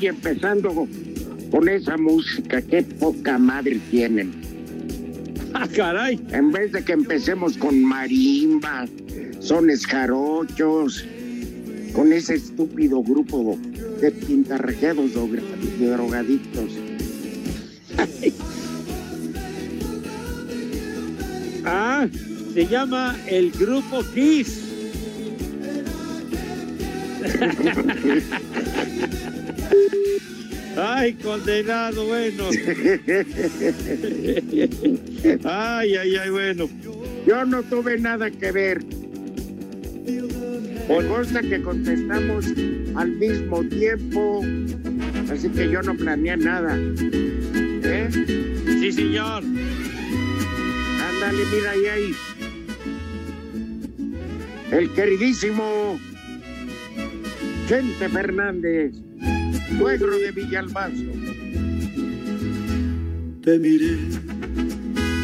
Y 0.00 0.06
empezando 0.06 0.86
con 1.50 1.68
esa 1.68 1.96
música, 1.96 2.62
qué 2.62 2.82
poca 2.82 3.38
madre 3.38 3.80
tienen. 3.90 4.32
¡Ah, 5.54 5.66
caray! 5.74 6.20
En 6.30 6.52
vez 6.52 6.72
de 6.72 6.84
que 6.84 6.92
empecemos 6.92 7.56
con 7.56 7.82
marimba, 7.82 8.86
sones 9.40 9.86
jarochos, 9.86 11.04
con 11.94 12.12
ese 12.12 12.34
estúpido 12.34 13.02
grupo 13.02 13.58
de 14.00 14.10
pintarrajeados 14.10 15.14
de 15.14 15.90
drogadictos. 15.90 16.70
Ah, 21.70 22.08
se 22.54 22.66
llama 22.66 23.14
el 23.26 23.50
grupo 23.50 24.02
Kiss. 24.14 24.62
Ay, 30.80 31.14
condenado, 31.14 32.06
bueno. 32.06 32.44
Ay, 35.44 35.96
ay, 35.96 36.16
ay, 36.16 36.30
bueno. 36.30 36.68
Yo 37.26 37.44
no 37.44 37.64
tuve 37.64 37.98
nada 37.98 38.30
que 38.30 38.52
ver. 38.52 38.78
Por 40.86 41.04
consta 41.08 41.42
que 41.42 41.60
contestamos 41.60 42.46
al 42.94 43.10
mismo 43.10 43.64
tiempo, 43.64 44.44
así 45.32 45.48
que 45.48 45.68
yo 45.68 45.82
no 45.82 45.96
planeé 45.96 46.36
nada. 46.36 46.78
¿Eh? 46.78 48.08
Sí, 48.80 48.92
señor. 48.92 49.42
Ándale, 51.08 51.44
mira 51.52 51.72
ahí, 51.72 51.86
ahí. 51.86 52.14
El 54.70 54.90
queridísimo 54.92 55.98
Chente 57.68 58.08
Fernández, 58.08 58.94
suegro 59.76 60.18
de 60.18 60.30
Villalbazo. 60.32 61.02
Te 63.42 63.58
miré. 63.58 63.96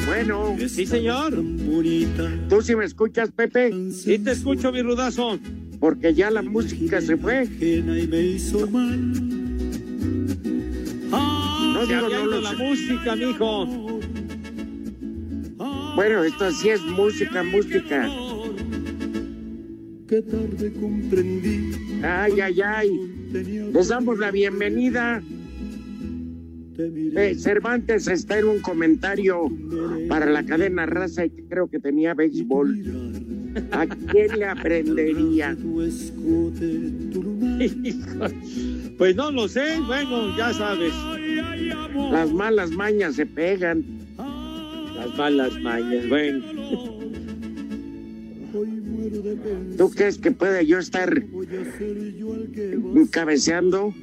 Bueno, 0.06 0.56
Sí, 0.68 0.86
señor. 0.86 1.34
Bonita. 1.34 2.30
¿tú 2.48 2.60
sí 2.62 2.76
me 2.76 2.84
escuchas, 2.84 3.30
Pepe? 3.32 3.72
Sí 3.90 4.18
te 4.18 4.32
escucho, 4.32 4.70
mi 4.72 4.82
rudazo. 4.82 5.38
Porque 5.80 6.14
ya 6.14 6.30
la 6.30 6.42
música 6.42 7.00
se 7.00 7.16
fue. 7.16 7.40
Ajena 7.40 7.98
y 7.98 8.06
me 8.06 8.20
hizo 8.22 8.66
mal. 8.68 9.12
No 11.10 11.86
digo, 11.86 12.08
no 12.08 12.26
lo 12.26 12.40
la 12.40 12.50
sé. 12.50 12.56
música, 12.56 13.16
mijo. 13.16 14.00
Bueno, 15.96 16.24
esto 16.24 16.50
sí 16.52 16.68
es 16.70 16.80
música, 16.82 17.42
música. 17.42 18.08
Qué 20.08 20.22
tarde 20.22 20.72
comprendí. 20.80 21.72
Ay, 22.02 22.40
ay, 22.40 22.60
ay. 22.62 22.90
Les 23.34 23.88
damos 23.88 24.16
la 24.20 24.30
bienvenida. 24.30 25.20
Eh, 26.78 27.34
Cervantes 27.36 28.06
está 28.06 28.38
en 28.38 28.46
un 28.46 28.60
comentario 28.60 29.50
para 30.08 30.26
la 30.26 30.44
cadena 30.44 30.86
raza 30.86 31.24
y 31.24 31.30
creo 31.30 31.66
que 31.66 31.80
tenía 31.80 32.14
béisbol. 32.14 33.52
¿A 33.72 33.86
quién 33.86 34.38
le 34.38 34.44
aprendería? 34.44 35.56
Pues 38.96 39.16
no 39.16 39.32
lo 39.32 39.48
sé, 39.48 39.80
bueno, 39.86 40.36
ya 40.36 40.52
sabes. 40.52 40.92
Las 42.12 42.32
malas 42.32 42.70
mañas 42.70 43.16
se 43.16 43.26
pegan. 43.26 43.84
Las 44.16 45.18
malas 45.18 45.60
mañas, 45.60 46.08
bueno. 46.08 46.53
¿Tú 49.76 49.90
crees 49.90 50.18
que 50.18 50.30
pueda 50.30 50.62
yo 50.62 50.78
estar 50.78 51.22
cabeceando? 53.10 53.94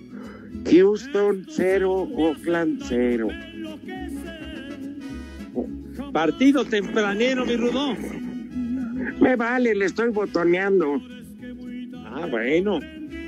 Houston 0.70 1.46
0, 1.50 2.10
Oakland 2.16 2.82
0. 2.88 3.28
Partido 6.12 6.66
tempranero, 6.66 7.46
mi 7.46 7.56
rudo. 7.56 7.96
Me 9.22 9.36
vale, 9.36 9.76
le 9.76 9.86
estoy 9.86 10.10
botoneando. 10.10 11.02
Ah, 12.06 12.28
bueno. 12.30 12.80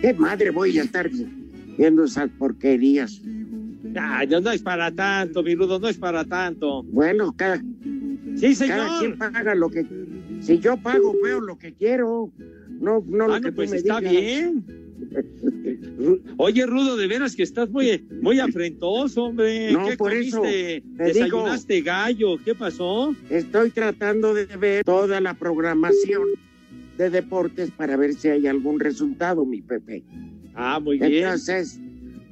¿Qué 0.01 0.13
madre 0.13 0.49
voy 0.49 0.77
a 0.79 0.83
estar 0.83 1.09
viendo 1.77 2.03
esas 2.03 2.29
porquerías? 2.31 3.21
Ah, 3.95 4.25
no, 4.27 4.41
no 4.41 4.51
es 4.51 4.61
para 4.61 4.91
tanto, 4.91 5.43
mi 5.43 5.55
rudo, 5.55 5.79
no 5.79 5.87
es 5.87 5.97
para 5.97 6.25
tanto. 6.25 6.83
Bueno, 6.83 7.33
cada, 7.37 7.61
Sí, 8.35 8.55
cada 8.67 8.99
quien 8.99 9.11
señor. 9.13 9.17
paga 9.31 9.55
lo 9.55 9.69
que... 9.69 9.85
Si 10.41 10.59
yo 10.59 10.77
pago, 10.77 11.15
veo 11.23 11.39
lo 11.39 11.57
que 11.57 11.73
quiero. 11.73 12.31
No, 12.81 13.03
no 13.07 13.27
lo 13.27 13.33
Ah, 13.35 13.39
que 13.39 13.45
no, 13.47 13.49
tú 13.51 13.55
pues 13.55 13.71
me 13.71 13.77
está 13.77 13.99
digas. 13.99 14.13
bien. 14.13 14.65
Oye, 16.37 16.65
Rudo, 16.65 16.97
de 16.97 17.07
veras 17.07 17.35
que 17.35 17.43
estás 17.43 17.69
muy, 17.69 18.05
muy 18.21 18.39
afrentoso, 18.39 19.25
hombre. 19.25 19.71
No, 19.71 19.87
¿Qué 19.89 19.97
por 19.97 20.13
eso, 20.13 20.37
comiste? 20.39 20.83
te 20.97 21.03
¿Desayunaste 21.05 21.81
gallo? 21.81 22.37
¿Qué 22.43 22.55
pasó? 22.55 23.15
Estoy 23.29 23.69
tratando 23.71 24.33
de 24.33 24.45
ver 24.57 24.83
toda 24.83 25.21
la 25.21 25.33
programación 25.33 26.23
de 26.97 27.09
deportes 27.09 27.71
para 27.71 27.95
ver 27.97 28.13
si 28.13 28.29
hay 28.29 28.47
algún 28.47 28.79
resultado, 28.79 29.45
mi 29.45 29.61
Pepe. 29.61 30.03
Ah, 30.55 30.79
muy 30.79 30.99
bien. 30.99 31.13
Entonces, 31.13 31.79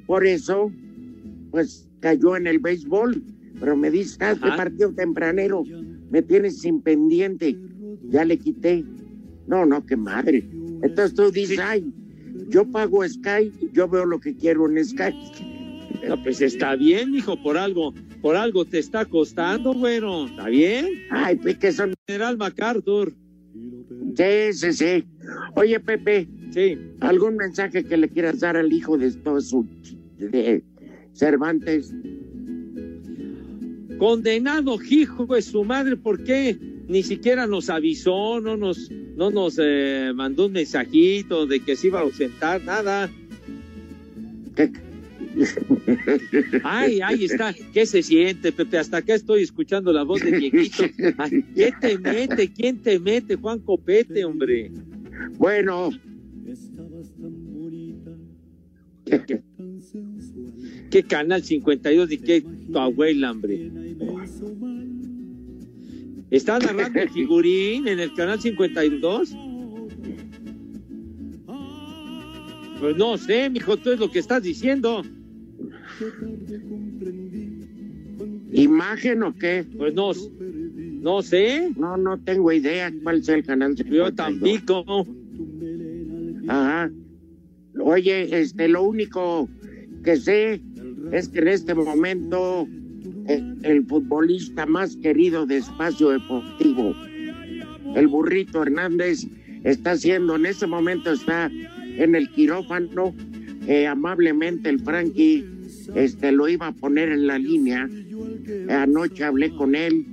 por 0.05 0.25
eso, 0.25 0.71
pues 1.51 1.87
cayó 1.99 2.35
en 2.35 2.47
el 2.47 2.59
béisbol. 2.59 3.23
Pero 3.59 3.77
me 3.77 3.91
Ajá. 4.19 4.57
partido 4.57 4.91
tempranero, 4.91 5.63
me 6.11 6.21
tienes 6.21 6.59
sin 6.59 6.81
pendiente. 6.81 7.57
Ya 8.09 8.23
le 8.25 8.37
quité. 8.37 8.83
No, 9.47 9.65
no, 9.65 9.83
qué 9.85 9.95
madre. 9.95 10.47
Entonces 10.83 11.15
tú 11.15 11.31
dices, 11.31 11.57
Sí. 11.57 11.61
ay, 11.65 11.93
yo 12.49 12.65
pago 12.69 13.07
Sky, 13.07 13.51
yo 13.73 13.87
veo 13.87 14.05
lo 14.05 14.19
que 14.19 14.35
quiero 14.35 14.69
en 14.69 14.83
Sky. 14.85 15.13
No, 16.07 16.21
pues 16.21 16.41
está 16.41 16.75
bien, 16.75 17.15
hijo, 17.15 17.41
por 17.41 17.57
algo, 17.57 17.93
por 18.21 18.35
algo 18.35 18.65
te 18.65 18.79
está 18.79 19.05
costando, 19.05 19.73
bueno, 19.73 20.25
¿está 20.27 20.47
bien? 20.49 20.85
Ay, 21.09 21.35
pues 21.37 21.57
que 21.57 21.71
son... 21.71 21.93
General 22.07 22.37
MacArthur. 22.37 23.13
Sí, 24.17 24.53
sí, 24.53 24.73
sí. 24.73 25.03
Oye, 25.55 25.79
Pepe, 25.79 26.27
Sí. 26.51 26.77
¿algún 26.99 27.37
mensaje 27.37 27.83
que 27.85 27.95
le 27.95 28.09
quieras 28.09 28.41
dar 28.41 28.57
al 28.57 28.73
hijo 28.73 28.97
de 28.97 29.07
estos 29.07 29.49
su- 29.49 29.65
de 30.17 30.61
Cervantes? 31.13 31.93
Condenado, 34.01 34.79
hijo 34.89 35.27
de 35.27 35.43
su 35.43 35.63
madre, 35.63 35.95
¿por 35.95 36.23
qué? 36.23 36.57
Ni 36.87 37.03
siquiera 37.03 37.45
nos 37.45 37.69
avisó, 37.69 38.41
no 38.41 38.57
nos, 38.57 38.89
no 38.89 39.29
nos 39.29 39.59
eh, 39.61 40.11
mandó 40.15 40.47
un 40.47 40.53
mensajito 40.53 41.45
de 41.45 41.59
que 41.59 41.75
se 41.75 41.85
iba 41.85 41.99
a 41.99 42.01
ausentar, 42.01 42.63
nada. 42.63 43.11
¿Qué? 44.55 44.71
Ay, 46.63 46.99
ahí 47.01 47.25
está. 47.25 47.53
¿Qué 47.53 47.85
se 47.85 48.01
siente, 48.01 48.51
Pepe? 48.51 48.79
Hasta 48.79 48.97
acá 48.97 49.13
estoy 49.13 49.43
escuchando 49.43 49.93
la 49.93 50.01
voz 50.01 50.23
de 50.23 50.31
Dieguito. 50.31 50.83
Ay, 51.19 51.43
¿Quién 51.53 51.73
te 51.79 51.99
mete? 51.99 52.51
¿Quién 52.51 52.81
te 52.81 52.97
mete? 52.97 53.35
Juan 53.35 53.59
Copete, 53.59 54.25
hombre. 54.25 54.71
Bueno, 55.37 55.91
Estabas 56.47 57.11
tan 57.21 57.53
bonita, 57.53 58.11
¿Qué. 59.27 59.43
Qué 60.89 61.03
canal 61.03 61.43
52 61.43 62.09
ni 62.09 62.17
qué 62.17 62.41
tu 62.41 62.77
abuela, 62.77 63.31
hombre? 63.31 63.71
¿Está 66.29 66.59
narrando 66.59 66.99
el 66.99 67.09
figurín 67.09 67.87
en 67.87 67.99
el 67.99 68.13
canal 68.13 68.39
52? 68.39 69.35
Pues 72.79 72.97
no 72.97 73.17
sé, 73.17 73.49
mijo, 73.49 73.77
tú 73.77 73.91
es 73.91 73.99
lo 73.99 74.09
que 74.09 74.19
estás 74.19 74.41
diciendo. 74.41 75.03
¿imagen 78.53 79.23
o 79.23 79.35
qué? 79.35 79.65
Pues 79.77 79.93
no, 79.93 80.11
no 80.39 81.21
sé. 81.21 81.71
No, 81.75 81.97
no 81.97 82.17
tengo 82.19 82.51
idea 82.51 82.91
cuál 83.03 83.19
es 83.19 83.29
el 83.29 83.43
canal. 83.43 83.75
Yo 83.75 83.83
52. 83.83 84.15
tampoco. 84.15 84.85
con 84.85 85.05
tu 85.35 85.45
melena 85.45 86.41
al 86.41 86.49
Ajá. 86.49 86.91
Oye, 87.79 88.41
este, 88.41 88.67
lo 88.67 88.83
único 88.83 89.49
que 90.03 90.17
sé 90.17 90.61
es 91.11 91.29
que 91.29 91.39
en 91.39 91.47
este 91.47 91.73
momento 91.73 92.67
eh, 93.27 93.43
el 93.63 93.85
futbolista 93.85 94.65
más 94.65 94.95
querido 94.97 95.45
de 95.45 95.57
Espacio 95.57 96.09
Deportivo, 96.09 96.95
el 97.95 98.07
burrito 98.07 98.61
Hernández, 98.61 99.27
está 99.63 99.91
haciendo, 99.91 100.35
en 100.35 100.45
este 100.45 100.67
momento 100.67 101.11
está 101.11 101.51
en 101.97 102.15
el 102.15 102.29
quirófano, 102.31 103.13
eh, 103.67 103.87
amablemente 103.87 104.69
el 104.69 104.79
Frankie 104.79 105.45
este, 105.95 106.31
lo 106.31 106.47
iba 106.47 106.67
a 106.67 106.71
poner 106.71 107.09
en 107.09 107.27
la 107.27 107.37
línea. 107.37 107.89
Anoche 108.69 109.23
hablé 109.23 109.51
con 109.51 109.75
él 109.75 110.05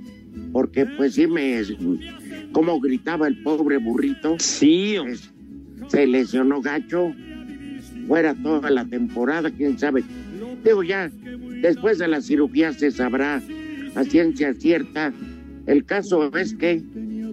porque 0.51 0.85
pues 0.85 1.15
sí 1.15 1.27
me, 1.27 1.61
como 2.51 2.79
gritaba 2.79 3.27
el 3.27 3.41
pobre 3.43 3.77
burrito 3.77 4.35
Sí, 4.39 4.95
se 5.87 6.07
lesionó 6.07 6.61
gacho, 6.61 7.13
fuera 8.09 8.33
toda 8.33 8.71
la 8.71 8.85
temporada, 8.85 9.51
quién 9.51 9.77
sabe. 9.77 10.03
Digo 10.65 10.81
ya, 10.81 11.11
después 11.61 11.99
de 11.99 12.07
la 12.07 12.21
cirugía 12.21 12.73
se 12.73 12.89
sabrá 12.89 13.39
a 13.93 14.03
ciencia 14.03 14.51
cierta. 14.55 15.13
El 15.67 15.85
caso 15.85 16.35
es 16.35 16.55
que 16.55 16.81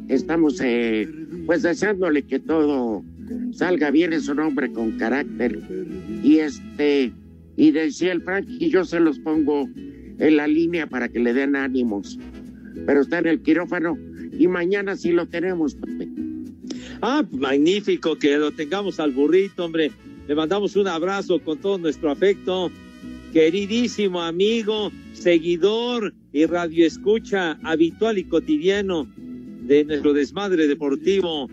estamos 0.09 0.61
eh, 0.63 1.09
pues 1.47 1.63
deseándole 1.63 2.25
que 2.25 2.39
todo 2.41 3.03
salga 3.53 3.91
bien, 3.91 4.13
es 4.13 4.29
un 4.29 4.39
hombre 4.39 4.71
con 4.71 4.99
carácter. 4.99 5.59
Y 6.23 6.41
este, 6.41 7.11
y 7.57 7.71
decía 7.71 8.13
el 8.13 8.21
Frankie, 8.21 8.69
yo 8.69 8.85
se 8.85 9.01
los 9.01 9.19
pongo 9.19 9.71
en 9.75 10.37
la 10.37 10.47
línea 10.47 10.87
para 10.87 11.09
que 11.09 11.21
le 11.21 11.33
den 11.33 11.57
ánimos. 11.57 12.19
Pero 12.85 13.01
está 13.01 13.21
en 13.21 13.29
el 13.29 13.41
quirófano 13.41 13.97
y 14.39 14.47
mañana 14.47 14.95
sí 14.95 15.13
lo 15.13 15.27
tenemos, 15.27 15.75
Pepe. 15.75 16.07
Ah, 17.01 17.25
magnífico 17.31 18.17
que 18.19 18.37
lo 18.37 18.53
tengamos 18.53 19.01
al 19.01 19.13
burrito, 19.13 19.65
hombre. 19.65 19.91
Le 20.29 20.35
mandamos 20.35 20.75
un 20.77 20.89
abrazo 20.89 21.39
con 21.41 21.59
todo 21.59 21.79
nuestro 21.79 22.11
afecto. 22.11 22.71
Queridísimo 23.33 24.23
amigo, 24.23 24.91
seguidor 25.13 26.15
y 26.33 26.47
radioescucha 26.47 27.59
habitual 27.63 28.19
y 28.19 28.25
cotidiano 28.25 29.07
de 29.17 29.85
nuestro 29.85 30.13
desmadre 30.13 30.67
deportivo 30.67 31.49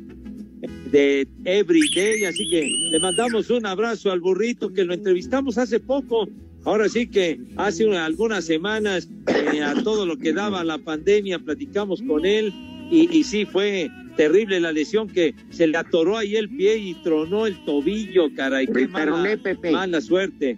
de 0.91 1.27
Everyday. 1.45 2.25
Así 2.25 2.49
que 2.49 2.71
le 2.91 2.99
mandamos 2.99 3.49
un 3.49 3.65
abrazo 3.65 4.11
al 4.11 4.21
burrito 4.21 4.71
que 4.71 4.83
lo 4.85 4.93
entrevistamos 4.93 5.57
hace 5.57 5.79
poco. 5.79 6.27
Ahora 6.65 6.87
sí 6.87 7.07
que 7.07 7.39
hace 7.57 7.85
una- 7.85 8.05
algunas 8.05 8.45
semanas, 8.45 9.09
eh, 9.53 9.61
a 9.61 9.75
todo 9.83 10.05
lo 10.05 10.17
que 10.17 10.31
daba 10.31 10.63
la 10.63 10.77
pandemia, 10.77 11.37
platicamos 11.39 12.01
con 12.01 12.25
él 12.25 12.53
y, 12.89 13.09
y 13.11 13.23
sí 13.25 13.45
fue 13.45 13.89
terrible 14.15 14.59
la 14.59 14.71
lesión 14.71 15.07
que 15.07 15.35
se 15.49 15.67
le 15.67 15.77
atoró 15.77 16.17
ahí 16.17 16.35
el 16.35 16.49
pie 16.49 16.77
y 16.77 16.93
tronó 17.03 17.45
el 17.47 17.63
tobillo, 17.65 18.33
caray. 18.35 18.67
Qué 18.67 18.87
mala, 18.87 19.37
Pepe. 19.41 19.71
mala 19.71 20.01
suerte. 20.01 20.57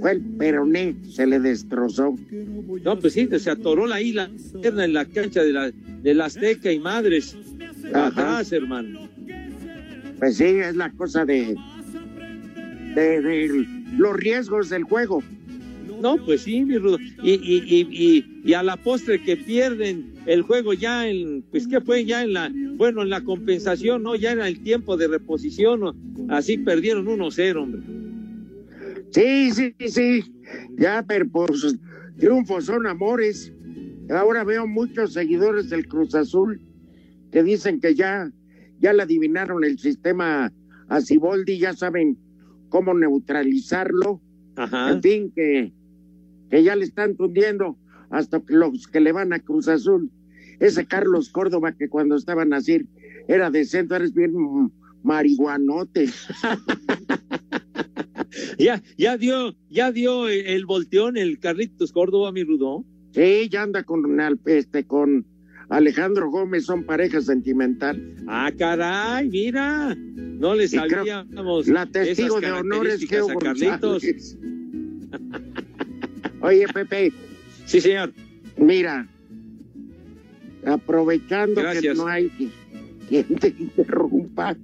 Fue 0.00 0.12
el 0.12 0.20
peroné, 0.20 0.94
se 1.08 1.26
le 1.26 1.38
destrozó. 1.38 2.16
No, 2.84 2.98
pues 2.98 3.12
sí, 3.12 3.28
se 3.38 3.50
atoró 3.50 3.86
la 3.86 4.00
isla 4.00 4.28
pierna 4.60 4.84
en 4.84 4.92
la 4.92 5.04
cancha 5.04 5.42
de 5.42 5.52
la, 5.52 5.70
de 5.70 6.14
la 6.14 6.24
Azteca 6.26 6.72
y 6.72 6.78
Madres. 6.80 7.36
Ajá. 7.92 8.06
Atrás, 8.06 8.52
hermano. 8.52 9.08
Pues 10.18 10.36
sí, 10.36 10.44
es 10.44 10.74
la 10.76 10.90
cosa 10.90 11.24
de, 11.24 11.54
de, 12.94 13.20
de 13.22 13.66
los 13.96 14.16
riesgos 14.16 14.70
del 14.70 14.82
juego. 14.82 15.22
No, 16.00 16.16
pues 16.24 16.42
sí, 16.42 16.64
mi 16.64 16.78
Rudo. 16.78 16.98
Y, 17.22 17.32
y, 17.32 17.62
y, 17.66 17.88
y, 17.90 18.42
y 18.44 18.54
a 18.54 18.62
la 18.62 18.76
postre 18.76 19.22
que 19.22 19.36
pierden 19.36 20.14
el 20.26 20.42
juego 20.42 20.72
ya 20.72 21.08
en, 21.08 21.42
pues 21.50 21.66
que 21.66 21.80
fue 21.80 22.04
ya 22.04 22.22
en 22.22 22.32
la, 22.32 22.52
bueno, 22.76 23.02
en 23.02 23.10
la 23.10 23.22
compensación, 23.22 24.02
¿no? 24.02 24.14
Ya 24.14 24.32
era 24.32 24.48
el 24.48 24.60
tiempo 24.62 24.96
de 24.96 25.08
reposición, 25.08 25.80
¿no? 25.80 25.94
Así 26.28 26.58
perdieron 26.58 27.06
1-0, 27.06 27.56
hombre. 27.56 27.82
Sí, 29.10 29.50
sí, 29.52 29.74
sí. 29.88 30.24
Ya, 30.78 31.04
pero 31.06 31.28
pues 31.28 31.76
triunfos 32.18 32.66
son 32.66 32.86
amores. 32.86 33.52
Ahora 34.10 34.44
veo 34.44 34.66
muchos 34.66 35.12
seguidores 35.12 35.70
del 35.70 35.86
Cruz 35.88 36.14
Azul 36.14 36.60
que 37.32 37.42
dicen 37.42 37.80
que 37.80 37.94
ya, 37.94 38.30
ya 38.80 38.92
le 38.92 39.02
adivinaron 39.02 39.64
el 39.64 39.78
sistema 39.78 40.52
a 40.88 41.00
Ciboldi, 41.00 41.58
ya 41.58 41.72
saben 41.72 42.16
cómo 42.68 42.94
neutralizarlo. 42.94 44.20
Ajá. 44.56 44.92
En 44.92 45.02
fin, 45.02 45.32
que, 45.34 45.72
que 46.50 46.62
ya 46.62 46.76
le 46.76 46.84
están 46.84 47.16
tundiendo 47.16 47.76
hasta 48.10 48.42
los 48.46 48.86
que 48.86 49.00
le 49.00 49.12
van 49.12 49.32
a 49.32 49.40
Cruz 49.40 49.68
Azul. 49.68 50.10
Ese 50.60 50.86
Carlos 50.86 51.30
Córdoba 51.30 51.72
que 51.72 51.88
cuando 51.88 52.16
estaba 52.16 52.42
a 52.42 52.60
era 53.28 53.50
decente, 53.50 53.94
eres 53.94 54.14
bien 54.14 54.32
marihuanote. 55.02 56.08
Ya, 58.58 58.82
ya 58.98 59.16
dio, 59.16 59.54
ya 59.70 59.92
dio 59.92 60.28
el, 60.28 60.66
volteón 60.66 61.16
el 61.16 61.38
Carlitos 61.38 61.92
Córdoba, 61.92 62.32
mi 62.32 62.44
Rudo. 62.44 62.84
Sí, 63.12 63.48
ya 63.50 63.62
anda 63.62 63.82
con, 63.82 64.18
este, 64.46 64.84
con 64.84 65.26
Alejandro 65.68 66.30
Gómez, 66.30 66.64
son 66.64 66.84
pareja 66.84 67.20
sentimental. 67.20 68.14
Ah, 68.26 68.50
caray, 68.56 69.28
mira. 69.28 69.94
No 69.94 70.54
le 70.54 70.68
sabíamos. 70.68 71.68
La 71.68 71.86
testigo 71.86 72.38
esas 72.38 72.50
de 72.50 72.52
honor 72.52 72.86
es 72.88 73.06
Carlitos. 73.06 74.02
Oye, 76.46 76.66
Pepe, 76.72 77.12
Sí, 77.64 77.80
señor. 77.80 78.12
mira, 78.56 79.08
aprovechando 80.64 81.60
Gracias. 81.60 81.82
que 81.82 81.94
no 81.94 82.06
hay 82.06 82.30
quien 83.08 83.24
te 83.36 83.48
interrumpa, 83.58 84.56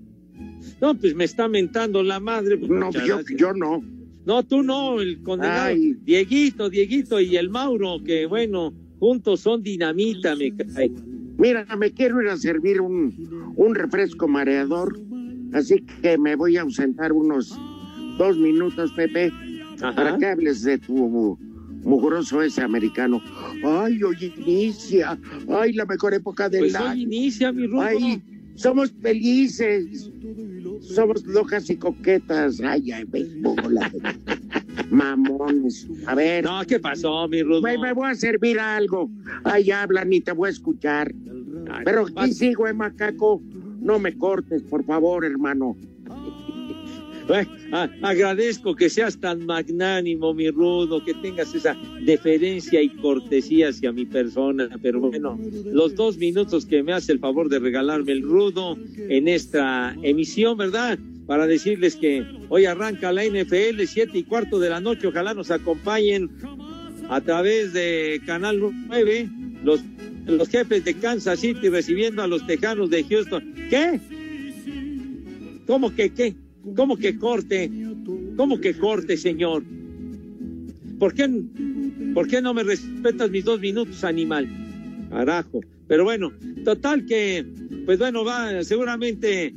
No, 0.81 0.95
pues 0.95 1.15
me 1.15 1.25
está 1.25 1.49
mentando 1.49 2.03
la 2.03 2.21
madre. 2.21 2.57
pues, 2.59 2.71
no, 2.71 2.91
yo, 2.93 3.21
yo 3.37 3.53
no. 3.53 3.83
No, 4.25 4.43
tú 4.45 4.62
no, 4.62 5.01
el 5.01 5.21
condenado. 5.23 5.67
Ay. 5.71 5.97
Dieguito, 6.05 6.71
Dieguito 6.71 7.21
y 7.21 7.37
el 7.37 7.51
Mauro, 7.51 7.99
que 8.05 8.27
bueno, 8.27 8.73
juntos 9.01 9.41
son 9.41 9.62
dinamita, 9.65 10.37
me 10.37 10.55
cae. 10.55 10.91
Mira, 11.39 11.67
me 11.77 11.91
quiero 11.91 12.23
ir 12.23 12.29
a 12.29 12.37
servir 12.37 12.81
un, 12.81 13.53
un 13.57 13.75
refresco 13.75 14.29
mareador, 14.29 14.97
así 15.53 15.85
que 16.03 16.17
me 16.19 16.37
voy 16.37 16.57
a 16.57 16.62
ausentar 16.62 17.12
unos 17.12 17.59
dos 18.19 18.37
minutos, 18.39 18.93
Pepe, 18.93 19.33
para 19.81 20.17
que 20.19 20.27
hables 20.27 20.62
de 20.62 20.79
tu 20.79 21.37
mugroso 21.83 22.43
ese 22.43 22.62
americano. 22.62 23.21
Ay, 23.65 24.03
oye, 24.03 24.33
inicia, 24.37 25.19
ay, 25.49 25.73
la 25.73 25.85
mejor 25.85 26.15
época 26.15 26.49
del 26.49 26.61
Pues 26.61 26.75
año. 26.75 26.91
hoy 26.93 27.03
inicia, 27.03 27.53
mi 27.53 27.67
Rudo. 27.67 27.83
Ay, 27.83 28.23
somos 28.55 28.93
felices, 29.01 30.11
somos 30.81 31.25
lojas 31.27 31.69
y 31.71 31.77
coquetas. 31.77 32.61
Ay, 32.61 32.93
ay, 32.93 33.05
bola 33.41 33.91
mamones. 34.91 35.87
A 36.07 36.15
ver, 36.15 36.45
No, 36.45 36.61
¿qué 36.67 36.79
pasó, 36.79 37.27
mi 37.29 37.43
Rudo? 37.43 37.62
me, 37.62 37.79
me 37.79 37.93
voy 37.93 38.11
a 38.11 38.15
servir 38.15 38.59
algo. 38.61 39.11
Ay, 39.45 39.71
habla, 39.71 40.05
ni 40.05 40.21
te 40.21 40.33
voy 40.33 40.49
a 40.49 40.51
escuchar. 40.53 41.12
Ay, 41.71 41.83
Pero 41.85 42.07
aquí 42.15 42.33
sigo, 42.33 42.67
eh, 42.69 42.75
macaco. 42.75 43.41
No 43.81 43.99
me 43.99 44.17
cortes, 44.17 44.62
por 44.62 44.85
favor, 44.85 45.25
hermano. 45.25 45.77
Bueno, 47.33 47.51
agradezco 48.03 48.77
que 48.77 48.91
seas 48.91 49.19
tan 49.19 49.47
magnánimo, 49.47 50.35
mi 50.35 50.51
rudo, 50.51 51.03
que 51.03 51.15
tengas 51.15 51.55
esa 51.55 51.75
deferencia 52.03 52.83
y 52.83 52.91
cortesía 52.91 53.71
hacia 53.71 53.91
mi 53.91 54.05
persona. 54.05 54.69
Pero 54.83 55.01
bueno, 55.01 55.41
los 55.65 55.95
dos 55.95 56.19
minutos 56.19 56.67
que 56.67 56.83
me 56.83 56.93
hace 56.93 57.12
el 57.12 57.21
favor 57.21 57.49
de 57.49 57.59
regalarme 57.59 58.12
el 58.12 58.21
rudo 58.21 58.77
en 58.99 59.29
esta 59.29 59.97
emisión, 60.03 60.59
¿verdad? 60.59 60.99
Para 61.27 61.47
decirles 61.47 61.97
que 61.97 62.23
hoy 62.51 62.67
arranca 62.67 63.11
la 63.12 63.25
NFL, 63.25 63.81
siete 63.87 64.19
y 64.19 64.25
cuarto 64.25 64.59
de 64.59 64.69
la 64.69 64.81
noche. 64.81 65.07
Ojalá 65.07 65.33
nos 65.33 65.51
acompañen 65.51 66.29
a 67.09 67.23
través 67.23 67.73
de 67.73 68.21
Canal 68.27 68.61
9, 68.89 69.31
los, 69.65 69.81
los 70.27 70.51
jefes 70.51 70.85
de 70.85 70.93
Kansas 70.93 71.41
City 71.41 71.71
recibiendo 71.71 72.21
a 72.21 72.27
los 72.27 72.47
tejanos 72.47 72.91
de 72.91 73.05
Houston. 73.05 73.55
¿Qué? 73.71 73.99
¿Cómo 75.67 75.95
que 75.95 76.11
qué? 76.11 76.41
¿Cómo 76.76 76.97
que 76.97 77.16
corte? 77.19 77.71
¿Cómo 78.37 78.61
que 78.61 78.75
corte, 78.75 79.16
señor? 79.16 79.62
¿Por 80.99 81.14
qué, 81.14 81.28
¿Por 82.14 82.28
qué 82.28 82.40
no 82.40 82.54
me 82.54 82.62
respetas 82.62 83.31
mis 83.31 83.45
dos 83.45 83.61
minutos, 83.61 84.04
animal? 84.04 84.49
Carajo. 85.11 85.61
Pero 85.88 86.04
bueno, 86.04 86.33
total 86.64 87.04
que, 87.07 87.45
pues 87.85 87.99
bueno, 87.99 88.25
va, 88.25 88.62
seguramente 88.64 89.52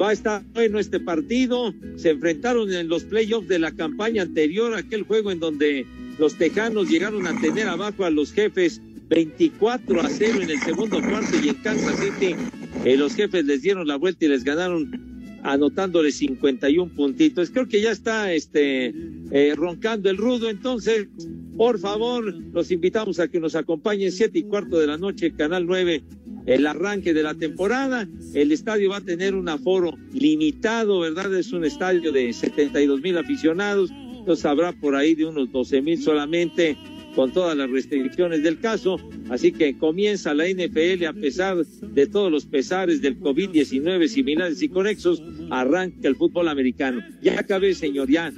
va 0.00 0.10
a 0.10 0.12
estar 0.12 0.42
bueno 0.52 0.78
este 0.78 1.00
partido. 1.00 1.74
Se 1.96 2.10
enfrentaron 2.10 2.72
en 2.72 2.88
los 2.88 3.04
playoffs 3.04 3.48
de 3.48 3.58
la 3.58 3.72
campaña 3.72 4.22
anterior, 4.22 4.74
aquel 4.74 5.02
juego 5.02 5.30
en 5.30 5.40
donde 5.40 5.86
los 6.18 6.36
tejanos 6.36 6.88
llegaron 6.88 7.26
a 7.26 7.40
tener 7.40 7.66
abajo 7.66 8.04
a 8.04 8.10
los 8.10 8.32
jefes 8.32 8.80
24 9.08 10.00
a 10.00 10.08
0 10.08 10.42
en 10.42 10.50
el 10.50 10.60
segundo 10.60 11.00
cuarto 11.00 11.36
y 11.42 11.48
en 11.48 11.54
Kansas 11.56 11.98
City 11.98 12.36
eh, 12.84 12.96
los 12.96 13.14
jefes 13.14 13.44
les 13.44 13.62
dieron 13.62 13.88
la 13.88 13.96
vuelta 13.96 14.24
y 14.24 14.28
les 14.28 14.44
ganaron 14.44 15.09
anotándole 15.42 16.12
51 16.12 16.92
puntitos. 16.94 17.50
Creo 17.50 17.68
que 17.68 17.80
ya 17.80 17.90
está 17.90 18.32
este 18.32 18.94
eh, 19.30 19.54
roncando 19.56 20.10
el 20.10 20.16
rudo, 20.16 20.50
entonces, 20.50 21.08
por 21.56 21.78
favor, 21.78 22.32
los 22.52 22.70
invitamos 22.70 23.20
a 23.20 23.28
que 23.28 23.40
nos 23.40 23.54
acompañen 23.54 24.12
siete 24.12 24.40
y 24.40 24.42
cuarto 24.44 24.78
de 24.78 24.86
la 24.86 24.98
noche, 24.98 25.32
Canal 25.32 25.66
9, 25.66 26.02
el 26.46 26.66
arranque 26.66 27.14
de 27.14 27.22
la 27.22 27.34
temporada. 27.34 28.08
El 28.34 28.52
estadio 28.52 28.90
va 28.90 28.98
a 28.98 29.02
tener 29.02 29.34
un 29.34 29.48
aforo 29.48 29.92
limitado, 30.12 31.00
¿verdad? 31.00 31.34
Es 31.34 31.52
un 31.52 31.64
estadio 31.64 32.12
de 32.12 32.32
72 32.32 33.00
mil 33.00 33.16
aficionados, 33.18 33.90
entonces 33.90 34.44
habrá 34.44 34.72
por 34.72 34.94
ahí 34.96 35.14
de 35.14 35.26
unos 35.26 35.50
12 35.50 35.82
mil 35.82 36.02
solamente 36.02 36.76
con 37.14 37.32
todas 37.32 37.56
las 37.56 37.70
restricciones 37.70 38.42
del 38.42 38.58
caso. 38.60 38.98
Así 39.28 39.52
que 39.52 39.76
comienza 39.76 40.34
la 40.34 40.48
NFL 40.48 41.04
a 41.06 41.12
pesar 41.12 41.56
de 41.58 42.06
todos 42.06 42.30
los 42.30 42.46
pesares 42.46 43.02
del 43.02 43.18
COVID-19 43.18 44.08
similares 44.08 44.62
y 44.62 44.68
conexos, 44.68 45.22
arranca 45.50 46.08
el 46.08 46.16
fútbol 46.16 46.48
americano. 46.48 47.00
Ya 47.22 47.40
acabé, 47.40 47.74
señor, 47.74 48.10
ya. 48.10 48.32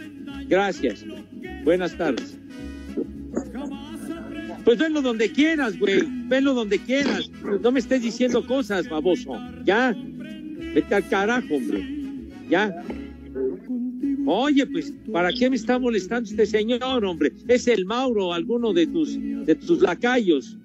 Gracias. 0.49 1.05
Buenas 1.65 1.97
tardes. 1.97 2.39
Pues 4.65 4.79
venlo 4.79 5.03
donde 5.03 5.31
quieras, 5.31 5.79
güey. 5.79 6.03
Venlo 6.29 6.55
donde 6.55 6.79
quieras. 6.79 7.31
No 7.63 7.73
me 7.73 7.81
estés 7.81 8.03
diciendo 8.03 8.47
cosas, 8.47 8.89
baboso. 8.89 9.39
Ya. 9.65 9.95
Vete 10.75 10.95
al 10.95 11.09
carajo, 11.09 11.55
hombre. 11.57 11.85
Ya. 12.49 12.85
Oye, 14.27 14.67
pues, 14.67 14.93
¿para 15.13 15.31
qué 15.33 15.51
me 15.51 15.57
está 15.57 15.79
molestando 15.79 16.29
este 16.31 16.47
señor, 16.47 17.05
hombre? 17.05 17.33
Es 17.49 17.67
el 17.67 17.85
Mauro, 17.87 18.33
alguno 18.33 18.73
de 18.73 18.87
tus, 18.87 19.19
de 19.21 19.55
tus 19.55 19.81
lacayos. 19.81 20.59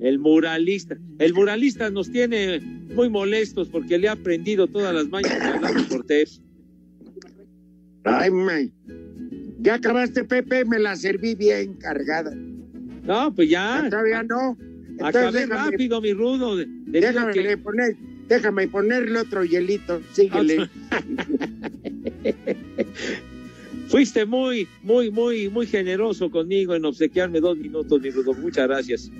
El 0.00 0.18
muralista. 0.18 0.96
El 1.18 1.32
muralista 1.34 1.90
nos 1.90 2.10
tiene 2.10 2.60
muy 2.94 3.08
molestos 3.08 3.68
porque 3.68 3.98
le 3.98 4.08
ha 4.08 4.12
aprendido 4.12 4.66
todas 4.66 4.94
las 4.94 5.08
mañas 5.08 5.32
a 5.40 5.60
Lalo 5.60 5.88
Cortés. 5.88 6.42
Ay, 8.04 8.30
me. 8.30 8.70
Ya 9.60 9.74
acabaste, 9.76 10.24
Pepe, 10.24 10.64
me 10.66 10.78
la 10.78 10.94
serví 10.94 11.34
bien 11.34 11.74
cargada. 11.74 12.34
No, 13.04 13.34
pues 13.34 13.48
ya. 13.48 13.86
Todavía 13.88 14.22
no. 14.22 14.58
Acabé 15.00 15.46
déjame- 15.46 15.70
rápido, 15.70 16.00
mi 16.02 16.12
rudo. 16.12 16.56
Déjame 16.86 17.32
que- 17.32 17.56
poner, 17.56 17.96
déjame 18.28 18.68
ponerle 18.68 19.18
otro 19.20 19.44
hielito. 19.44 20.00
Síguele. 20.12 20.68
Fuiste 23.88 24.24
muy, 24.24 24.66
muy, 24.82 25.10
muy, 25.10 25.48
muy 25.48 25.66
generoso 25.66 26.30
conmigo 26.30 26.74
en 26.74 26.84
obsequiarme 26.84 27.40
dos 27.40 27.56
minutos, 27.56 28.00
mi 28.00 28.10
rudo. 28.10 28.34
Muchas 28.34 28.66
gracias. 28.66 29.10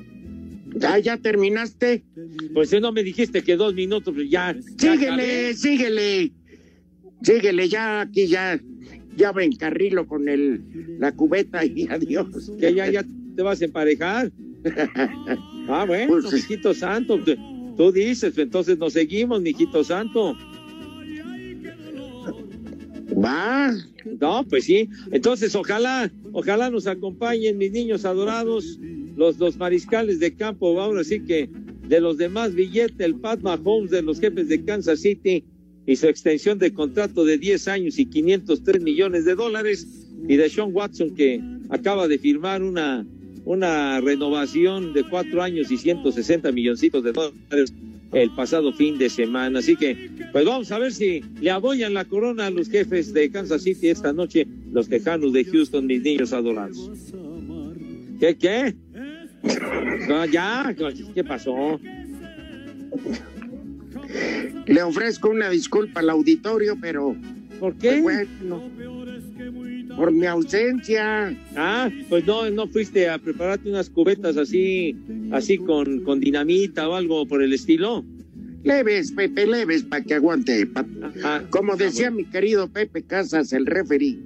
Ya, 0.76 0.98
ya 0.98 1.16
terminaste. 1.16 2.02
Pues 2.52 2.70
si 2.70 2.80
no 2.80 2.90
me 2.90 3.02
dijiste 3.02 3.42
que 3.42 3.56
dos 3.56 3.74
minutos, 3.74 4.12
pues 4.14 4.28
ya. 4.28 4.56
ya 4.76 4.92
acabé. 4.94 5.54
Síguele, 5.54 5.54
síguele. 5.54 6.32
Síguele, 7.22 7.68
ya 7.68 8.00
aquí 8.02 8.26
ya. 8.26 8.60
Ya 9.16 9.32
me 9.32 9.44
encarrilo 9.44 10.08
con 10.08 10.28
el, 10.28 10.60
la 10.98 11.12
cubeta 11.12 11.64
y 11.64 11.86
adiós. 11.88 12.50
Que 12.58 12.74
ya, 12.74 12.90
ya 12.90 13.04
te 13.36 13.42
vas 13.42 13.60
a 13.62 13.66
emparejar. 13.66 14.32
Ah, 15.66 15.86
bueno, 15.86 16.08
Pues, 16.20 16.30
mijito 16.30 16.74
santo. 16.74 17.18
Tú- 17.76 17.92
dices, 17.92 18.36
entonces 18.38 18.78
nos 18.78 18.92
seguimos, 18.92 19.40
mijito 19.42 19.82
santo. 19.84 20.36
Va. 23.22 23.72
No, 24.20 24.44
pues 24.48 24.64
sí. 24.64 24.88
Entonces, 25.12 25.54
ojalá, 25.54 26.10
ojalá 26.32 26.70
nos 26.70 26.86
acompañen 26.86 27.58
mis 27.58 27.72
niños 27.72 28.04
adorados, 28.04 28.78
los, 29.16 29.38
los 29.38 29.56
mariscales 29.56 30.20
de 30.20 30.34
campo, 30.34 30.78
ahora 30.80 31.04
sí 31.04 31.20
que 31.20 31.48
de 31.88 32.00
los 32.00 32.16
demás 32.18 32.54
billete, 32.54 33.04
el 33.04 33.14
Pat 33.16 33.40
Mahomes 33.40 33.90
de 33.90 34.02
los 34.02 34.20
jefes 34.20 34.48
de 34.48 34.64
Kansas 34.64 35.00
City 35.00 35.44
y 35.86 35.96
su 35.96 36.06
extensión 36.08 36.58
de 36.58 36.72
contrato 36.72 37.24
de 37.24 37.38
10 37.38 37.68
años 37.68 37.98
y 37.98 38.06
503 38.06 38.82
millones 38.82 39.24
de 39.24 39.34
dólares, 39.34 39.86
y 40.26 40.36
de 40.36 40.48
Sean 40.48 40.70
Watson 40.72 41.14
que 41.14 41.40
acaba 41.68 42.08
de 42.08 42.18
firmar 42.18 42.62
una, 42.62 43.06
una 43.44 44.00
renovación 44.00 44.92
de 44.92 45.04
cuatro 45.04 45.42
años 45.42 45.70
y 45.70 45.76
160 45.76 46.50
milloncitos 46.52 47.04
de 47.04 47.12
dólares 47.12 47.72
el 48.12 48.30
pasado 48.30 48.72
fin 48.72 48.96
de 48.96 49.10
semana. 49.10 49.58
Así 49.58 49.76
que, 49.76 50.10
pues 50.32 50.44
vamos 50.44 50.70
a 50.70 50.78
ver 50.78 50.92
si 50.92 51.22
le 51.40 51.50
aboyan 51.50 51.94
la 51.94 52.04
corona 52.04 52.46
a 52.46 52.50
los 52.50 52.68
jefes 52.68 53.12
de 53.12 53.30
Kansas 53.30 53.62
City 53.62 53.88
esta 53.88 54.12
noche, 54.12 54.46
los 54.72 54.88
tejanos 54.88 55.32
de 55.32 55.44
Houston, 55.44 55.86
mis 55.86 56.02
niños 56.02 56.32
adorados. 56.32 56.90
¿Qué, 58.20 58.36
qué? 58.36 58.74
No, 60.08 60.24
ya, 60.26 60.74
¿qué 61.14 61.24
pasó? 61.24 61.80
Le 64.66 64.82
ofrezco 64.82 65.30
una 65.30 65.50
disculpa 65.50 66.00
al 66.00 66.10
auditorio, 66.10 66.78
pero 66.80 67.16
¿Por 67.58 67.74
qué? 67.76 68.00
pues 68.02 68.28
bueno, 68.38 68.62
por 69.96 70.12
mi 70.12 70.26
ausencia. 70.26 71.36
Ah, 71.56 71.90
pues 72.08 72.26
no, 72.26 72.48
no 72.50 72.66
fuiste 72.68 73.08
a 73.08 73.18
prepararte 73.18 73.68
unas 73.70 73.90
cubetas 73.90 74.36
así, 74.36 74.96
así 75.32 75.58
con, 75.58 76.00
con 76.00 76.20
dinamita 76.20 76.88
o 76.88 76.94
algo 76.94 77.26
por 77.26 77.42
el 77.42 77.52
estilo. 77.52 78.04
Leves, 78.64 79.12
Pepe, 79.12 79.46
leves, 79.46 79.82
para 79.82 80.02
que 80.02 80.14
aguante. 80.14 80.66
pa- 80.66 80.86
Ajá. 81.02 81.44
Como 81.50 81.76
decía 81.76 82.10
mi 82.10 82.24
querido 82.24 82.68
Pepe 82.68 83.02
Casas, 83.02 83.52
el 83.52 83.66
referee, 83.66 84.18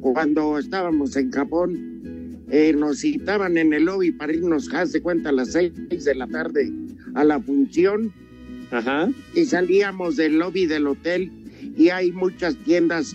cuando 0.00 0.58
estábamos 0.58 1.16
en 1.16 1.30
Japón, 1.30 2.42
eh, 2.50 2.74
nos 2.76 2.98
citaban 2.98 3.56
en 3.56 3.72
el 3.72 3.84
lobby 3.84 4.10
para 4.12 4.32
irnos, 4.34 4.68
haz 4.74 4.92
de 4.92 5.00
cuenta, 5.00 5.28
a 5.30 5.32
las 5.32 5.52
seis 5.52 5.72
de 6.04 6.14
la 6.14 6.26
tarde 6.26 6.70
a 7.14 7.24
la 7.24 7.38
función 7.40 8.12
Ajá. 8.70 9.10
y 9.34 9.44
salíamos 9.44 10.16
del 10.16 10.38
lobby 10.38 10.66
del 10.66 10.86
hotel 10.86 11.30
y 11.76 11.90
hay 11.90 12.10
muchas 12.10 12.56
tiendas 12.56 13.14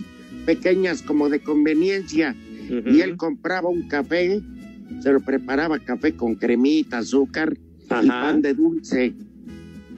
pequeñas 0.52 1.02
como 1.02 1.28
de 1.28 1.40
conveniencia 1.40 2.34
y 2.70 3.00
él 3.02 3.18
compraba 3.18 3.68
un 3.68 3.86
café, 3.86 4.40
se 5.02 5.12
lo 5.12 5.20
preparaba 5.20 5.78
café 5.78 6.14
con 6.14 6.36
cremita, 6.36 6.98
azúcar 6.98 7.52
y 8.02 8.08
pan 8.08 8.40
de 8.40 8.54
dulce 8.54 9.12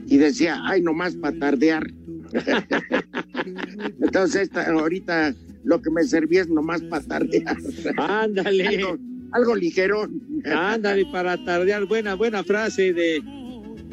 y 0.07 0.17
decía, 0.17 0.59
ay, 0.65 0.81
nomás 0.81 1.15
para 1.15 1.37
tardear. 1.39 1.89
Entonces 4.01 4.41
esta- 4.43 4.69
ahorita 4.69 5.33
lo 5.63 5.81
que 5.81 5.89
me 5.89 6.03
servía 6.03 6.41
es 6.41 6.49
nomás 6.49 6.81
para 6.81 7.03
tardear. 7.05 7.55
Ándale. 7.97 8.67
algo, 8.67 8.97
algo 9.31 9.55
ligerón. 9.55 10.21
Ándale 10.45 11.05
para 11.13 11.37
tardear. 11.45 11.85
Buena, 11.85 12.15
buena 12.15 12.43
frase 12.43 12.91
de. 12.91 13.21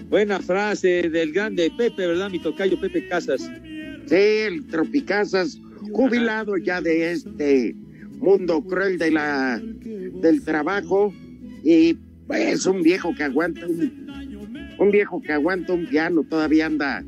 Buena 0.09 0.41
frase 0.41 1.09
del 1.11 1.33
grande 1.33 1.71
Pepe, 1.77 2.07
¿verdad? 2.07 2.31
Mi 2.31 2.41
tocayo 2.41 2.81
Pepe 2.81 3.07
Casas. 3.09 3.43
Sí, 4.07 4.15
el 4.17 4.67
Tropicazas, 4.67 5.61
jubilado 5.93 6.57
ya 6.57 6.81
de 6.81 7.13
este 7.13 7.75
mundo 8.19 8.63
cruel 8.63 8.99
de 8.99 9.11
la, 9.11 9.61
del 9.61 10.43
trabajo 10.45 11.13
y 11.65 11.95
pues 12.27 12.67
un 12.67 12.83
viejo 12.83 13.15
que 13.15 13.25
aguanta 13.25 13.67
un, 13.67 14.07
un 14.79 14.91
viejo 14.91 15.21
que 15.23 15.33
aguanta 15.33 15.73
un 15.73 15.87
piano 15.87 16.25
todavía 16.29 16.67
anda 16.67 17.05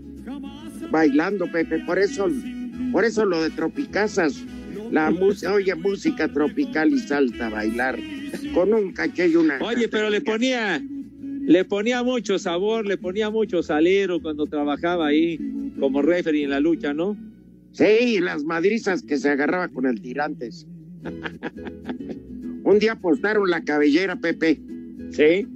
bailando 0.91 1.51
Pepe 1.51 1.81
por 1.81 1.99
eso 1.99 2.29
por 2.93 3.05
eso 3.05 3.25
lo 3.25 3.43
de 3.43 3.51
Tropicazas 3.51 4.45
la 4.91 5.11
música 5.11 5.53
oye 5.53 5.75
música 5.75 6.29
tropical 6.29 6.93
y 6.93 6.99
salta 7.01 7.49
a 7.49 7.51
bailar 7.51 7.99
con 8.55 8.73
un 8.73 8.93
caché 8.93 9.29
y 9.29 9.37
una 9.37 9.59
Oye, 9.61 9.89
pero 9.89 10.11
le 10.11 10.21
ponía. 10.21 10.83
Le 11.43 11.65
ponía 11.65 12.03
mucho 12.03 12.39
sabor, 12.39 12.87
le 12.87 12.97
ponía 12.97 13.31
mucho 13.31 13.63
salero 13.63 14.21
cuando 14.21 14.47
trabajaba 14.47 15.09
ahí 15.09 15.39
como 15.81 16.03
referee 16.03 16.45
en 16.45 16.51
la 16.51 16.61
lucha, 16.61 16.93
¿no? 16.93 17.17
Sí, 17.73 17.85
y 17.85 18.21
las 18.21 18.45
madrizas 18.45 19.03
que 19.03 19.17
se 19.17 19.31
agarraba 19.31 19.69
con 19.69 19.87
el 19.87 20.01
tirantes. 20.01 20.67
Un 22.65 22.79
día 22.79 22.93
apostaron 22.93 23.49
la 23.51 23.63
cabellera, 23.65 24.17
Pepe, 24.17 24.61
Sí. 25.11 25.47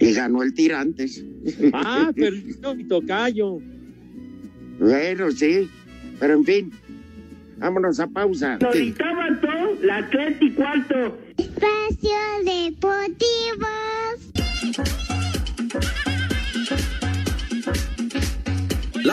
y 0.00 0.12
ganó 0.12 0.42
el 0.42 0.54
tirantes. 0.54 1.24
Ah, 1.72 2.10
pero 2.14 2.36
no, 2.60 2.74
mi 2.74 2.84
tocayo. 2.84 3.58
Bueno, 4.80 5.30
sí, 5.30 5.70
pero 6.18 6.34
en 6.34 6.44
fin, 6.44 6.72
vámonos 7.58 8.00
a 8.00 8.08
pausa. 8.08 8.58
todo, 8.58 8.72
las 9.82 10.10
tres 10.10 10.36
y 10.40 10.50
cuarto. 10.50 11.16
Espacio 11.38 12.18
Deportivo. 12.44 13.66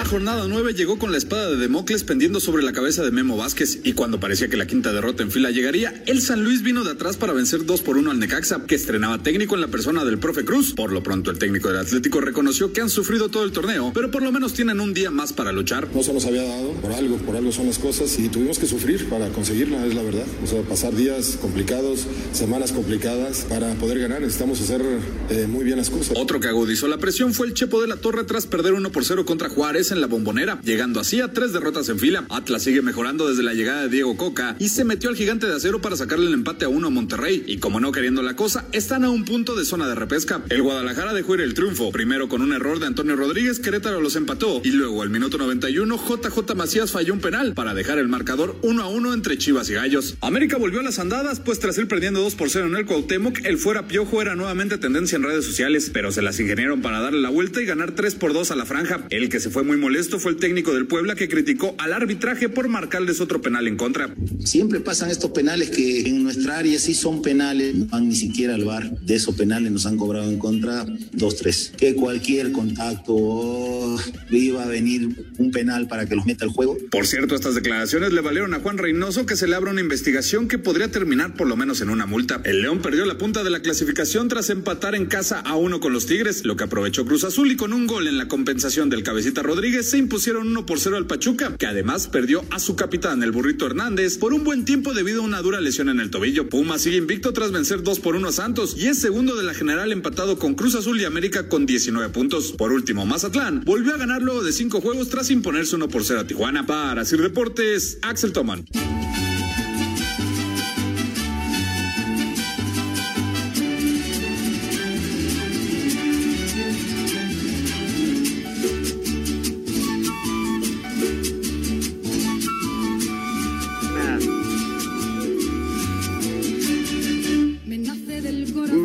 La 0.03 0.09
jornada 0.09 0.45
9 0.49 0.73
llegó 0.73 0.99
con 0.99 1.13
la 1.13 1.17
espada 1.17 1.49
de 1.49 1.55
Democles 1.55 2.03
pendiendo 2.03 2.41
sobre 2.41 2.61
la 2.61 2.73
cabeza 2.73 3.03
de 3.03 3.11
Memo 3.11 3.37
Vázquez 3.37 3.79
y 3.85 3.93
cuando 3.93 4.19
parecía 4.19 4.49
que 4.49 4.57
la 4.57 4.67
quinta 4.67 4.91
derrota 4.91 5.23
en 5.23 5.31
fila 5.31 5.49
llegaría, 5.49 6.03
el 6.07 6.21
San 6.21 6.43
Luis 6.43 6.61
vino 6.61 6.83
de 6.83 6.91
atrás 6.91 7.15
para 7.15 7.31
vencer 7.31 7.65
2 7.65 7.81
por 7.81 7.95
1 7.95 8.11
al 8.11 8.19
Necaxa, 8.19 8.65
que 8.67 8.75
estrenaba 8.75 9.23
técnico 9.23 9.55
en 9.55 9.61
la 9.61 9.69
persona 9.69 10.03
del 10.03 10.19
profe 10.19 10.43
Cruz. 10.43 10.73
Por 10.73 10.91
lo 10.91 11.01
pronto 11.03 11.31
el 11.31 11.39
técnico 11.39 11.69
del 11.69 11.77
Atlético 11.77 12.19
reconoció 12.19 12.73
que 12.73 12.81
han 12.81 12.89
sufrido 12.89 13.29
todo 13.29 13.45
el 13.45 13.53
torneo, 13.53 13.91
pero 13.93 14.11
por 14.11 14.23
lo 14.23 14.33
menos 14.33 14.53
tienen 14.53 14.81
un 14.81 14.93
día 14.93 15.09
más 15.09 15.31
para 15.31 15.53
luchar. 15.53 15.87
No 15.95 16.03
se 16.03 16.13
nos 16.13 16.25
había 16.25 16.43
dado, 16.43 16.73
por 16.73 16.91
algo, 16.91 17.15
por 17.19 17.37
algo 17.37 17.53
son 17.53 17.67
las 17.67 17.79
cosas 17.79 18.19
y 18.19 18.27
tuvimos 18.27 18.59
que 18.59 18.65
sufrir 18.65 19.07
para 19.07 19.29
conseguirla, 19.29 19.85
es 19.85 19.95
la 19.95 20.03
verdad. 20.03 20.25
O 20.43 20.47
sea, 20.47 20.63
pasar 20.63 20.93
días 20.93 21.37
complicados, 21.39 22.07
semanas 22.33 22.73
complicadas 22.73 23.45
para 23.47 23.73
poder 23.75 23.99
ganar, 23.99 24.19
necesitamos 24.19 24.59
hacer 24.59 24.81
eh, 25.29 25.47
muy 25.47 25.63
bien 25.63 25.77
las 25.77 25.89
cosas. 25.89 26.17
Otro 26.17 26.41
que 26.41 26.49
agudizó 26.49 26.89
la 26.89 26.97
presión 26.97 27.33
fue 27.33 27.47
el 27.47 27.53
Chepo 27.53 27.81
de 27.81 27.87
la 27.87 27.95
Torre 27.95 28.25
tras 28.25 28.47
perder 28.47 28.73
1 28.73 28.91
por 28.91 29.05
0 29.05 29.23
contra 29.23 29.47
Juárez 29.47 29.92
en 29.93 30.01
la 30.01 30.07
bombonera, 30.07 30.59
llegando 30.61 30.99
así 30.99 31.21
a 31.21 31.31
tres 31.31 31.53
derrotas 31.53 31.87
en 31.89 31.99
fila. 31.99 32.25
Atlas 32.29 32.63
sigue 32.63 32.81
mejorando 32.81 33.29
desde 33.29 33.43
la 33.43 33.53
llegada 33.53 33.83
de 33.83 33.89
Diego 33.89 34.17
Coca 34.17 34.55
y 34.59 34.69
se 34.69 34.83
metió 34.83 35.09
al 35.09 35.15
gigante 35.15 35.47
de 35.47 35.55
acero 35.55 35.81
para 35.81 35.95
sacarle 35.95 36.27
el 36.27 36.33
empate 36.33 36.65
a 36.65 36.69
uno 36.69 36.87
a 36.87 36.89
Monterrey. 36.89 37.43
Y 37.47 37.57
como 37.57 37.79
no 37.79 37.91
queriendo 37.91 38.21
la 38.21 38.35
cosa, 38.35 38.65
están 38.71 39.03
a 39.03 39.09
un 39.09 39.25
punto 39.25 39.55
de 39.55 39.65
zona 39.65 39.87
de 39.87 39.95
repesca. 39.95 40.41
El 40.49 40.61
Guadalajara 40.61 41.13
dejó 41.13 41.35
ir 41.35 41.41
el 41.41 41.53
triunfo, 41.53 41.91
primero 41.91 42.27
con 42.27 42.41
un 42.41 42.53
error 42.53 42.79
de 42.79 42.87
Antonio 42.87 43.15
Rodríguez, 43.15 43.59
Querétaro 43.59 44.01
los 44.01 44.15
empató 44.15 44.61
y 44.63 44.71
luego 44.71 45.01
al 45.01 45.09
minuto 45.09 45.37
91 45.37 45.95
JJ 45.97 46.55
Macías 46.55 46.91
falló 46.91 47.13
un 47.13 47.19
penal 47.19 47.53
para 47.53 47.73
dejar 47.73 47.97
el 47.97 48.07
marcador 48.07 48.57
1 48.61 48.83
a 48.83 48.87
1 48.87 49.13
entre 49.13 49.37
Chivas 49.37 49.69
y 49.69 49.73
Gallos. 49.73 50.17
América 50.21 50.57
volvió 50.57 50.79
a 50.79 50.83
las 50.83 50.99
andadas, 50.99 51.39
pues 51.39 51.59
tras 51.59 51.77
ir 51.77 51.87
perdiendo 51.87 52.21
2 52.21 52.35
por 52.35 52.49
0 52.49 52.67
en 52.67 52.75
el 52.75 52.85
Cuauhtémoc, 52.85 53.45
el 53.45 53.57
fuera 53.57 53.87
piojo 53.87 54.21
era 54.21 54.35
nuevamente 54.35 54.77
tendencia 54.77 55.15
en 55.15 55.23
redes 55.23 55.45
sociales, 55.45 55.91
pero 55.93 56.11
se 56.11 56.21
las 56.21 56.39
ingeniaron 56.39 56.81
para 56.81 56.99
darle 56.99 57.21
la 57.21 57.29
vuelta 57.29 57.61
y 57.61 57.65
ganar 57.65 57.91
3 57.91 58.15
por 58.15 58.33
2 58.33 58.51
a 58.51 58.55
la 58.55 58.65
franja. 58.65 59.05
El 59.09 59.29
que 59.29 59.39
se 59.39 59.49
fue 59.49 59.63
muy 59.63 59.77
molesto 59.83 60.17
fue 60.17 60.31
el 60.31 60.37
técnico 60.37 60.73
del 60.73 60.87
Puebla 60.87 61.13
que 61.13 61.27
criticó 61.27 61.75
al 61.77 61.91
arbitraje 61.91 62.47
por 62.47 62.69
marcarles 62.69 63.19
otro 63.19 63.41
penal 63.41 63.67
en 63.67 63.75
contra. 63.75 64.15
Siempre 64.45 64.79
pasan 64.79 65.11
estos 65.11 65.31
penales 65.31 65.71
que 65.71 66.07
en 66.07 66.23
nuestra 66.23 66.59
área 66.59 66.79
sí 66.79 66.93
son 66.93 67.21
penales, 67.21 67.75
no 67.75 67.87
van 67.87 68.07
ni 68.07 68.15
siquiera 68.15 68.55
al 68.55 68.63
bar. 68.63 68.89
De 69.01 69.15
esos 69.15 69.35
penales 69.35 69.73
nos 69.73 69.85
han 69.85 69.97
cobrado 69.97 70.31
en 70.31 70.39
contra 70.39 70.85
dos, 71.11 71.35
tres. 71.35 71.73
Que 71.77 71.95
cualquier 71.95 72.53
contacto 72.53 73.13
oh, 73.13 73.99
iba 74.31 74.63
a 74.63 74.67
venir 74.67 75.09
un 75.37 75.51
penal 75.51 75.89
para 75.89 76.05
que 76.05 76.15
los 76.15 76.25
meta 76.25 76.45
al 76.45 76.51
juego. 76.51 76.77
Por 76.89 77.05
cierto, 77.05 77.35
estas 77.35 77.55
declaraciones 77.55 78.13
le 78.13 78.21
valieron 78.21 78.53
a 78.53 78.61
Juan 78.61 78.77
Reynoso 78.77 79.25
que 79.25 79.35
se 79.35 79.47
le 79.47 79.55
abra 79.55 79.71
una 79.71 79.81
investigación 79.81 80.47
que 80.47 80.59
podría 80.59 80.91
terminar 80.91 81.35
por 81.35 81.47
lo 81.47 81.57
menos 81.57 81.81
en 81.81 81.89
una 81.89 82.05
multa. 82.05 82.41
El 82.45 82.61
León 82.61 82.81
perdió 82.81 83.03
la 83.03 83.17
punta 83.17 83.43
de 83.43 83.49
la 83.49 83.61
clasificación 83.61 84.29
tras 84.29 84.49
empatar 84.49 84.95
en 84.95 85.07
casa 85.07 85.41
a 85.41 85.57
uno 85.57 85.81
con 85.81 85.91
los 85.91 86.05
Tigres, 86.05 86.45
lo 86.45 86.55
que 86.55 86.63
aprovechó 86.63 87.05
Cruz 87.05 87.25
Azul 87.25 87.51
y 87.51 87.57
con 87.57 87.73
un 87.73 87.85
gol 87.85 88.07
en 88.07 88.17
la 88.17 88.29
compensación 88.29 88.89
del 88.89 89.03
Cabecita 89.03 89.43
Rodríguez 89.43 89.62
se 89.63 89.97
impusieron 89.97 90.47
1 90.47 90.65
por 90.65 90.79
0 90.79 90.97
al 90.97 91.07
Pachuca, 91.07 91.55
que 91.57 91.65
además 91.65 92.07
perdió 92.07 92.43
a 92.49 92.59
su 92.59 92.75
capitán, 92.75 93.23
el 93.23 93.31
Burrito 93.31 93.65
Hernández, 93.65 94.17
por 94.17 94.33
un 94.33 94.43
buen 94.43 94.65
tiempo 94.65 94.93
debido 94.93 95.21
a 95.21 95.25
una 95.25 95.41
dura 95.41 95.61
lesión 95.61 95.87
en 95.87 96.01
el 96.01 96.11
tobillo. 96.11 96.49
Puma 96.49 96.77
sigue 96.77 96.97
invicto 96.97 97.31
tras 97.31 97.53
vencer 97.53 97.81
2 97.81 97.99
por 98.01 98.15
1 98.15 98.27
a 98.27 98.31
Santos 98.33 98.75
y 98.77 98.87
es 98.87 98.99
segundo 98.99 99.35
de 99.35 99.43
la 99.43 99.53
general 99.53 99.93
empatado 99.93 100.37
con 100.37 100.55
Cruz 100.55 100.75
Azul 100.75 100.99
y 100.99 101.05
América 101.05 101.47
con 101.47 101.65
19 101.65 102.09
puntos. 102.09 102.51
Por 102.51 102.73
último, 102.73 103.05
Mazatlán 103.05 103.63
volvió 103.63 103.93
a 103.93 103.97
ganar 103.97 104.21
luego 104.21 104.43
de 104.43 104.51
cinco 104.51 104.81
juegos 104.81 105.07
tras 105.07 105.31
imponerse 105.31 105.77
1 105.77 105.87
por 105.87 106.03
0 106.03 106.19
a 106.19 106.27
Tijuana. 106.27 106.65
Para 106.65 107.05
Sir 107.05 107.21
Deportes, 107.21 107.99
Axel 108.01 108.33
Toman. 108.33 108.65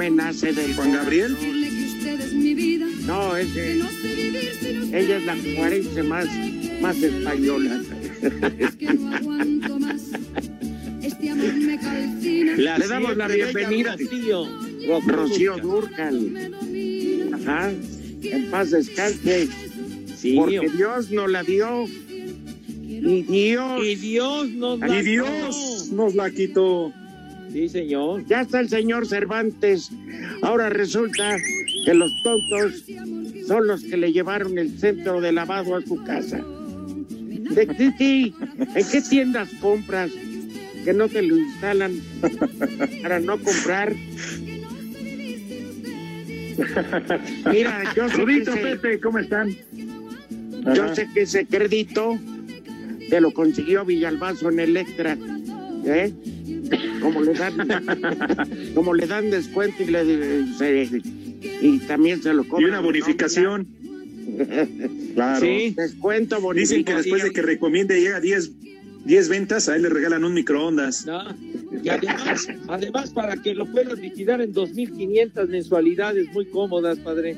Me 0.08 0.14
nace 0.14 0.54
del 0.54 0.74
Juan 0.74 0.92
Gabriel. 0.92 1.34
Decirle 1.34 1.68
que 1.68 1.84
usted 1.84 2.20
es 2.22 2.32
mi 2.32 2.54
vida. 2.54 2.86
No, 3.04 3.36
es 3.36 3.52
Que 3.52 3.74
ella 3.74 5.16
es 5.18 5.26
la 5.26 5.36
juarense 5.36 6.02
más, 6.02 6.26
más 6.80 6.96
española. 7.02 7.82
Es 8.58 8.74
que 8.76 8.94
no 8.94 9.14
aguanto 9.14 9.78
más. 9.78 10.00
Este 11.02 11.34
Le 12.56 12.88
damos 12.88 13.18
la 13.18 13.28
bienvenida. 13.28 13.96
Rocío. 13.98 14.46
Rocío 15.06 15.56
Durcal. 15.58 16.18
Durcal. 16.18 16.20
Me 16.20 16.48
domina. 16.48 17.36
Ajá. 17.36 17.70
En 18.22 18.50
paz 18.50 18.70
descanse. 18.70 19.48
Sí, 20.16 20.36
Porque 20.36 20.70
Dios 20.74 21.10
nos 21.10 21.30
la 21.30 21.42
dio. 21.42 21.84
Y 21.84 23.22
Dios. 23.24 23.84
y 23.84 23.94
Dios 23.94 24.48
nos 24.52 24.80
la 24.80 25.00
Y 25.00 25.02
Dios 25.02 25.90
nos 25.92 26.14
la 26.14 26.30
quitó. 26.30 26.94
Sí, 27.52 27.68
señor. 27.68 28.24
Ya 28.26 28.42
está 28.42 28.60
el 28.60 28.68
señor 28.68 29.06
Cervantes. 29.06 29.90
Ahora 30.42 30.68
resulta 30.68 31.36
que 31.84 31.94
los 31.94 32.10
tontos 32.22 32.84
son 33.46 33.66
los 33.66 33.82
que 33.82 33.96
le 33.96 34.12
llevaron 34.12 34.58
el 34.58 34.78
centro 34.78 35.20
de 35.20 35.32
lavado 35.32 35.76
a 35.76 35.82
su 35.82 35.96
casa. 36.04 36.44
De, 37.50 37.62
¿En 37.62 38.86
qué 38.90 39.00
tiendas 39.08 39.48
compras 39.60 40.10
que 40.84 40.92
no 40.92 41.08
te 41.08 41.22
lo 41.22 41.38
instalan 41.38 42.00
para 43.02 43.20
no 43.20 43.38
comprar? 43.38 43.94
Mira, 47.50 47.84
yo 47.94 48.08
sé, 48.08 48.24
que 48.24 48.36
ese, 48.38 48.56
Pepe, 48.56 49.00
¿cómo 49.00 49.18
están? 49.18 49.56
yo 50.74 50.84
Ajá. 50.84 50.94
sé 50.94 51.08
que 51.14 51.22
ese 51.22 51.46
crédito 51.46 52.18
te 53.08 53.20
lo 53.20 53.30
consiguió 53.32 53.84
Villalbazo 53.84 54.50
en 54.50 54.60
Electra. 54.60 55.16
¿eh? 55.84 56.12
Como 57.00 57.22
le 57.22 57.32
dan, 57.34 57.56
como 58.74 58.94
le 58.94 59.06
dan 59.06 59.30
descuento 59.30 59.82
y, 59.82 59.86
le, 59.86 60.04
se- 60.56 61.02
y 61.62 61.78
también 61.86 62.22
se 62.22 62.32
lo 62.34 62.42
Y 62.44 62.48
cobran. 62.48 62.70
una 62.70 62.80
bonificación. 62.80 63.66
Claro. 65.14 65.40
Sí. 65.40 65.74
Descuento, 65.76 66.36
Dicen 66.52 66.84
que 66.84 66.92
bonificación. 66.92 66.96
después 67.02 67.22
de 67.24 67.30
que 67.32 67.42
recomiende 67.42 67.98
llega 68.00 68.20
10, 68.20 68.50
10 69.06 69.28
ventas, 69.30 69.68
a 69.68 69.74
él 69.76 69.82
le 69.82 69.88
regalan 69.88 70.22
un 70.22 70.34
microondas. 70.34 71.06
No. 71.06 71.22
Y 71.82 71.88
además, 71.88 72.46
además, 72.68 73.10
para 73.10 73.36
que 73.40 73.54
lo 73.54 73.66
puedas 73.72 73.98
liquidar 73.98 74.40
en 74.42 74.52
2.500 74.54 75.48
mensualidades 75.48 76.26
muy 76.32 76.44
cómodas, 76.46 76.98
padre. 76.98 77.36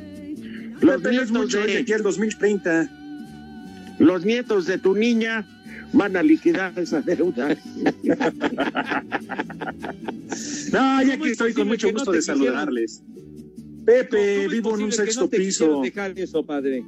Los 0.81 1.03
es 1.05 1.11
nietos, 1.11 1.31
mucho, 1.31 1.62
de, 1.62 1.79
aquí 1.79 1.93
al 1.93 2.03
2030. 2.03 2.90
los 4.01 4.25
nietos 4.25 4.66
de 4.66 4.79
tu 4.79 4.95
niña 4.95 5.47
van 5.92 6.16
a 6.16 6.22
liquidar 6.22 6.72
esa 6.79 7.00
deuda. 7.00 7.57
No, 10.72 11.03
ya 11.03 11.12
¿Cómo 11.12 11.12
aquí 11.12 11.24
es 11.24 11.33
estoy 11.33 11.53
con 11.53 11.66
mucho 11.68 11.88
que 11.88 11.92
no 11.92 11.98
gusto 11.98 12.12
de 12.12 12.18
quisieron? 12.18 12.42
saludarles. 12.44 13.03
¿Cómo 13.05 13.85
Pepe, 13.85 14.48
vivo 14.48 14.74
en 14.76 14.83
un 14.83 14.90
que 14.90 14.96
sexto 14.96 15.22
no 15.22 15.31
piso. 15.31 15.81
dejar 15.83 16.16
eso, 16.18 16.44
padre? 16.46 16.85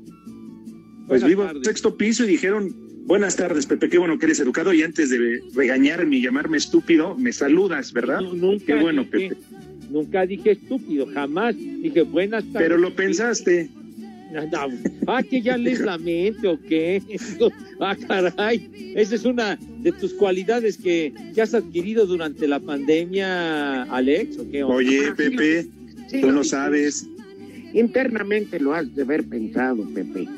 Pues 1.08 1.22
Buenas 1.22 1.28
vivo 1.28 1.50
en 1.50 1.56
un 1.56 1.64
sexto 1.64 1.96
piso 1.96 2.24
y 2.24 2.28
dijeron, 2.28 2.74
buenas 3.06 3.34
tardes, 3.36 3.66
Pepe, 3.66 3.88
qué 3.88 3.98
bueno 3.98 4.18
que 4.18 4.26
eres 4.26 4.38
educado. 4.40 4.72
Y 4.72 4.82
antes 4.82 5.10
de 5.10 5.40
regañarme 5.54 6.16
y 6.18 6.22
llamarme 6.22 6.58
estúpido, 6.58 7.16
me 7.16 7.32
saludas, 7.32 7.92
¿verdad? 7.92 8.20
No, 8.20 8.34
nunca 8.34 8.66
Qué 8.66 8.74
bueno, 8.76 9.02
dije- 9.04 9.30
Pepe. 9.30 9.36
Nunca 9.90 10.24
dije 10.26 10.52
estúpido, 10.52 11.06
jamás. 11.12 11.56
Dije 11.56 12.02
buenas 12.02 12.44
tardes. 12.44 12.62
Pero 12.68 12.78
lo 12.78 12.94
pensaste. 12.94 13.68
Ah, 15.06 15.22
que 15.22 15.42
ya 15.42 15.56
lees 15.56 15.80
la 15.80 15.98
mente 15.98 16.46
o 16.48 16.58
qué. 16.60 17.02
Ah, 17.80 17.96
caray. 17.96 18.94
Esa 18.96 19.14
es 19.14 19.24
una 19.24 19.58
de 19.80 19.92
tus 19.92 20.12
cualidades 20.14 20.76
que, 20.76 21.12
que 21.34 21.42
has 21.42 21.54
adquirido 21.54 22.06
durante 22.06 22.46
la 22.46 22.60
pandemia, 22.60 23.82
Alex. 23.84 24.38
¿o 24.38 24.50
qué? 24.50 24.62
Oye, 24.62 25.12
Pepe, 25.16 25.66
Sí, 26.06 26.20
tú 26.20 26.30
no 26.30 26.44
sabes. 26.44 27.06
Internamente 27.72 28.60
lo 28.60 28.74
has 28.74 28.94
de 28.94 29.02
haber 29.02 29.24
pensado, 29.24 29.84
Pepe. 29.94 30.28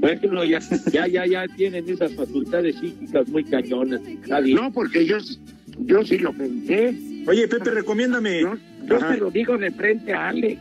Bueno, 0.00 0.44
ya, 0.44 0.60
ya, 0.92 1.06
ya, 1.06 1.26
ya 1.26 1.46
tienen 1.56 1.88
esas 1.88 2.12
facultades 2.14 2.76
psíquicas 2.76 3.28
muy 3.28 3.44
cañonas. 3.44 4.00
No, 4.46 4.72
porque 4.72 5.06
yo, 5.06 5.16
yo 5.78 6.04
sí 6.04 6.18
lo 6.18 6.32
pensé. 6.32 6.94
Oye, 7.26 7.48
Pepe, 7.48 7.70
recomiéndame. 7.70 8.40
Yo 8.40 8.96
Ajá. 8.96 9.14
te 9.14 9.20
lo 9.20 9.30
digo 9.30 9.56
de 9.56 9.70
frente 9.70 10.12
a 10.12 10.28
Alex. 10.28 10.60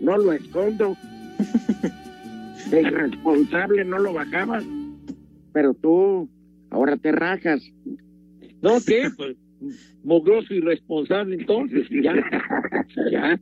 No 0.00 0.16
lo 0.16 0.32
escondo. 0.32 0.96
de 2.70 2.82
irresponsable 2.82 3.84
no 3.84 3.98
lo 3.98 4.12
bajabas. 4.12 4.64
Pero 5.52 5.74
tú 5.74 6.28
ahora 6.70 6.96
te 6.96 7.12
rajas. 7.12 7.62
No, 8.60 8.78
¿qué? 8.86 9.10
Pues, 9.16 9.36
mogroso 10.04 10.54
irresponsable 10.54 11.36
entonces, 11.36 11.86
ya. 11.90 12.14
ya. 13.10 13.40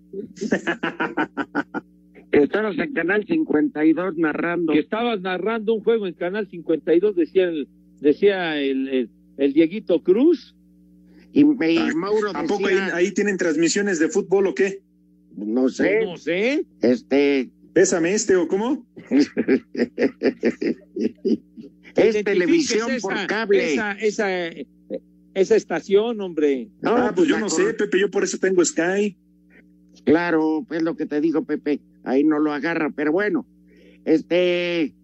Que 2.30 2.42
estabas 2.42 2.78
en 2.78 2.92
Canal 2.92 3.24
52 3.26 4.16
narrando. 4.16 4.72
Que 4.72 4.80
estabas 4.80 5.20
narrando 5.20 5.74
un 5.74 5.82
juego 5.82 6.06
en 6.06 6.14
Canal 6.14 6.48
52, 6.48 7.16
decía 7.16 7.44
el, 7.44 7.68
decía 8.00 8.60
el, 8.60 8.88
el, 8.88 9.10
el 9.38 9.52
Dieguito 9.52 10.02
Cruz. 10.02 10.54
Y, 11.32 11.44
me, 11.44 11.72
y 11.72 11.78
Mauro 11.94 12.30
¿A 12.34 12.44
poco 12.44 12.66
ahí, 12.66 12.74
decía, 12.74 12.96
ahí 12.96 13.12
tienen 13.12 13.36
transmisiones 13.36 13.98
de 13.98 14.08
fútbol 14.08 14.46
o 14.46 14.54
qué? 14.54 14.80
No 15.36 15.68
sé, 15.68 16.04
No 16.04 16.16
sé. 16.16 16.64
este, 16.82 17.50
Pésame 17.72 18.14
este 18.14 18.36
o 18.36 18.48
cómo? 18.48 18.86
es 21.96 22.24
televisión 22.24 22.90
por 23.00 23.26
cable. 23.26 23.74
Esa, 23.74 23.92
esa, 23.92 24.28
esa 25.34 25.56
estación, 25.56 26.20
hombre. 26.20 26.68
No, 26.80 26.96
ah, 26.96 27.12
pues 27.14 27.28
yo 27.28 27.34
la 27.34 27.40
no 27.40 27.48
sé, 27.50 27.74
Pepe, 27.74 28.00
yo 28.00 28.10
por 28.10 28.24
eso 28.24 28.38
tengo 28.38 28.64
Sky. 28.64 29.16
Claro, 30.04 30.66
es 30.70 30.82
lo 30.82 30.96
que 30.96 31.06
te 31.06 31.20
digo, 31.20 31.44
Pepe. 31.44 31.80
Ahí 32.04 32.24
no 32.24 32.38
lo 32.38 32.52
agarra, 32.52 32.90
pero 32.94 33.12
bueno, 33.12 33.46
este, 34.04 34.94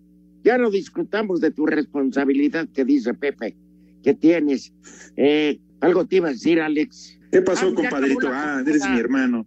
ya 0.44 0.58
no 0.58 0.70
discutamos 0.70 1.40
de 1.40 1.50
tu 1.50 1.66
responsabilidad 1.66 2.68
que 2.72 2.84
dice 2.84 3.12
Pepe, 3.14 3.56
que 4.02 4.14
tienes. 4.14 4.72
Eh, 5.16 5.60
algo 5.80 6.06
te 6.06 6.16
iba 6.16 6.28
a 6.28 6.32
decir, 6.32 6.60
Alex. 6.60 7.18
¿Qué 7.32 7.42
pasó, 7.42 7.68
Ah, 7.68 7.74
compadrito? 7.74 8.28
Ah, 8.30 8.62
eres 8.66 8.88
mi 8.88 8.98
hermano. 8.98 9.46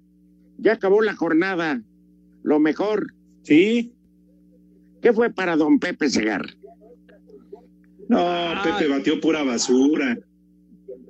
Ya 0.58 0.74
acabó 0.74 1.02
la 1.02 1.16
jornada. 1.16 1.82
Lo 2.44 2.60
mejor, 2.60 3.14
¿Sí? 3.44 3.92
¿qué 5.02 5.14
fue 5.14 5.30
para 5.32 5.56
don 5.56 5.80
Pepe 5.80 6.10
Segarra? 6.10 6.50
No, 8.08 8.20
Ay. 8.20 8.58
Pepe 8.64 8.88
batió 8.88 9.20
pura 9.20 9.44
basura. 9.44 10.18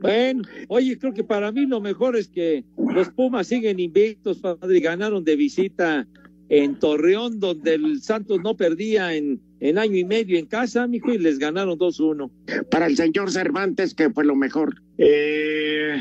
Bueno, 0.02 0.44
oye, 0.68 0.98
creo 0.98 1.14
que 1.14 1.24
para 1.24 1.52
mí 1.52 1.66
lo 1.66 1.82
mejor 1.82 2.16
es 2.16 2.28
que 2.28 2.64
los 2.78 3.10
Pumas 3.10 3.48
siguen 3.48 3.80
invictos, 3.80 4.40
padre, 4.40 4.78
y 4.78 4.82
ganaron 4.82 5.24
de 5.24 5.36
visita 5.36 6.08
en 6.50 6.78
Torreón, 6.78 7.40
donde 7.40 7.74
el 7.76 8.02
Santos 8.02 8.40
no 8.44 8.56
perdía 8.56 9.16
en, 9.16 9.42
en 9.62 9.78
año 9.78 9.96
y 9.98 10.06
medio 10.06 10.38
en 10.38 10.46
casa, 10.46 10.86
mijo, 10.88 11.12
y 11.12 11.18
les 11.18 11.40
ganaron 11.40 11.78
2-1. 11.80 12.30
Para 12.70 12.86
el 12.86 12.96
señor 12.96 13.32
Cervantes, 13.32 13.94
que 13.96 14.10
fue 14.10 14.26
lo 14.26 14.36
mejor, 14.36 14.76
Eh, 14.98 15.98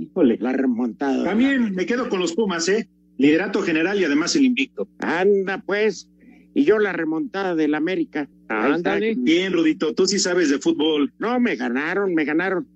híjole. 0.00 0.38
la 0.40 0.52
remontada. 0.52 1.24
También 1.24 1.74
me 1.74 1.86
quedo 1.86 2.08
con 2.08 2.20
los 2.20 2.32
Pumas, 2.34 2.68
¿eh? 2.68 2.88
Liderato 3.18 3.62
general 3.62 4.00
y 4.00 4.04
además 4.04 4.34
el 4.36 4.44
invicto. 4.46 4.88
Anda, 4.98 5.62
pues. 5.64 6.08
Y 6.54 6.64
yo 6.64 6.78
la 6.78 6.92
remontada 6.92 7.54
del 7.54 7.74
América. 7.74 8.28
Ándale. 8.48 9.14
Bien, 9.16 9.52
Rudito, 9.52 9.94
tú 9.94 10.06
sí 10.06 10.18
sabes 10.18 10.50
de 10.50 10.58
fútbol. 10.58 11.12
No, 11.18 11.38
me 11.38 11.54
ganaron, 11.56 12.14
me 12.14 12.24
ganaron. 12.24 12.66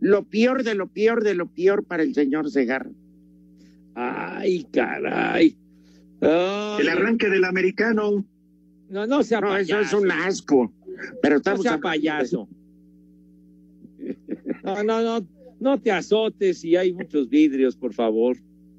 Lo 0.00 0.24
peor 0.24 0.64
de 0.64 0.74
lo 0.74 0.88
peor 0.88 1.22
de 1.22 1.34
lo 1.34 1.46
peor 1.46 1.84
para 1.84 2.02
el 2.02 2.14
señor 2.14 2.50
Segarra. 2.50 2.90
Ay, 3.94 4.64
caray. 4.72 5.56
Ay, 6.20 6.80
El 6.80 6.88
arranque 6.88 7.28
del 7.30 7.44
americano. 7.44 8.24
no, 8.90 9.06
no 9.06 9.22
sea 9.22 9.40
No, 9.40 9.56
eso 9.56 9.80
es 9.80 9.92
un 9.92 10.10
asco. 10.10 10.72
Pero 11.22 11.36
No 11.36 11.38
estamos 11.38 11.62
sea 11.62 11.74
hablando 11.74 11.88
de- 11.88 11.98
payaso. 12.00 12.48
No, 14.64 14.82
no, 14.84 15.02
no, 15.02 15.26
no 15.62 15.80
te 15.80 15.90
azotes 15.90 16.64
y 16.64 16.76
hay 16.76 16.92
muchos 16.92 17.28
vidrios, 17.28 17.76
por 17.76 17.94
favor. 17.94 18.36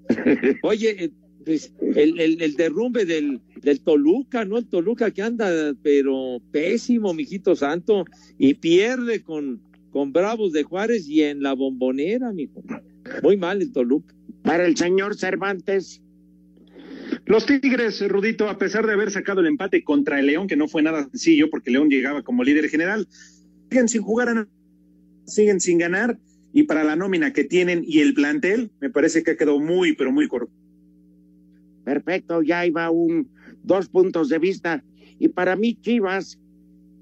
Oye, 0.63 1.05
eh, 1.05 1.11
pues, 1.45 1.73
el, 1.95 2.19
el, 2.19 2.41
el 2.41 2.55
derrumbe 2.55 3.05
del, 3.05 3.41
del 3.61 3.81
Toluca, 3.81 4.45
¿no? 4.45 4.57
El 4.57 4.67
Toluca 4.67 5.11
que 5.11 5.21
anda, 5.21 5.73
pero 5.81 6.41
pésimo, 6.51 7.13
mijito 7.13 7.55
santo, 7.55 8.05
y 8.37 8.55
pierde 8.55 9.21
con, 9.21 9.61
con 9.91 10.13
Bravos 10.13 10.53
de 10.53 10.63
Juárez 10.63 11.07
y 11.07 11.23
en 11.23 11.41
la 11.41 11.53
bombonera, 11.53 12.31
mijo. 12.31 12.63
Muy 13.21 13.37
mal 13.37 13.61
el 13.61 13.71
Toluca. 13.71 14.13
Para 14.43 14.65
el 14.65 14.75
señor 14.75 15.15
Cervantes, 15.15 16.01
Los 17.25 17.45
Tigres, 17.45 18.05
Rudito, 18.07 18.49
a 18.49 18.57
pesar 18.57 18.85
de 18.85 18.93
haber 18.93 19.11
sacado 19.11 19.39
el 19.39 19.47
empate 19.47 19.83
contra 19.83 20.19
el 20.19 20.27
León, 20.27 20.47
que 20.47 20.57
no 20.57 20.67
fue 20.67 20.83
nada 20.83 21.03
sencillo 21.09 21.49
porque 21.49 21.71
León 21.71 21.89
llegaba 21.89 22.23
como 22.23 22.43
líder 22.43 22.67
general, 22.69 23.07
siguen 23.69 23.87
sin 23.87 24.01
jugar, 24.01 24.47
siguen 25.25 25.61
sin 25.61 25.77
ganar 25.77 26.17
y 26.53 26.63
para 26.63 26.83
la 26.83 26.95
nómina 26.95 27.33
que 27.33 27.43
tienen 27.43 27.83
y 27.85 27.99
el 27.99 28.13
plantel, 28.13 28.71
me 28.79 28.91
parece 28.91 29.23
que 29.23 29.35
quedado 29.35 29.59
muy, 29.59 29.95
pero 29.95 30.11
muy 30.11 30.27
corto. 30.27 30.53
perfecto, 31.83 32.43
ya 32.43 32.65
iba 32.65 32.89
un 32.91 33.27
dos 33.63 33.89
puntos 33.89 34.29
de 34.29 34.37
vista. 34.37 34.83
Y 35.19 35.29
para 35.29 35.55
mí, 35.55 35.75
Chivas, 35.81 36.39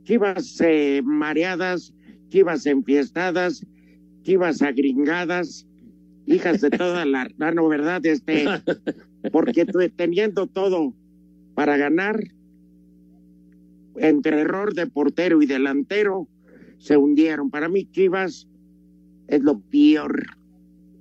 Chivas 0.04 0.60
eh, 0.62 1.02
mareadas, 1.04 1.94
Chivas 2.30 2.66
enfiestadas, 2.66 3.66
Chivas 4.24 4.62
agringadas, 4.62 5.68
hijas 6.26 6.62
de 6.62 6.70
toda 6.70 7.06
la, 7.06 7.30
la 7.38 7.52
no, 7.54 7.68
¿verdad? 7.68 8.06
Este, 8.06 8.46
porque 9.32 9.66
teniendo 9.96 10.48
todo 10.48 10.94
para 11.56 11.76
ganar, 11.76 12.24
entre 13.98 14.40
error 14.40 14.74
de 14.74 14.88
portero 14.88 15.42
y 15.42 15.46
delantero, 15.46 16.30
se 16.78 16.96
hundieron. 16.96 17.52
Para 17.52 17.68
mí, 17.68 17.86
Chivas 17.92 18.48
es 19.28 19.42
lo 19.42 19.60
peor 19.60 20.24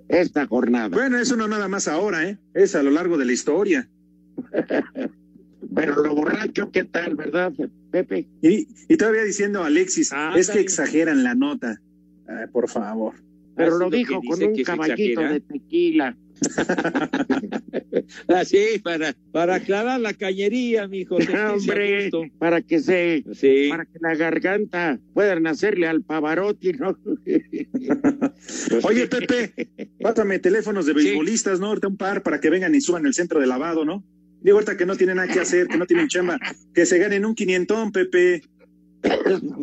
esta 0.09 0.47
jornada. 0.47 0.89
Bueno, 0.89 1.19
eso 1.19 1.37
no 1.37 1.47
nada 1.49 1.69
más 1.69 1.87
ahora, 1.89 2.29
¿eh? 2.29 2.39
Es 2.55 2.75
a 2.75 2.83
lo 2.83 2.91
largo 2.91 3.17
de 3.19 3.25
la 3.25 3.33
historia. 3.33 3.89
Pero 5.75 6.03
lo 6.03 6.15
borracho, 6.15 6.71
¿qué 6.73 6.85
tal, 6.85 7.15
verdad, 7.17 7.53
Pepe? 7.91 8.27
Y, 8.43 8.67
y 8.89 8.97
todavía 8.97 9.23
diciendo 9.23 9.63
Alexis, 9.63 10.11
Ah, 10.13 10.33
es 10.37 10.51
que 10.51 10.61
exageran 10.61 11.23
la 11.23 11.35
nota. 11.35 11.81
Ay, 12.27 12.47
por 12.51 12.69
favor. 12.69 13.15
Pero 13.57 13.73
Así 13.77 13.85
lo 13.85 13.91
dijo 13.91 14.21
con 14.27 14.43
un 14.43 14.63
caballito 14.63 15.21
exagera. 15.21 15.33
de 15.33 15.41
tequila. 15.41 16.17
Así, 18.29 18.79
para, 18.83 19.15
para 19.33 19.57
aclarar 19.57 20.01
la 20.01 20.13
cañería, 20.15 20.89
mijo. 20.89 21.17
sentirse 21.19 21.37
a 21.43 21.53
Hombre, 21.55 22.11
para 22.39 22.63
que 22.63 22.81
se, 22.81 23.25
Sí. 23.33 23.69
para 23.71 23.85
que 23.85 23.99
la 24.01 24.15
garganta 24.15 24.99
puedan 25.15 25.47
hacerle 25.47 25.87
al 25.87 26.03
Pavarotti, 26.03 26.73
¿no? 26.73 26.97
Oye, 28.85 29.07
Pepe, 29.07 29.53
pásame 30.01 30.39
teléfonos 30.39 30.87
de 30.87 30.93
beisbolistas, 30.95 31.61
¿no? 31.61 31.67
Ahorita 31.67 31.89
un 31.89 31.97
par 31.97 32.23
para 32.23 32.41
que 32.41 32.51
vengan 32.51 32.75
y 32.75 32.81
suban 32.81 33.07
el 33.07 33.15
centro 33.15 33.41
de 33.41 33.47
lavado, 33.47 33.85
¿no? 33.85 34.05
Digo, 34.43 34.57
ahorita 34.57 34.77
que 34.77 34.87
no 34.87 34.97
tienen 34.97 35.17
nada 35.17 35.29
que 35.33 35.41
hacer, 35.41 35.67
que 35.69 35.77
no 35.77 35.87
tienen 35.87 36.09
chamba, 36.09 36.39
que 36.75 36.87
se 36.87 36.99
ganen 36.99 37.27
un 37.27 37.35
quinientón, 37.35 37.93
Pepe. 37.93 38.43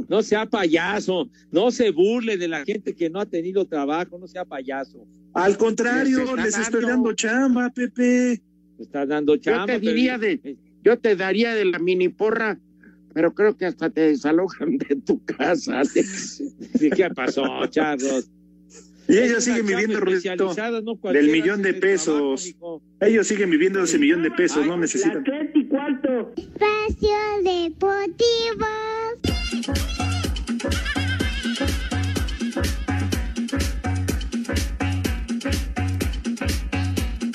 No 0.10 0.22
sea 0.22 0.46
payaso, 0.46 1.30
no 1.52 1.70
se 1.72 1.92
burle 1.92 2.38
de 2.38 2.48
la 2.48 2.64
gente 2.64 2.96
que 2.96 3.10
no 3.10 3.20
ha 3.20 3.26
tenido 3.26 3.66
trabajo, 3.66 4.18
no 4.18 4.28
sea 4.28 4.46
payaso. 4.46 5.06
Al 5.34 5.58
contrario, 5.58 6.36
Les 6.36 6.58
estoy 6.58 6.84
dando. 6.86 7.14
chamba, 7.14 7.70
Pepe. 7.70 8.42
Está 8.80 9.06
dando 9.06 9.36
Yo 9.36 9.42
chamba. 9.42 9.66
pero- 9.80 10.18
de, 10.20 10.58
yo 10.84 10.98
te 10.98 11.16
daría 11.16 11.54
de 11.56 11.66
la 11.66 11.80
mini 11.80 12.10
porra, 12.10 12.58
pero 13.14 13.34
creo 13.34 13.58
que 13.58 13.66
hasta 13.66 13.90
te 13.90 14.02
desalojan 14.02 14.78
de 14.78 14.96
tu 15.06 15.24
casa, 15.26 15.80
Alex. 15.82 16.44
Sí, 16.80 16.90
¿Qué 16.90 17.10
pasó, 17.10 17.44
Charlos? 17.68 18.30
Y 19.10 19.18
ellos 19.20 19.44
siguen 19.46 19.66
viviendo, 19.66 20.00
Rudito, 20.02 20.54
no 20.84 20.96
del 21.14 21.30
millón 21.32 21.62
de 21.62 21.74
trabajo, 21.74 22.36
pesos. 22.36 22.56
Ellos 23.00 23.26
siguen 23.28 23.50
viviendo 23.50 23.82
ese 23.82 23.98
millón 23.98 24.22
de 24.22 24.32
pesos, 24.32 24.66
no 24.68 24.78
necesitan. 24.78 25.24
Espacio 26.36 27.18
Deportivo. 27.44 28.66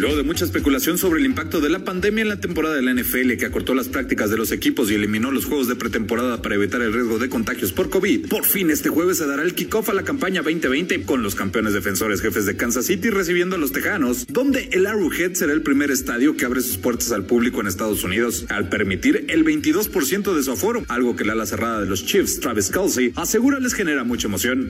Luego 0.03 0.17
de 0.17 0.25
mucha 0.25 0.45
especulación 0.45 0.99
sobre 0.99 1.21
el 1.21 1.27
impacto 1.27 1.61
de 1.61 1.71
la 1.71 1.85
pandemia 1.85 2.23
en 2.23 2.29
la 2.29 2.41
temporada 2.41 2.75
de 2.75 2.83
la 2.83 2.93
NFL 2.93 3.35
que 3.39 3.47
acortó 3.47 3.73
las 3.73 3.87
prácticas 3.87 4.31
de 4.31 4.37
los 4.37 4.51
equipos 4.51 4.91
y 4.91 4.97
eliminó 4.97 5.31
los 5.31 5.45
juegos 5.45 5.69
de 5.69 5.77
pretemporada 5.77 6.43
para 6.43 6.57
evitar 6.57 6.83
el 6.83 6.93
riesgo 6.93 7.21
de 7.21 7.29
contagios 7.29 7.71
por 7.71 7.89
COVID, 7.89 8.27
por 8.27 8.45
fin 8.45 8.73
este 8.73 8.89
jueves 8.89 9.19
se 9.19 9.29
dará 9.29 9.45
el 9.45 9.55
kickoff 9.55 9.91
a 9.91 9.95
la 9.95 10.03
campaña 10.03 10.43
2020 10.43 11.05
con 11.05 11.23
los 11.23 11.37
campeones 11.37 11.73
defensores 11.73 12.21
jefes 12.21 12.47
de 12.47 12.57
Kansas 12.57 12.87
City 12.87 13.11
recibiendo 13.11 13.55
a 13.55 13.61
los 13.61 13.71
Tejanos, 13.71 14.27
donde 14.27 14.71
el 14.73 14.87
Arrowhead 14.87 15.35
será 15.35 15.53
el 15.53 15.63
primer 15.63 15.93
estadio 15.93 16.37
que 16.37 16.47
abre 16.47 16.63
sus 16.63 16.79
puertas 16.79 17.13
al 17.13 17.25
público 17.25 17.61
en 17.61 17.69
Estados 17.69 18.03
Unidos 18.03 18.47
al 18.49 18.69
permitir 18.69 19.27
el 19.29 19.45
22% 19.45 20.35
de 20.35 20.43
su 20.43 20.51
aforo, 20.51 20.85
algo 20.89 21.15
que 21.15 21.25
la 21.25 21.35
ala 21.35 21.47
cerrada 21.47 21.81
de 21.81 21.87
los 21.87 22.05
Chiefs, 22.05 22.41
Travis 22.41 22.71
Kelsey, 22.71 23.13
asegura 23.15 23.61
les 23.61 23.73
genera 23.73 24.03
mucha 24.03 24.27
emoción. 24.27 24.69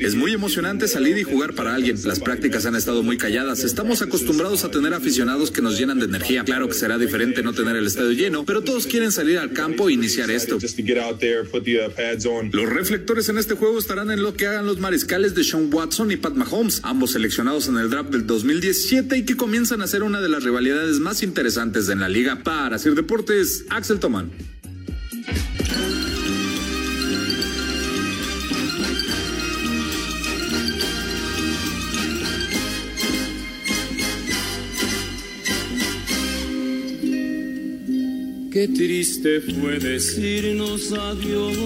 Es 0.00 0.14
muy 0.14 0.32
emocionante 0.32 0.88
salir 0.88 1.18
y 1.18 1.22
jugar 1.22 1.52
para 1.52 1.74
alguien. 1.74 1.98
Las 2.04 2.18
prácticas 2.18 2.64
han 2.64 2.76
estado 2.76 3.02
muy 3.02 3.18
calladas. 3.18 3.62
Estamos 3.64 4.00
acostumbrados 4.00 4.21
acostumbrados 4.22 4.62
a 4.64 4.70
tener 4.70 4.94
aficionados 4.94 5.50
que 5.50 5.60
nos 5.62 5.76
llenan 5.76 5.98
de 5.98 6.04
energía. 6.04 6.44
Claro 6.44 6.68
que 6.68 6.74
será 6.74 6.96
diferente 6.96 7.42
no 7.42 7.52
tener 7.52 7.74
el 7.74 7.86
estadio 7.86 8.12
lleno, 8.12 8.44
pero 8.44 8.62
todos 8.62 8.86
quieren 8.86 9.10
salir 9.10 9.36
al 9.36 9.52
campo 9.52 9.88
e 9.88 9.94
iniciar 9.94 10.30
esto. 10.30 10.58
Los 12.52 12.68
reflectores 12.68 13.28
en 13.28 13.38
este 13.38 13.54
juego 13.54 13.78
estarán 13.78 14.12
en 14.12 14.22
lo 14.22 14.34
que 14.34 14.46
hagan 14.46 14.64
los 14.64 14.78
mariscales 14.78 15.34
de 15.34 15.42
Sean 15.42 15.74
Watson 15.74 16.12
y 16.12 16.16
Pat 16.16 16.34
Mahomes, 16.34 16.80
ambos 16.84 17.12
seleccionados 17.12 17.66
en 17.66 17.76
el 17.78 17.90
draft 17.90 18.10
del 18.10 18.26
2017 18.26 19.18
y 19.18 19.24
que 19.24 19.36
comienzan 19.36 19.82
a 19.82 19.88
ser 19.88 20.04
una 20.04 20.20
de 20.20 20.28
las 20.28 20.44
rivalidades 20.44 21.00
más 21.00 21.24
interesantes 21.24 21.88
en 21.88 21.98
la 21.98 22.08
liga. 22.08 22.44
Para 22.44 22.78
Sir 22.78 22.94
Deportes, 22.94 23.64
Axel 23.70 23.98
Toman. 23.98 24.51
Qué 38.62 38.68
triste 38.68 39.40
fue 39.40 39.80
decirnos 39.80 40.92
adiós 40.92 41.56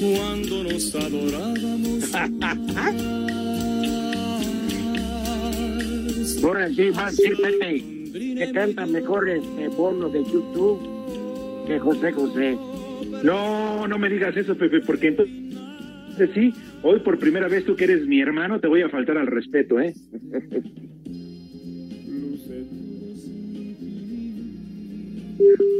cuando 0.00 0.64
nos 0.64 0.92
adorábamos. 0.96 2.12
Ahora 6.42 6.68
sí, 6.70 6.90
va 6.90 7.12
sí, 7.12 7.30
Pepe, 7.40 7.84
que 8.12 8.50
canta 8.52 8.84
mejor 8.86 9.28
este 9.28 9.68
bono 9.68 10.08
de 10.08 10.24
YouTube 10.24 10.80
que 11.68 11.78
José 11.78 12.10
José. 12.10 12.58
No, 13.22 13.86
no 13.86 13.96
me 13.96 14.10
digas 14.10 14.36
eso, 14.36 14.56
Pepe, 14.56 14.80
porque 14.80 15.06
entonces 15.06 16.30
sí, 16.34 16.52
hoy 16.82 16.98
por 16.98 17.20
primera 17.20 17.46
vez 17.46 17.64
tú 17.64 17.76
que 17.76 17.84
eres 17.84 18.08
mi 18.08 18.20
hermano 18.20 18.58
te 18.58 18.66
voy 18.66 18.82
a 18.82 18.88
faltar 18.88 19.18
al 19.18 19.28
respeto, 19.28 19.78
¿eh? 19.78 19.94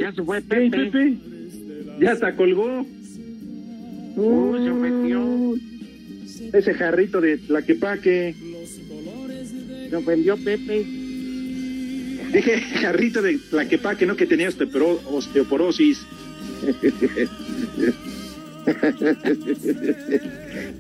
ya 0.01 0.13
se 0.13 0.23
fue 0.23 0.43
Hey, 0.51 0.71
Pepe. 0.71 1.17
Ya 2.01 2.13
hasta 2.13 2.35
colgó 2.37 2.87
Uh, 4.17 4.57
se 4.65 4.71
ofendió. 4.71 5.55
ese 6.53 6.75
jarrito 6.75 7.21
de 7.21 7.39
Tlaquepaque. 7.39 8.35
Se 9.89 9.97
ofendió 9.97 10.37
Pepe. 10.37 10.85
Dije 12.33 12.61
jarrito 12.81 13.23
de 13.23 13.39
Tlaquepaque, 13.39 14.07
no 14.07 14.17
que 14.17 14.27
tenía 14.27 14.49
osteoporo- 14.51 15.01
osteoporosis. 15.07 16.01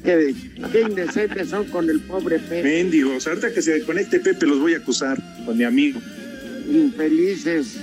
qué, 0.04 0.34
qué 0.72 0.80
indecentes 0.82 1.48
son 1.48 1.64
con 1.66 1.88
el 1.88 2.00
pobre 2.00 2.38
Pepe. 2.38 2.62
Mendigos, 2.62 3.26
ahorita 3.26 3.52
que 3.52 3.62
se 3.62 3.82
conecte 3.84 4.20
Pepe 4.20 4.46
los 4.46 4.58
voy 4.60 4.74
a 4.74 4.78
acusar 4.78 5.18
con 5.44 5.56
mi 5.56 5.64
amigo. 5.64 6.00
Infelices. 6.70 7.80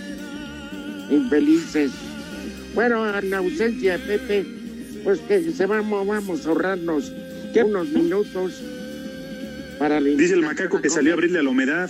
Infelices. 1.10 1.92
Bueno, 2.74 3.18
en 3.18 3.30
la 3.30 3.38
ausencia 3.38 3.98
de 3.98 4.00
Pepe, 4.00 4.46
pues 5.04 5.20
que 5.22 5.52
se 5.52 5.66
vamos, 5.66 6.06
vamos 6.06 6.46
a 6.46 6.50
ahorrarnos 6.50 7.12
unos 7.64 7.90
minutos 7.90 8.62
para 9.80 10.00
Dice 10.02 10.34
el 10.34 10.42
macaco 10.42 10.82
que 10.82 10.90
salió 10.90 11.12
a 11.12 11.14
abrirle 11.14 11.40
a 11.40 11.44
la 11.44 11.50
humedad. 11.50 11.90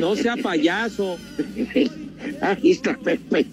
No 0.00 0.16
sea 0.16 0.36
payaso. 0.36 1.18
Ahí 2.40 2.70
está 2.70 2.96
Pepe. 2.96 3.46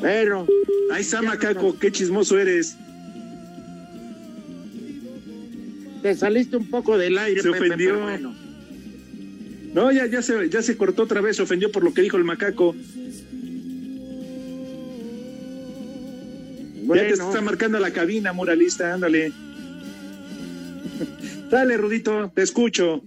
Pero. 0.00 0.46
Ahí 0.92 1.02
está 1.02 1.22
macaco, 1.22 1.78
qué 1.78 1.92
chismoso 1.92 2.38
eres. 2.38 2.76
Te 6.02 6.14
saliste 6.14 6.56
un 6.56 6.66
poco 6.70 6.96
del 6.96 7.18
aire, 7.18 7.42
Se 7.42 7.50
Pepe, 7.50 7.66
ofendió. 7.66 7.90
pero 7.94 8.02
bueno. 8.02 8.47
No, 9.74 9.92
ya, 9.92 10.06
ya, 10.06 10.22
se, 10.22 10.48
ya 10.48 10.62
se 10.62 10.76
cortó 10.76 11.02
otra 11.02 11.20
vez, 11.20 11.36
se 11.36 11.42
ofendió 11.42 11.70
por 11.70 11.84
lo 11.84 11.92
que 11.92 12.02
dijo 12.02 12.16
el 12.16 12.24
macaco. 12.24 12.74
Ya 16.94 17.06
te 17.06 17.12
está 17.12 17.40
marcando 17.42 17.78
la 17.78 17.92
cabina, 17.92 18.32
muralista, 18.32 18.94
ándale. 18.94 19.32
Dale, 21.50 21.76
Rudito, 21.76 22.32
te 22.34 22.42
escucho. 22.42 23.02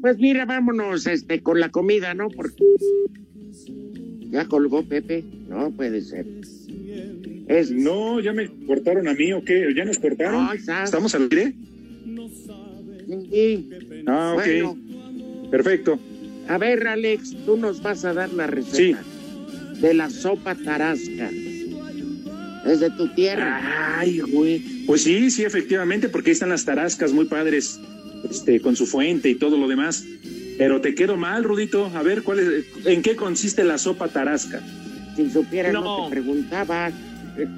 Pues 0.00 0.18
mira, 0.18 0.44
vámonos 0.44 1.06
este, 1.06 1.42
con 1.42 1.60
la 1.60 1.70
comida, 1.70 2.14
¿no? 2.14 2.28
Porque 2.28 2.64
ya 4.30 4.46
colgó 4.46 4.82
Pepe. 4.82 5.24
No 5.48 5.70
puede 5.70 6.02
ser. 6.02 6.26
Es... 7.48 7.70
No, 7.70 8.20
ya 8.20 8.32
me 8.32 8.48
cortaron 8.66 9.08
a 9.08 9.14
mí 9.14 9.32
o 9.32 9.44
qué, 9.44 9.66
¿ya 9.74 9.84
nos 9.84 9.98
cortaron? 9.98 10.44
No, 10.44 10.52
está. 10.52 10.84
¿Estamos 10.84 11.14
al 11.14 11.22
aire? 11.22 11.54
Sí. 13.30 13.70
Ah, 14.06 14.34
ok. 14.36 14.44
Bueno, 14.44 14.78
Perfecto. 15.50 15.98
a 16.48 16.58
ver, 16.58 16.86
Alex, 16.88 17.34
tú 17.44 17.56
nos 17.56 17.82
vas 17.82 18.04
a 18.04 18.12
dar 18.14 18.32
la 18.32 18.46
receta 18.46 19.02
de 19.80 19.94
la 19.94 20.10
sopa 20.10 20.54
tarasca. 20.54 21.30
Es 22.66 22.80
de 22.80 22.90
tu 22.90 23.08
tierra. 23.14 23.98
Ay, 23.98 24.20
güey. 24.20 24.84
Pues 24.86 25.02
sí, 25.04 25.30
sí, 25.30 25.44
efectivamente, 25.44 26.08
porque 26.10 26.30
ahí 26.30 26.32
están 26.32 26.50
las 26.50 26.64
tarascas 26.66 27.12
muy 27.12 27.24
padres, 27.24 27.80
este, 28.28 28.60
con 28.60 28.76
su 28.76 28.86
fuente 28.86 29.30
y 29.30 29.34
todo 29.36 29.56
lo 29.56 29.66
demás. 29.66 30.04
Pero 30.58 30.80
te 30.82 30.94
quedo 30.94 31.16
mal, 31.16 31.42
Rudito. 31.44 31.86
A 31.94 32.02
ver, 32.02 32.22
¿cuál 32.22 32.40
es, 32.40 32.64
¿en 32.86 33.00
qué 33.00 33.16
consiste 33.16 33.64
la 33.64 33.78
sopa 33.78 34.08
tarasca? 34.08 34.60
Si 35.16 35.30
supiera, 35.30 35.72
no, 35.72 35.80
No. 35.82 36.04
te 36.04 36.10
preguntaba. 36.10 36.90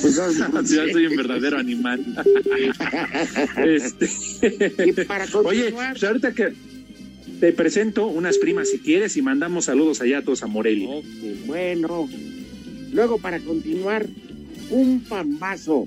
Pues 0.00 0.16
no, 0.16 0.62
ya 0.62 0.92
soy 0.92 1.06
un 1.06 1.16
verdadero 1.16 1.58
animal. 1.58 2.04
Este, 3.64 4.08
Oye, 5.44 5.72
pues 5.72 6.04
ahorita 6.04 6.32
que 6.32 6.52
te 7.40 7.52
presento 7.52 8.06
unas 8.06 8.38
primas 8.38 8.70
si 8.70 8.78
quieres 8.78 9.16
y 9.16 9.22
mandamos 9.22 9.66
saludos 9.66 10.00
allá 10.00 10.18
a 10.18 10.22
todos 10.22 10.42
a 10.42 10.46
Morelia. 10.46 10.88
Bueno. 11.46 12.08
Luego, 12.92 13.18
para 13.18 13.40
continuar, 13.40 14.06
un 14.70 15.00
pambazo. 15.00 15.86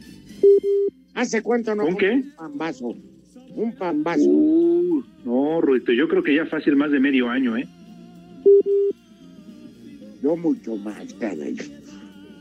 ¿Hace 1.13 1.41
cuánto 1.41 1.73
no 1.73 1.85
¿Un 1.85 1.97
qué? 1.97 2.11
Un 2.11 2.31
pambazo. 2.35 2.95
Un 3.55 3.73
pambazo. 3.75 4.23
Uh, 4.23 5.03
no, 5.25 5.61
Rudito, 5.61 5.91
yo 5.93 6.07
creo 6.07 6.21
que 6.21 6.35
ya 6.35 6.45
fácil 6.45 6.75
más 6.75 6.91
de 6.91 6.99
medio 6.99 7.29
año, 7.29 7.57
¿eh? 7.57 7.67
Yo 10.21 10.35
mucho 10.35 10.75
más, 10.75 11.13
caray. 11.13 11.55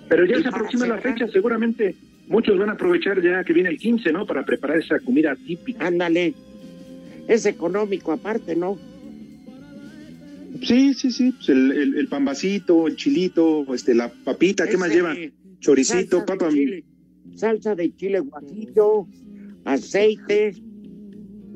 Pero 0.09 0.25
ya 0.27 0.38
¿Y 0.38 0.42
se 0.42 0.49
aproxima 0.49 0.87
la 0.87 0.99
fecha, 0.99 1.27
seguramente 1.29 1.95
muchos 2.29 2.59
van 2.59 2.69
a 2.71 2.73
aprovechar 2.73 3.23
ya 3.23 3.42
que 3.45 3.53
viene 3.53 3.69
el 3.71 3.79
15, 3.79 4.12
¿no? 4.12 4.27
Para 4.27 4.45
preparar 4.45 4.79
esa 4.79 4.99
comida 5.01 5.35
típica. 5.37 5.87
Ándale. 5.87 6.35
Es 7.29 7.45
económico 7.47 8.12
aparte, 8.12 8.55
¿no? 8.55 8.79
Sí, 10.62 10.95
sí, 10.95 11.11
sí, 11.11 11.33
pues 11.33 11.49
el, 11.51 11.73
el, 11.73 11.97
el 11.99 12.09
pambacito, 12.09 12.87
el 12.87 12.97
chilito, 12.97 13.75
este, 13.75 13.95
la 13.95 14.09
papita, 14.11 14.66
¿qué 14.66 14.77
más 14.79 14.90
lleva? 14.90 15.14
Choricito, 15.61 16.19
salsa 16.19 16.33
de 16.33 16.38
papa. 16.38 16.49
chile- 16.53 16.85
salsa 17.35 17.75
de 17.75 17.95
chile 17.95 18.21
guajillo, 18.21 19.07
aceite, 19.64 20.49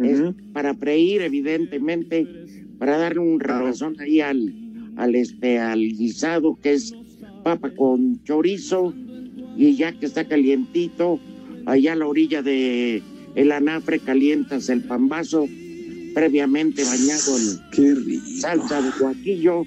es 0.02 0.22
para 0.52 0.74
freír, 0.74 1.22
evidentemente, 1.22 2.26
para 2.78 2.98
darle 2.98 3.20
un 3.20 3.40
razón 3.40 3.96
ahí 4.00 4.20
al, 4.20 4.52
al, 4.96 5.14
este, 5.14 5.58
al 5.58 5.80
guisado, 5.80 6.56
que 6.60 6.74
es 6.74 6.92
papa 7.42 7.70
con 7.70 8.22
chorizo, 8.24 8.94
y 9.56 9.76
ya 9.76 9.92
que 9.92 10.06
está 10.06 10.26
calientito, 10.26 11.20
allá 11.66 11.92
a 11.92 11.96
la 11.96 12.06
orilla 12.06 12.42
de 12.42 13.02
el 13.34 13.52
anafre 13.52 14.00
calientas 14.00 14.68
el 14.68 14.82
pambazo, 14.82 15.46
previamente 16.14 16.84
bañado 16.84 17.36
en 17.76 18.20
salsa 18.40 18.82
de 18.82 18.90
guajillo, 18.98 19.64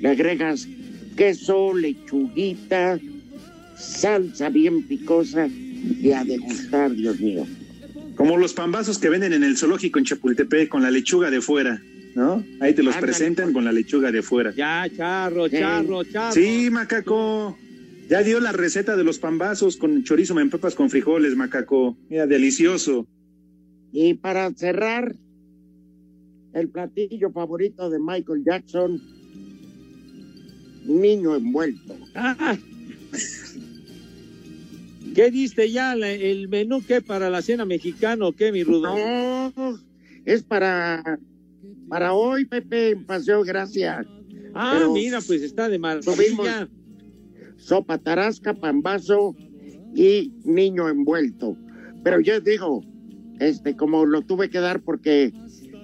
le 0.00 0.08
agregas 0.08 0.68
queso, 1.16 1.74
lechuguita, 1.74 2.98
salsa 3.76 4.48
bien 4.48 4.82
picosa 4.82 5.48
y 5.48 6.10
a 6.10 6.24
degustar, 6.24 6.92
Dios 6.92 7.20
mío. 7.20 7.46
Como 8.16 8.36
los 8.36 8.52
pambazos 8.54 8.98
que 8.98 9.08
venden 9.08 9.32
en 9.32 9.44
el 9.44 9.56
zoológico 9.56 9.98
en 9.98 10.04
Chapultepec 10.04 10.68
con 10.68 10.82
la 10.82 10.90
lechuga 10.90 11.30
de 11.30 11.40
fuera, 11.40 11.82
¿no? 12.14 12.44
Ahí 12.60 12.74
te 12.74 12.82
los 12.82 12.94
Ándale. 12.94 13.12
presentan 13.12 13.52
con 13.52 13.64
la 13.64 13.72
lechuga 13.72 14.12
de 14.12 14.22
fuera. 14.22 14.52
Ya, 14.54 14.86
charro, 14.94 15.48
charro, 15.48 16.04
charro. 16.04 16.32
Sí, 16.32 16.68
macaco. 16.70 17.56
Ya 18.08 18.22
dio 18.22 18.38
la 18.40 18.52
receta 18.52 18.96
de 18.96 19.04
los 19.04 19.18
pambazos 19.18 19.76
con 19.76 20.04
chorizo 20.04 20.38
en 20.38 20.50
papas 20.50 20.74
con 20.74 20.90
frijoles, 20.90 21.36
macaco. 21.36 21.96
Mira, 22.08 22.26
delicioso. 22.26 23.06
Y 23.92 24.14
para 24.14 24.52
cerrar, 24.52 25.14
el 26.52 26.68
platillo 26.68 27.30
favorito 27.30 27.88
de 27.90 27.98
Michael 27.98 28.44
Jackson, 28.44 29.00
niño 30.84 31.34
envuelto. 31.34 31.96
Ah. 32.14 32.56
¿Qué 35.14 35.30
diste 35.30 35.70
ya? 35.70 35.94
¿El 35.94 36.48
menú 36.48 36.82
qué 36.86 37.00
para 37.00 37.30
la 37.30 37.40
cena 37.40 37.64
mexicana 37.64 38.26
o 38.26 38.32
qué, 38.32 38.50
mi 38.52 38.64
Rudo? 38.64 38.96
No, 38.96 39.78
es 40.24 40.42
para, 40.42 41.18
para 41.88 42.14
hoy, 42.14 42.44
Pepe, 42.44 42.90
en 42.90 43.04
Paseo 43.04 43.42
Gracia. 43.44 44.04
Ah, 44.54 44.74
Pero 44.76 44.92
mira, 44.92 45.20
pues 45.26 45.42
está 45.42 45.68
de 45.68 45.78
tuvimos 45.78 46.46
maravilla. 46.46 46.68
sopa 47.56 47.98
tarasca, 47.98 48.54
pambazo 48.54 49.34
y 49.94 50.32
niño 50.44 50.88
envuelto. 50.88 51.56
Pero 52.02 52.20
yo 52.20 52.40
digo, 52.40 52.82
este, 53.40 53.76
como 53.76 54.06
lo 54.06 54.22
tuve 54.22 54.50
que 54.50 54.60
dar 54.60 54.80
porque 54.82 55.32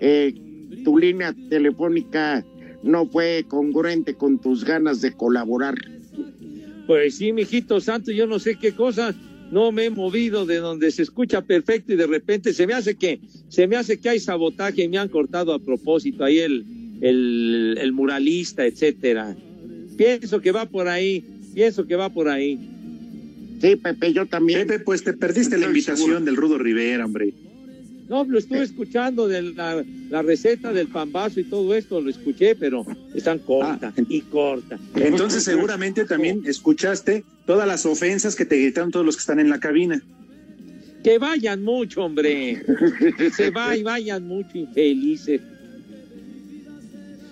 eh, 0.01 0.35
tu 0.85 0.99
línea 0.99 1.35
telefónica 1.49 2.45
no 2.83 3.07
fue 3.07 3.45
congruente 3.49 4.15
con 4.15 4.39
tus 4.39 4.65
ganas 4.65 5.01
de 5.01 5.13
colaborar. 5.13 5.75
Pues 6.87 7.17
sí, 7.17 7.33
mijito 7.33 7.81
santo, 7.81 8.11
yo 8.11 8.27
no 8.27 8.39
sé 8.39 8.57
qué 8.57 8.73
cosa, 8.75 9.15
no 9.51 9.73
me 9.73 9.87
he 9.87 9.91
movido 9.91 10.47
de 10.47 10.57
donde 10.59 10.91
se 10.91 11.03
escucha 11.03 11.43
perfecto 11.43 11.93
y 11.93 11.97
de 11.97 12.07
repente 12.07 12.53
se 12.53 12.67
me 12.67 12.75
hace 12.75 12.95
que, 12.95 13.21
se 13.49 13.67
me 13.67 13.77
hace 13.77 13.99
que 13.99 14.09
hay 14.09 14.21
sabotaje 14.21 14.85
y 14.85 14.89
me 14.89 14.99
han 14.99 15.09
cortado 15.09 15.53
a 15.53 15.59
propósito 15.59 16.25
ahí 16.25 16.39
el, 16.39 16.65
el, 17.01 17.79
el 17.81 17.93
muralista, 17.93 18.65
etcétera. 18.67 19.37
Pienso 19.97 20.41
que 20.41 20.53
va 20.53 20.67
por 20.67 20.89
ahí, 20.89 21.25
pienso 21.55 21.87
que 21.87 21.97
va 21.97 22.09
por 22.09 22.29
ahí. 22.29 22.59
Sí, 23.61 23.77
Pepe, 23.77 24.13
yo 24.13 24.27
también. 24.27 24.67
Pepe, 24.67 24.83
pues 24.83 25.05
te 25.05 25.13
perdiste 25.13 25.59
la 25.59 25.67
invitación 25.67 26.25
del 26.25 26.37
Rudo 26.37 26.57
Rivera, 26.57 27.05
hombre. 27.05 27.35
No, 28.11 28.25
lo 28.25 28.41
estuve 28.41 28.65
escuchando 28.65 29.29
de 29.29 29.41
la, 29.41 29.85
la 30.09 30.23
receta 30.23 30.73
del 30.73 30.89
pambazo 30.89 31.39
y 31.39 31.45
todo 31.45 31.77
esto, 31.77 32.01
lo 32.01 32.11
escuché, 32.11 32.57
pero 32.57 32.85
están 33.15 33.39
corta 33.39 33.93
y 34.09 34.23
corta. 34.23 34.81
Entonces 34.97 35.45
seguramente 35.45 36.05
también 36.05 36.43
escuchaste 36.45 37.25
todas 37.47 37.69
las 37.69 37.87
ofensas 37.87 38.35
que 38.35 38.45
te 38.45 38.57
gritaron 38.57 38.91
todos 38.91 39.07
los 39.07 39.15
que 39.15 39.21
están 39.21 39.39
en 39.39 39.49
la 39.49 39.61
cabina. 39.61 40.03
Que 41.05 41.19
vayan 41.19 41.63
mucho, 41.63 42.03
hombre. 42.05 42.61
Que 43.17 43.31
se 43.31 43.51
vayan, 43.51 43.85
vayan 43.85 44.27
mucho 44.27 44.59
infelices. 44.59 45.41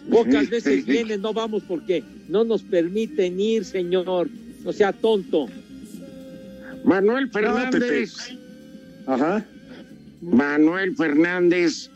Pocas 0.09 0.49
veces 0.51 0.87
vienen, 0.87 1.21
no 1.21 1.33
vamos 1.33 1.65
porque 1.67 2.05
no 2.29 2.45
nos 2.45 2.63
permiten 2.63 3.41
ir, 3.41 3.65
señor. 3.65 4.29
No 4.63 4.73
sea 4.73 4.93
tonto. 4.93 5.49
Manuel 6.85 7.29
Fernández. 7.33 8.15
Ajá. 9.09 9.45
Manuel 10.21 10.97
Fernández, 10.97 11.91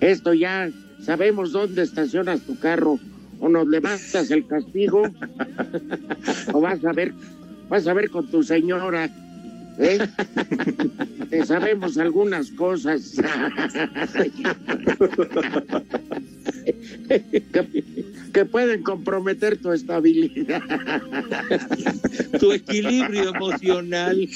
esto 0.00 0.32
ya 0.34 0.70
sabemos 1.02 1.52
dónde 1.52 1.82
estacionas 1.82 2.40
tu 2.40 2.58
carro. 2.58 2.98
O 3.42 3.48
nos 3.48 3.66
levantas 3.68 4.30
el 4.30 4.46
castigo, 4.46 5.02
o 6.52 6.60
vas 6.60 6.84
a 6.84 6.92
ver, 6.92 7.14
vas 7.70 7.86
a 7.86 7.94
ver 7.94 8.10
con 8.10 8.30
tu 8.30 8.42
señora. 8.42 9.08
¿eh? 9.78 9.98
Te 11.30 11.46
sabemos 11.46 11.96
algunas 11.96 12.50
cosas. 12.50 13.14
que, 17.08 17.84
que 18.32 18.44
pueden 18.44 18.82
comprometer 18.82 19.56
tu 19.56 19.72
estabilidad. 19.72 20.62
tu 22.38 22.52
equilibrio 22.52 23.34
emocional. 23.34 24.28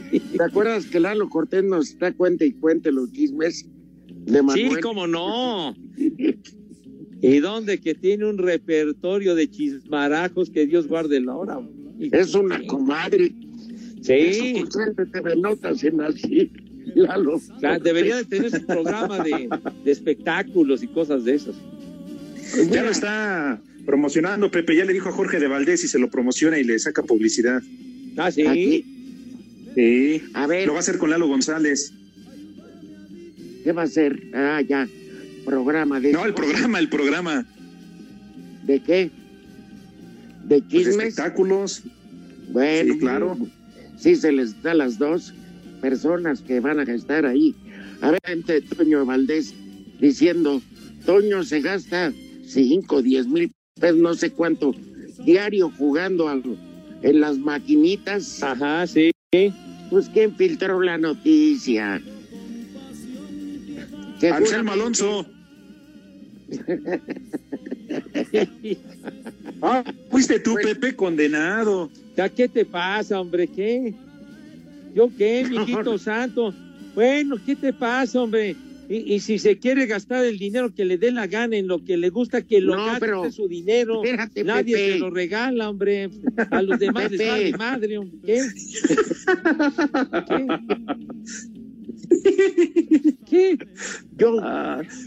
¿Te 0.36 0.42
acuerdas 0.42 0.86
que 0.86 1.00
Lalo 1.00 1.28
Cortés 1.28 1.64
nos 1.64 1.98
da 1.98 2.12
cuenta 2.12 2.44
y 2.44 2.52
cuente 2.52 2.92
los 2.92 3.10
chismes 3.12 3.68
de 4.08 4.42
Manuel? 4.42 4.70
Sí, 4.70 4.80
cómo 4.80 5.06
no. 5.06 5.76
¿Y 7.20 7.38
dónde? 7.38 7.78
Que 7.78 7.94
tiene 7.94 8.26
un 8.26 8.38
repertorio 8.38 9.34
de 9.34 9.48
chismarajos 9.48 10.50
que 10.50 10.66
Dios 10.66 10.88
guarde 10.88 11.20
la 11.20 11.36
hora. 11.36 11.60
Es 12.00 12.34
una 12.34 12.60
comadre. 12.66 13.32
Sí. 14.02 14.64
Notas 15.36 15.84
en 15.84 16.00
así, 16.00 16.50
Lalo. 16.96 17.36
O 17.36 17.60
sea, 17.60 17.78
debería 17.78 18.16
de 18.16 18.24
tener 18.24 18.50
su 18.50 18.66
programa 18.66 19.22
de, 19.22 19.48
de 19.84 19.90
espectáculos 19.90 20.82
y 20.82 20.88
cosas 20.88 21.24
de 21.24 21.34
esas. 21.36 21.54
Ya 22.70 22.82
lo 22.82 22.90
está 22.90 23.62
promocionando, 23.86 24.50
Pepe. 24.50 24.76
Ya 24.76 24.84
le 24.84 24.92
dijo 24.92 25.08
a 25.08 25.12
Jorge 25.12 25.38
de 25.38 25.46
Valdés 25.46 25.84
y 25.84 25.88
se 25.88 26.00
lo 26.00 26.10
promociona 26.10 26.58
y 26.58 26.64
le 26.64 26.78
saca 26.78 27.02
publicidad. 27.02 27.62
Ah, 28.16 28.30
sí. 28.32 28.46
Aquí. 28.46 29.01
Sí. 29.74 30.22
A 30.34 30.46
ver. 30.46 30.66
Lo 30.66 30.72
va 30.72 30.78
a 30.78 30.80
hacer 30.80 30.98
con 30.98 31.10
Lalo 31.10 31.26
González. 31.28 31.92
¿Qué 33.64 33.72
va 33.72 33.82
a 33.82 33.84
hacer? 33.84 34.20
Ah, 34.34 34.60
ya. 34.60 34.88
Programa 35.44 36.00
de. 36.00 36.12
No, 36.12 36.24
el 36.24 36.34
programa, 36.34 36.78
el 36.78 36.88
programa. 36.88 37.46
¿De 38.64 38.80
qué? 38.80 39.10
¿De 40.44 40.60
Pues, 40.60 40.68
chismes? 40.68 40.96
espectáculos. 41.08 41.82
Bueno, 42.50 42.94
Sí, 42.94 42.98
claro. 43.00 43.38
Sí, 43.98 44.16
se 44.16 44.32
les 44.32 44.60
da 44.62 44.72
a 44.72 44.74
las 44.74 44.98
dos 44.98 45.32
personas 45.80 46.40
que 46.42 46.60
van 46.60 46.80
a 46.80 46.82
estar 46.82 47.24
ahí. 47.24 47.54
A 48.00 48.10
ver, 48.10 48.20
entre 48.26 48.60
Toño 48.62 49.06
Valdés 49.06 49.54
diciendo, 50.00 50.60
Toño 51.06 51.44
se 51.44 51.60
gasta 51.60 52.12
5, 52.46 53.00
10 53.02 53.26
mil 53.28 53.52
pesos, 53.80 53.98
no 53.98 54.14
sé 54.14 54.30
cuánto, 54.30 54.74
diario 55.24 55.70
jugando 55.78 56.28
al- 56.28 56.42
en 57.02 57.20
las 57.20 57.38
maquinitas. 57.38 58.42
Ajá, 58.42 58.86
sí. 58.88 59.11
Pues 59.88 60.10
quién 60.12 60.36
filtró 60.36 60.82
la 60.82 60.98
noticia. 60.98 62.02
Anselmo 64.30 64.72
Alonso. 64.72 65.26
Ah, 69.64 69.84
fuiste 70.10 70.40
tú, 70.40 70.54
Pepe, 70.54 70.96
condenado. 70.96 71.88
¿Ya 72.16 72.28
qué 72.28 72.48
te 72.48 72.64
pasa, 72.64 73.20
hombre? 73.20 73.46
¿Qué? 73.46 73.94
¿Yo 74.94 75.08
qué, 75.16 75.44
mijito 75.50 75.96
santo? 75.98 76.52
Bueno, 76.94 77.36
¿qué 77.44 77.54
te 77.54 77.72
pasa, 77.72 78.22
hombre? 78.22 78.56
Y, 78.94 79.14
y 79.14 79.20
si 79.20 79.38
se 79.38 79.58
quiere 79.58 79.86
gastar 79.86 80.22
el 80.26 80.38
dinero 80.38 80.74
que 80.74 80.84
le 80.84 80.98
dé 80.98 81.12
la 81.12 81.26
gana 81.26 81.56
en 81.56 81.66
lo 81.66 81.82
que 81.82 81.96
le 81.96 82.10
gusta, 82.10 82.42
que 82.42 82.60
lo 82.60 82.76
No, 82.76 82.84
gaste 82.84 83.00
pero- 83.00 83.30
su 83.32 83.48
dinero. 83.48 84.02
Espérate, 84.04 84.44
Nadie 84.44 84.74
Pepe. 84.76 84.92
se 84.92 84.98
lo 84.98 85.08
regala, 85.10 85.70
hombre. 85.70 86.10
A 86.50 86.60
los 86.60 86.78
demás 86.78 87.10
les 87.10 87.26
vale 87.26 87.52
madre, 87.56 87.96
hombre. 87.98 88.20
¿Qué? 88.26 88.40
¿Qué? 93.28 93.58
Yo, 94.18 94.36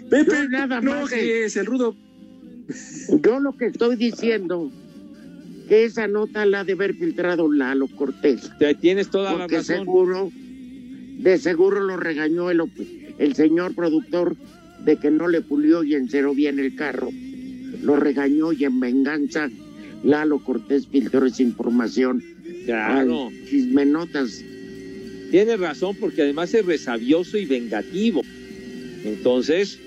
Pepe, 0.10 0.32
yo 0.32 0.50
nada 0.50 0.82
no, 0.82 1.02
más. 1.02 1.10
que 1.12 1.46
es 1.46 1.56
el 1.56 1.66
rudo. 1.66 1.96
Yo 3.24 3.40
lo 3.40 3.56
que 3.56 3.68
estoy 3.68 3.96
diciendo, 3.96 4.72
que 5.68 5.86
esa 5.86 6.08
nota 6.08 6.46
la 6.46 6.62
ha 6.62 6.64
de 6.64 6.74
haber 6.74 6.96
filtrado 6.96 7.52
Lalo 7.52 7.88
Cortés. 7.88 8.52
Te- 8.60 8.74
Tienes 8.76 9.10
toda 9.10 9.34
la 9.34 9.40
Porque 9.40 9.58
razón. 9.58 9.76
seguro, 9.78 10.32
de 11.20 11.38
seguro 11.38 11.82
lo 11.82 11.98
regañó 11.98 12.50
el, 12.50 12.62
op- 12.62 12.72
el 13.18 13.36
señor 13.36 13.76
productor 13.76 14.36
de 14.84 14.98
que 14.98 15.12
no 15.12 15.28
le 15.28 15.42
pulió 15.42 15.84
y 15.84 15.96
enceró 15.96 16.34
bien 16.34 16.60
el 16.60 16.76
carro. 16.76 17.10
Lo 17.82 17.96
regañó 17.96 18.54
y 18.54 18.64
en 18.66 18.80
venganza 18.80 19.50
Lalo 20.04 20.40
Cortés 20.40 20.88
filtró 20.88 21.26
esa 21.26 21.42
información. 21.42 22.24
Claro. 22.66 23.32
Chismenotas. 23.50 24.44
Tienes 25.32 25.60
razón, 25.60 25.96
porque 26.00 26.22
además 26.22 26.54
es 26.54 26.66
resabioso 26.66 27.38
y 27.38 27.46
vengativo. 27.46 28.22
Entonces, 29.04 29.80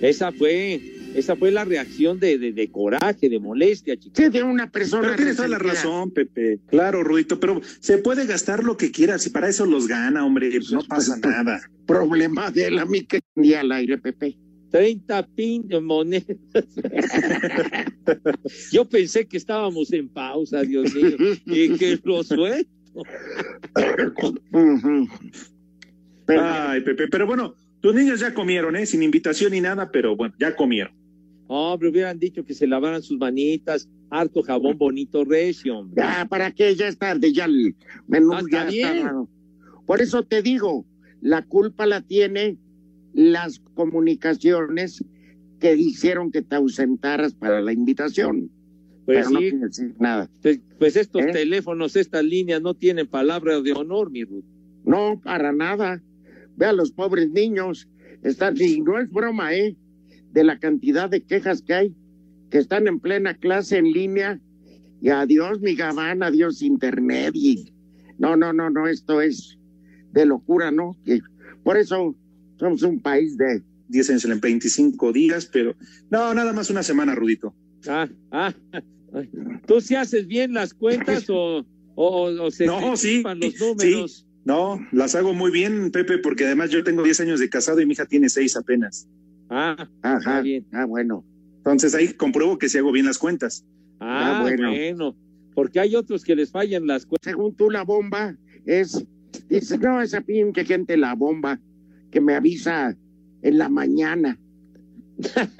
esa 0.00 0.32
fue, 0.32 0.91
esa 1.14 1.36
fue 1.36 1.50
la 1.50 1.64
reacción 1.64 2.18
de, 2.18 2.38
de, 2.38 2.52
de 2.52 2.70
coraje, 2.70 3.28
de 3.28 3.38
molestia, 3.38 3.96
chicos. 3.96 4.16
Sí, 4.16 4.28
de 4.28 4.42
una 4.42 4.70
persona. 4.70 5.02
Pero 5.02 5.16
tienes 5.16 5.36
toda 5.36 5.48
la 5.48 5.58
razón, 5.58 6.10
Pepe. 6.10 6.60
Claro, 6.68 7.02
Rudito, 7.02 7.40
pero 7.40 7.60
se 7.80 7.98
puede 7.98 8.26
gastar 8.26 8.64
lo 8.64 8.76
que 8.76 8.90
quiera. 8.90 9.18
Si 9.18 9.30
para 9.30 9.48
eso 9.48 9.66
los 9.66 9.86
gana, 9.86 10.24
hombre, 10.24 10.50
pues 10.50 10.72
no 10.72 10.82
pasa 10.82 11.16
nada. 11.18 11.60
Problema 11.86 12.50
de 12.50 12.66
él, 12.66 12.78
a 12.78 12.86
mí 12.86 13.02
que 13.02 13.20
día 13.34 13.60
al 13.60 13.72
aire, 13.72 13.98
Pepe. 13.98 14.36
30 14.70 15.26
pin 15.36 15.68
de 15.68 15.80
monedas. 15.80 16.36
Yo 18.72 18.88
pensé 18.88 19.26
que 19.26 19.36
estábamos 19.36 19.92
en 19.92 20.08
pausa, 20.08 20.62
Dios 20.62 20.94
mío, 20.94 21.16
y 21.44 21.76
que 21.76 21.98
lo 22.02 22.24
suelto. 22.24 22.70
Ay, 26.26 26.80
Pepe, 26.80 27.08
pero 27.08 27.26
bueno, 27.26 27.54
tus 27.80 27.94
niños 27.94 28.20
ya 28.20 28.32
comieron, 28.32 28.76
¿eh? 28.76 28.86
Sin 28.86 29.02
invitación 29.02 29.52
ni 29.52 29.60
nada, 29.60 29.90
pero 29.90 30.16
bueno, 30.16 30.34
ya 30.38 30.56
comieron. 30.56 30.94
Hombre, 31.54 31.90
hubieran 31.90 32.18
dicho 32.18 32.44
que 32.46 32.54
se 32.54 32.66
lavaran 32.66 33.02
sus 33.02 33.18
manitas, 33.18 33.86
harto 34.08 34.42
jabón 34.42 34.78
bonito 34.78 35.22
recio, 35.22 35.80
hombre. 35.80 36.02
Ya, 36.02 36.26
¿para 36.26 36.50
qué? 36.50 36.74
Ya 36.74 36.88
es 36.88 36.96
tarde, 36.96 37.30
ya 37.30 37.44
el 37.44 37.76
menú 38.06 38.32
ya 38.50 38.64
bien. 38.64 38.96
está. 38.96 39.24
Por 39.84 40.00
eso 40.00 40.22
te 40.22 40.40
digo, 40.40 40.86
la 41.20 41.42
culpa 41.44 41.84
la 41.84 42.00
tiene 42.00 42.56
las 43.12 43.60
comunicaciones 43.74 45.04
que 45.60 45.76
hicieron 45.76 46.32
que 46.32 46.40
te 46.40 46.56
ausentaras 46.56 47.34
para 47.34 47.60
la 47.60 47.74
invitación. 47.74 48.50
Pues 49.04 49.18
Pero 49.18 49.30
no 49.30 49.38
sí, 49.40 49.50
quiere 49.50 49.66
decir 49.66 49.94
nada. 50.00 50.30
pues, 50.40 50.60
pues 50.78 50.96
estos 50.96 51.20
¿Eh? 51.20 51.32
teléfonos, 51.32 51.96
estas 51.96 52.24
líneas 52.24 52.62
no 52.62 52.72
tienen 52.72 53.06
palabra 53.06 53.60
de 53.60 53.72
honor, 53.72 54.10
mi 54.10 54.24
Ruth. 54.24 54.44
No, 54.86 55.20
para 55.22 55.52
nada. 55.52 56.02
Ve 56.56 56.64
a 56.64 56.72
los 56.72 56.92
pobres 56.92 57.30
niños. 57.30 57.88
Están, 58.22 58.54
y 58.58 58.80
no 58.80 58.98
es 58.98 59.10
broma, 59.10 59.54
¿eh? 59.54 59.76
De 60.32 60.44
la 60.44 60.58
cantidad 60.58 61.08
de 61.08 61.22
quejas 61.22 61.62
que 61.62 61.74
hay, 61.74 61.94
que 62.50 62.58
están 62.58 62.88
en 62.88 63.00
plena 63.00 63.34
clase 63.34 63.78
en 63.78 63.92
línea. 63.92 64.40
Y 65.00 65.08
adiós, 65.10 65.60
mi 65.60 65.74
gabán, 65.74 66.22
adiós, 66.22 66.62
internet. 66.62 67.32
Y 67.34 67.72
no, 68.18 68.36
no, 68.36 68.52
no, 68.52 68.70
no, 68.70 68.86
esto 68.86 69.20
es 69.20 69.58
de 70.12 70.26
locura, 70.26 70.70
¿no? 70.70 70.96
Por 71.64 71.76
eso 71.76 72.14
somos 72.58 72.82
un 72.82 73.00
país 73.00 73.36
de. 73.36 73.62
10 73.88 74.10
años 74.10 74.24
en 74.24 74.40
25 74.40 75.12
días, 75.12 75.46
pero 75.52 75.74
no, 76.08 76.32
nada 76.32 76.52
más 76.52 76.70
una 76.70 76.82
semana, 76.82 77.14
Rudito. 77.14 77.54
Ah, 77.86 78.08
ah, 78.30 78.54
¿Tú 79.66 79.80
sí 79.80 79.94
haces 79.94 80.26
bien 80.26 80.54
las 80.54 80.72
cuentas 80.72 81.28
o, 81.28 81.66
o, 81.94 82.22
o 82.22 82.50
se 82.50 82.64
No, 82.64 82.96
sí, 82.96 83.22
los 83.22 83.52
sí. 83.52 83.56
números? 83.60 84.26
No, 84.44 84.80
las 84.92 85.14
hago 85.14 85.34
muy 85.34 85.50
bien, 85.50 85.90
Pepe, 85.90 86.18
porque 86.18 86.46
además 86.46 86.70
yo 86.70 86.82
tengo 86.82 87.02
10 87.02 87.20
años 87.20 87.40
de 87.40 87.48
casado 87.48 87.80
y 87.80 87.86
mi 87.86 87.92
hija 87.92 88.06
tiene 88.06 88.28
6 88.28 88.56
apenas. 88.56 89.06
Ah, 89.54 89.88
Ajá. 90.02 90.40
bien. 90.40 90.66
Ah, 90.72 90.86
bueno. 90.86 91.24
Entonces 91.58 91.94
ahí 91.94 92.08
compruebo 92.14 92.58
que 92.58 92.68
sí 92.68 92.78
hago 92.78 92.90
bien 92.92 93.06
las 93.06 93.18
cuentas. 93.18 93.64
Ah, 94.00 94.38
Ah, 94.38 94.42
bueno. 94.42 94.70
bueno. 94.70 95.16
Porque 95.54 95.78
hay 95.80 95.94
otros 95.94 96.24
que 96.24 96.34
les 96.34 96.50
fallan 96.50 96.86
las 96.86 97.04
cuentas. 97.04 97.30
Según 97.30 97.54
tú, 97.54 97.70
la 97.70 97.84
bomba 97.84 98.34
es. 98.64 99.04
Dice, 99.48 99.76
no, 99.78 100.00
esa 100.00 100.20
pinche 100.22 100.64
gente, 100.64 100.96
la 100.96 101.14
bomba, 101.14 101.60
que 102.10 102.20
me 102.20 102.34
avisa 102.34 102.96
en 103.42 103.58
la 103.58 103.68
mañana. 103.68 104.38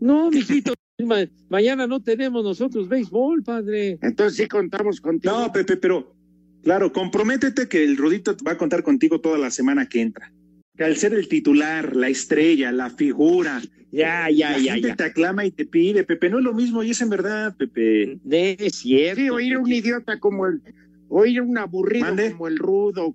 No, 0.00 0.30
mijito, 0.30 0.74
ma- 1.06 1.26
mañana 1.48 1.86
no 1.86 2.02
tenemos 2.02 2.44
nosotros 2.44 2.88
béisbol, 2.88 3.42
padre. 3.42 3.98
Entonces 4.02 4.36
sí 4.36 4.46
contamos 4.48 5.00
contigo. 5.00 5.32
No, 5.34 5.52
Pepe, 5.52 5.76
pero 5.78 6.14
claro, 6.62 6.92
comprométete 6.92 7.68
que 7.68 7.82
el 7.84 7.96
Rudito 7.96 8.36
va 8.46 8.52
a 8.52 8.58
contar 8.58 8.82
contigo 8.82 9.20
toda 9.20 9.38
la 9.38 9.50
semana 9.50 9.88
que 9.88 10.02
entra. 10.02 10.30
Que 10.76 10.84
al 10.84 10.96
ser 10.96 11.14
el 11.14 11.28
titular, 11.28 11.94
la 11.94 12.08
estrella, 12.08 12.72
la 12.72 12.90
figura, 12.90 13.62
Ya, 13.92 14.28
ya, 14.28 14.50
la 14.52 14.58
ya, 14.58 14.72
gente 14.74 14.88
ya. 14.88 14.96
te 14.96 15.04
aclama 15.04 15.44
y 15.46 15.52
te 15.52 15.66
pide, 15.66 16.02
Pepe, 16.02 16.28
no 16.28 16.38
es 16.38 16.44
lo 16.44 16.52
mismo 16.52 16.82
y 16.82 16.90
es 16.90 17.00
en 17.00 17.10
verdad, 17.10 17.54
Pepe. 17.56 18.18
De- 18.24 18.56
Es 18.58 18.76
cierto. 18.76 19.20
Sí, 19.20 19.30
oír 19.30 19.56
un 19.56 19.70
idiota 19.70 20.18
como 20.18 20.46
el. 20.46 20.60
Oír 21.08 21.40
un 21.42 21.56
aburrido 21.58 22.06
Mande. 22.06 22.32
como 22.32 22.48
el 22.48 22.58
rudo. 22.58 23.14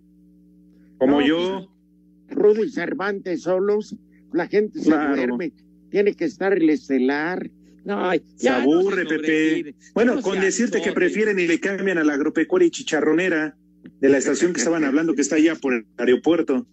Como 0.97 1.19
No, 1.19 1.27
yo, 1.27 1.69
Rudo 2.29 2.63
y 2.63 2.69
Cervantes 2.69 3.41
solos, 3.41 3.93
la 4.31 4.47
gente 4.47 4.79
se 4.79 4.89
duerme. 4.91 5.51
Tiene 5.89 6.13
que 6.13 6.25
estar 6.25 6.53
el 6.53 6.69
estelar. 6.69 7.49
No, 7.83 8.11
se 8.11 8.21
ya, 8.37 8.59
no 8.63 8.71
aburre, 8.73 9.03
se 9.03 9.17
Pepe. 9.17 9.75
Bueno, 9.93 10.15
No 10.15 10.21
con 10.21 10.39
decirte 10.39 10.81
que 10.81 10.93
prefieren 10.93 11.39
y 11.39 11.47
le 11.47 11.59
cambian 11.59 11.97
a 11.97 12.03
la 12.05 12.13
agropecuaria 12.13 12.67
y 12.67 12.71
chicharronera 12.71 13.57
de 13.99 14.09
la 14.09 14.17
estación 14.17 14.53
que 14.53 14.59
estaban 14.59 14.85
hablando 14.85 15.13
que 15.15 15.21
está 15.21 15.35
allá 15.37 15.55
por 15.55 15.73
el 15.73 15.85
aeropuerto. 15.97 16.65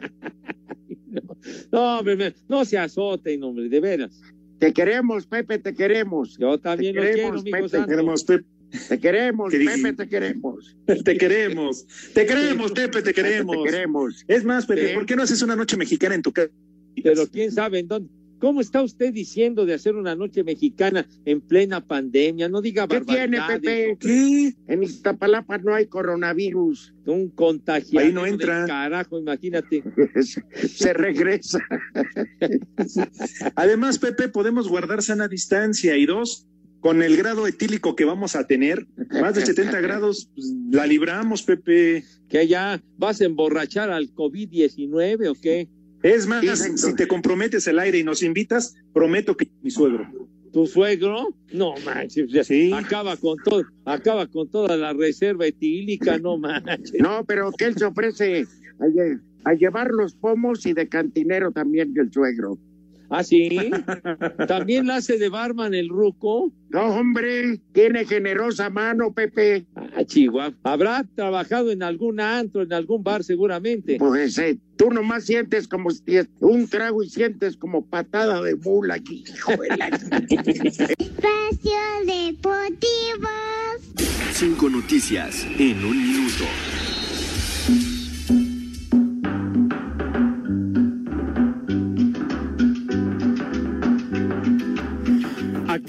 No, 1.72 1.98
hombre, 1.98 2.16
me- 2.16 2.34
no 2.48 2.64
se 2.64 2.78
azoten, 2.78 3.42
hombre, 3.42 3.68
de 3.68 3.80
veras. 3.80 4.20
Te 4.58 4.72
queremos, 4.72 5.26
Pepe, 5.26 5.58
te 5.58 5.74
queremos. 5.74 6.36
Yo 6.38 6.58
también 6.58 6.94
Te 6.94 7.00
los 7.00 7.04
quiero, 7.10 7.16
queremos, 7.16 7.40
amigo 7.40 7.56
Pepe, 7.56 7.68
santo. 7.70 7.88
Queremos, 7.88 8.24
Pepe, 8.24 8.44
Te 8.88 9.00
queremos. 9.00 9.52
Pepe, 9.52 9.92
te 9.94 10.08
queremos. 10.08 10.76
te 11.04 11.16
queremos, 11.18 11.86
te 12.14 12.26
queremos, 12.26 12.72
Pepe, 12.72 13.02
te 13.02 13.14
queremos. 13.14 13.56
Te 13.56 13.70
queremos. 13.70 14.24
Es 14.28 14.44
más, 14.44 14.66
Pepe, 14.66 14.88
Sí. 14.88 14.94
¿por 14.94 15.06
qué 15.06 15.16
no 15.16 15.22
haces 15.22 15.40
una 15.42 15.56
noche 15.56 15.76
mexicana 15.76 16.14
en 16.14 16.22
tu 16.22 16.32
casa? 16.32 16.52
Pero 17.02 17.26
quién 17.28 17.50
sabe 17.50 17.78
en 17.78 17.88
dónde. 17.88 18.10
¿Cómo 18.40 18.62
está 18.62 18.82
usted 18.82 19.12
diciendo 19.12 19.66
de 19.66 19.74
hacer 19.74 19.96
una 19.96 20.16
noche 20.16 20.42
mexicana 20.42 21.06
en 21.26 21.42
plena 21.42 21.86
pandemia? 21.86 22.48
No 22.48 22.62
diga 22.62 22.88
¿Qué 22.88 23.02
tiene. 23.02 23.38
Pepe? 23.46 23.98
¿Qué? 24.00 24.54
En 24.66 24.82
Iztapalapa 24.82 25.58
no 25.58 25.74
hay 25.74 25.86
coronavirus. 25.86 26.94
Un 27.04 27.28
contagiado. 27.28 28.06
Ahí 28.06 28.12
no 28.12 28.24
entra. 28.24 28.64
Carajo, 28.66 29.18
imagínate. 29.18 29.84
Se 30.54 30.92
regresa. 30.94 31.60
Además, 33.56 33.98
Pepe, 33.98 34.28
podemos 34.28 34.68
guardar 34.68 35.02
sana 35.02 35.28
distancia 35.28 35.96
y 35.98 36.06
dos, 36.06 36.46
con 36.80 37.02
el 37.02 37.18
grado 37.18 37.46
etílico 37.46 37.94
que 37.94 38.06
vamos 38.06 38.36
a 38.36 38.46
tener, 38.46 38.86
más 39.20 39.34
de 39.34 39.44
70 39.44 39.80
grados, 39.82 40.30
pues, 40.34 40.46
la 40.70 40.86
libramos, 40.86 41.42
Pepe. 41.42 42.04
¿Que 42.28 42.46
ya 42.46 42.80
vas 42.96 43.20
a 43.20 43.26
emborrachar 43.26 43.90
al 43.90 44.14
COVID-19 44.14 45.28
o 45.28 45.34
qué? 45.34 45.68
Es 46.02 46.26
más, 46.26 46.44
si 46.76 46.94
te 46.94 47.06
comprometes 47.06 47.66
el 47.66 47.78
aire 47.78 47.98
y 47.98 48.04
nos 48.04 48.22
invitas, 48.22 48.74
prometo 48.92 49.36
que 49.36 49.48
mi 49.62 49.70
suegro. 49.70 50.06
¿Tu 50.52 50.66
suegro? 50.66 51.34
No 51.52 51.74
manches. 51.84 52.30
ya 52.30 52.42
Sí. 52.42 52.72
Acaba 52.72 53.16
con 53.16 53.36
todo, 53.44 53.64
acaba 53.84 54.26
con 54.26 54.48
toda 54.48 54.76
la 54.76 54.92
reserva 54.92 55.46
etílica, 55.46 56.18
no 56.18 56.38
manches. 56.38 57.00
No, 57.00 57.24
pero 57.24 57.52
que 57.52 57.66
él 57.66 57.76
se 57.76 57.84
ofrece 57.84 58.46
a, 58.80 59.50
a 59.50 59.54
llevar 59.54 59.90
los 59.90 60.14
pomos 60.14 60.66
y 60.66 60.72
de 60.72 60.88
cantinero 60.88 61.52
también 61.52 61.94
el 61.96 62.10
suegro. 62.12 62.58
¿Ah, 63.10 63.24
sí? 63.24 63.48
¿También 64.46 64.86
la 64.86 64.96
hace 64.96 65.18
de 65.18 65.28
barman 65.28 65.74
el 65.74 65.88
ruco? 65.88 66.52
No, 66.70 66.86
hombre, 66.86 67.58
tiene 67.72 68.04
generosa 68.04 68.70
mano, 68.70 69.12
Pepe. 69.12 69.66
Ah, 69.74 70.04
Chihuahua. 70.04 70.54
Habrá 70.62 71.04
trabajado 71.16 71.72
en 71.72 71.82
algún 71.82 72.20
antro, 72.20 72.62
en 72.62 72.72
algún 72.72 73.02
bar 73.02 73.24
seguramente. 73.24 73.96
Pues 73.98 74.38
eh, 74.38 74.58
tú 74.76 74.90
nomás 74.90 75.24
sientes 75.24 75.66
como 75.66 75.90
si 75.90 76.02
un 76.38 76.68
trago 76.68 77.02
y 77.02 77.10
sientes 77.10 77.56
como 77.56 77.84
patada 77.84 78.40
de 78.42 78.54
mula 78.54 78.94
aquí. 78.94 79.24
hijo 79.34 79.52
de 79.60 79.68
la- 79.76 79.88
Espacio 79.88 81.80
Deportivo. 82.06 83.28
Cinco 84.32 84.70
noticias 84.70 85.44
en 85.58 85.84
un 85.84 85.98
minuto. 85.98 86.44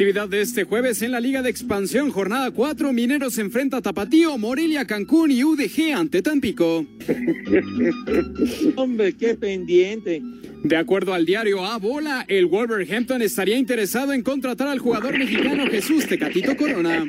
Actividad 0.02 0.30
de 0.30 0.42
este 0.42 0.64
jueves 0.64 1.04
en 1.04 1.12
la 1.12 1.20
Liga 1.20 1.44
de 1.44 1.52
Expansión, 1.52 2.10
jornada 2.10 2.50
4, 2.50 2.92
Mineros 2.92 3.38
enfrenta 3.38 3.78
a 3.78 3.82
Tapatío, 3.84 4.36
Morelia, 4.40 4.84
Cancún 4.86 5.30
y 5.30 5.44
UDG 5.44 5.94
ante 5.96 6.24
Tampico. 6.24 6.88
Hombre, 8.78 9.14
qué 9.14 9.36
pendiente. 9.36 10.24
De 10.64 10.76
acuerdo 10.76 11.14
al 11.14 11.24
diario 11.24 11.64
A 11.64 11.78
Bola, 11.78 12.26
el 12.28 12.48
Wolverhampton 12.48 13.22
estaría 13.22 13.58
interesado 13.58 14.12
en 14.12 14.24
contratar 14.24 14.70
al 14.70 14.80
jugador 14.80 15.20
mexicano 15.20 15.68
Jesús 15.68 16.08
Tecatito 16.08 16.58
Corona. 16.58 17.08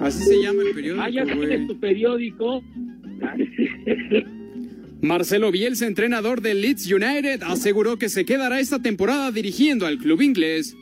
Así 0.00 0.24
se 0.24 0.42
llama 0.42 0.60
el 0.60 0.74
periódico. 0.74 1.02
Ah, 1.02 1.08
ya 1.08 1.24
tu 1.66 1.80
periódico. 1.80 2.62
Marcelo 5.00 5.50
Bielsa, 5.50 5.86
entrenador 5.86 6.40
del 6.40 6.62
Leeds 6.62 6.90
United, 6.90 7.42
aseguró 7.42 7.98
que 7.98 8.08
se 8.08 8.24
quedará 8.24 8.60
esta 8.60 8.80
temporada 8.80 9.30
dirigiendo 9.30 9.86
al 9.86 9.98
club 9.98 10.22
inglés. 10.22 10.76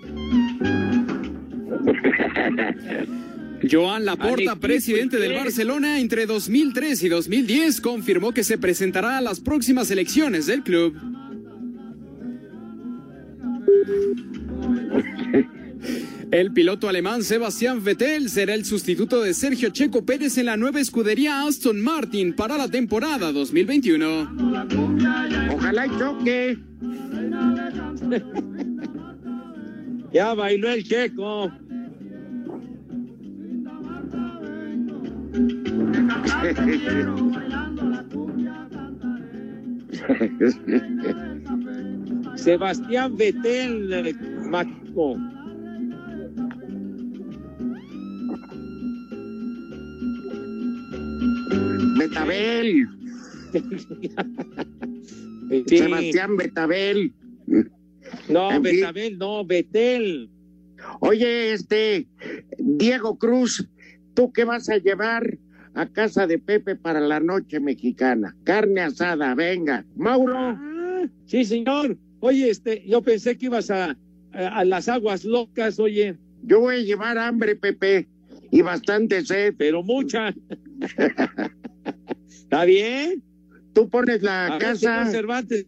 Joan 3.69 4.05
Laporta, 4.05 4.57
presidente 4.57 5.19
del. 5.19 5.35
Barcelona 5.35 6.01
entre 6.01 6.27
2003 6.27 7.03
y 7.03 7.09
2010, 7.09 7.81
confirmó 7.81 8.33
que 8.33 8.45
se 8.45 8.59
presentará 8.59 9.19
a 9.19 9.21
las 9.21 9.41
próximas 9.41 9.91
elecciones 9.91 10.47
del 10.47 10.63
club. 10.63 10.95
El 16.33 16.53
piloto 16.55 16.89
alemán 16.89 17.23
Sebastián 17.23 17.85
Vettel 17.85 18.31
será 18.31 18.55
el 18.55 18.65
sustituto 18.65 19.21
de 19.21 19.35
Sergio 19.35 19.69
Checo 19.69 20.07
Pérez 20.07 20.39
en 20.39 20.47
la 20.47 20.57
nueva 20.57 20.81
escudería 20.81 21.47
Aston 21.47 21.83
Martin 21.83 22.35
para 22.35 22.57
la 22.57 22.69
temporada 22.69 23.33
2021. 23.33 24.35
Ojalá 25.53 25.87
y 25.87 25.91
choque. 25.99 26.59
Ya 30.11 30.33
bailó 30.35 30.71
el 30.71 30.85
checo. 30.85 31.53
Sebastián 42.37 43.17
Vettel, 43.17 43.93
eh, 43.93 44.15
Maco. 44.51 45.32
Betabel. 52.09 52.87
Sí. 55.67 55.77
Sebastián 55.79 56.37
Betabel. 56.39 57.13
No, 58.29 58.51
En 58.51 58.65
fin. 58.65 58.81
Betabel, 58.81 59.19
no, 59.19 59.45
Betel. 59.45 60.31
Oye, 61.01 61.53
este, 61.53 62.07
Diego 62.59 63.19
Cruz, 63.19 63.69
¿tú 64.15 64.33
qué 64.33 64.45
vas 64.45 64.69
a 64.71 64.79
llevar 64.79 65.39
a 65.75 65.87
casa 65.87 66.27
de 66.27 66.39
Pepe 66.39 66.75
para 66.77 67.01
la 67.01 67.21
noche 67.21 67.61
mexicana? 67.61 68.35
Carne 68.45 68.81
asada, 68.81 69.35
venga. 69.35 69.85
Mauro, 69.95 70.35
Ah, 70.39 71.07
sí, 71.27 71.45
señor. 71.45 71.99
Oye, 72.21 72.49
este, 72.49 72.83
yo 72.89 73.03
pensé 73.03 73.37
que 73.37 73.47
ibas 73.47 73.71
a, 73.71 73.97
a, 74.33 74.59
a 74.59 74.65
las 74.65 74.89
aguas 74.89 75.25
locas, 75.25 75.79
oye, 75.79 76.17
yo 76.45 76.61
voy 76.61 76.77
a 76.77 76.83
llevar 76.83 77.19
hambre, 77.19 77.57
Pepe, 77.57 78.09
y 78.51 78.63
bastante 78.63 79.23
sed. 79.25 79.55
pero 79.59 79.83
mucha. 79.83 80.35
¿Está 82.29 82.65
bien? 82.65 83.23
Tú 83.73 83.89
pones 83.89 84.23
la 84.23 84.47
A 84.47 84.51
ver, 84.51 84.61
casa, 84.61 85.07
Cervantes, 85.07 85.67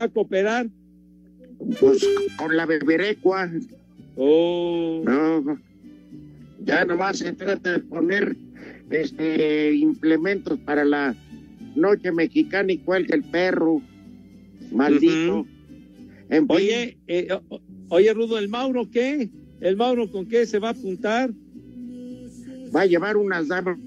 ¿va 0.00 0.06
a 0.06 0.08
cooperar? 0.08 0.68
pues, 1.80 2.06
con 2.36 2.56
la 2.56 2.66
beberecua. 2.66 3.50
Oh, 4.16 5.02
No, 5.04 5.58
ya 6.64 6.84
nomás 6.84 7.18
se 7.18 7.32
trata 7.32 7.72
de 7.72 7.78
poner 7.80 8.36
este 8.90 9.74
implementos 9.74 10.58
para 10.60 10.84
la 10.84 11.14
noche 11.76 12.10
mexicana 12.12 12.72
y 12.72 12.78
cuelga 12.78 13.14
el 13.14 13.24
perro. 13.24 13.80
Maldito. 14.72 15.46
En 16.30 16.44
oye, 16.48 16.98
eh, 17.06 17.28
oye, 17.88 18.12
Rudo, 18.12 18.38
¿el 18.38 18.48
Mauro 18.48 18.90
qué? 18.90 19.30
¿El 19.60 19.76
Mauro 19.76 20.10
con 20.10 20.26
qué 20.26 20.46
se 20.46 20.58
va 20.58 20.68
a 20.68 20.72
apuntar? 20.72 21.30
Va 22.74 22.82
a 22.82 22.86
llevar 22.86 23.16
unas 23.16 23.48
damas. 23.48 23.78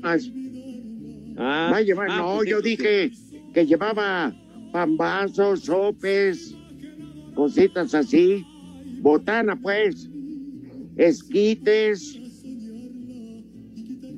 Ah, 1.43 1.69
va 1.73 1.77
a 1.77 1.81
llevar, 1.81 2.07
ah, 2.11 2.17
no, 2.17 2.35
pues 2.37 2.49
yo 2.49 2.61
dije 2.61 3.11
que 3.51 3.65
llevaba 3.65 4.31
pambazos, 4.71 5.61
sopes, 5.61 6.55
cositas 7.33 7.95
así. 7.95 8.45
Botana, 9.01 9.55
pues. 9.59 10.07
Esquites. 10.97 12.19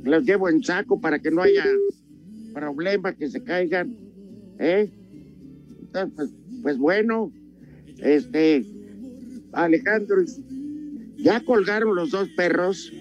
Los 0.03 0.26
llevo 0.26 0.49
en 0.49 0.61
saco 0.61 0.99
para 0.99 1.17
que 1.19 1.32
no 1.32 1.43
haya 1.43 1.63
problema 2.53 3.13
que 3.13 3.30
se 3.30 3.41
caigan. 3.41 3.95
¿Eh? 4.59 4.91
Entonces, 5.80 6.13
pues, 6.15 6.30
pues 6.61 6.78
bueno, 6.78 7.32
este, 7.99 8.65
Alejandro, 9.53 10.17
ya 11.15 11.39
colgaron 11.39 11.95
los 11.95 12.11
dos 12.11 12.28
perros. 12.36 12.91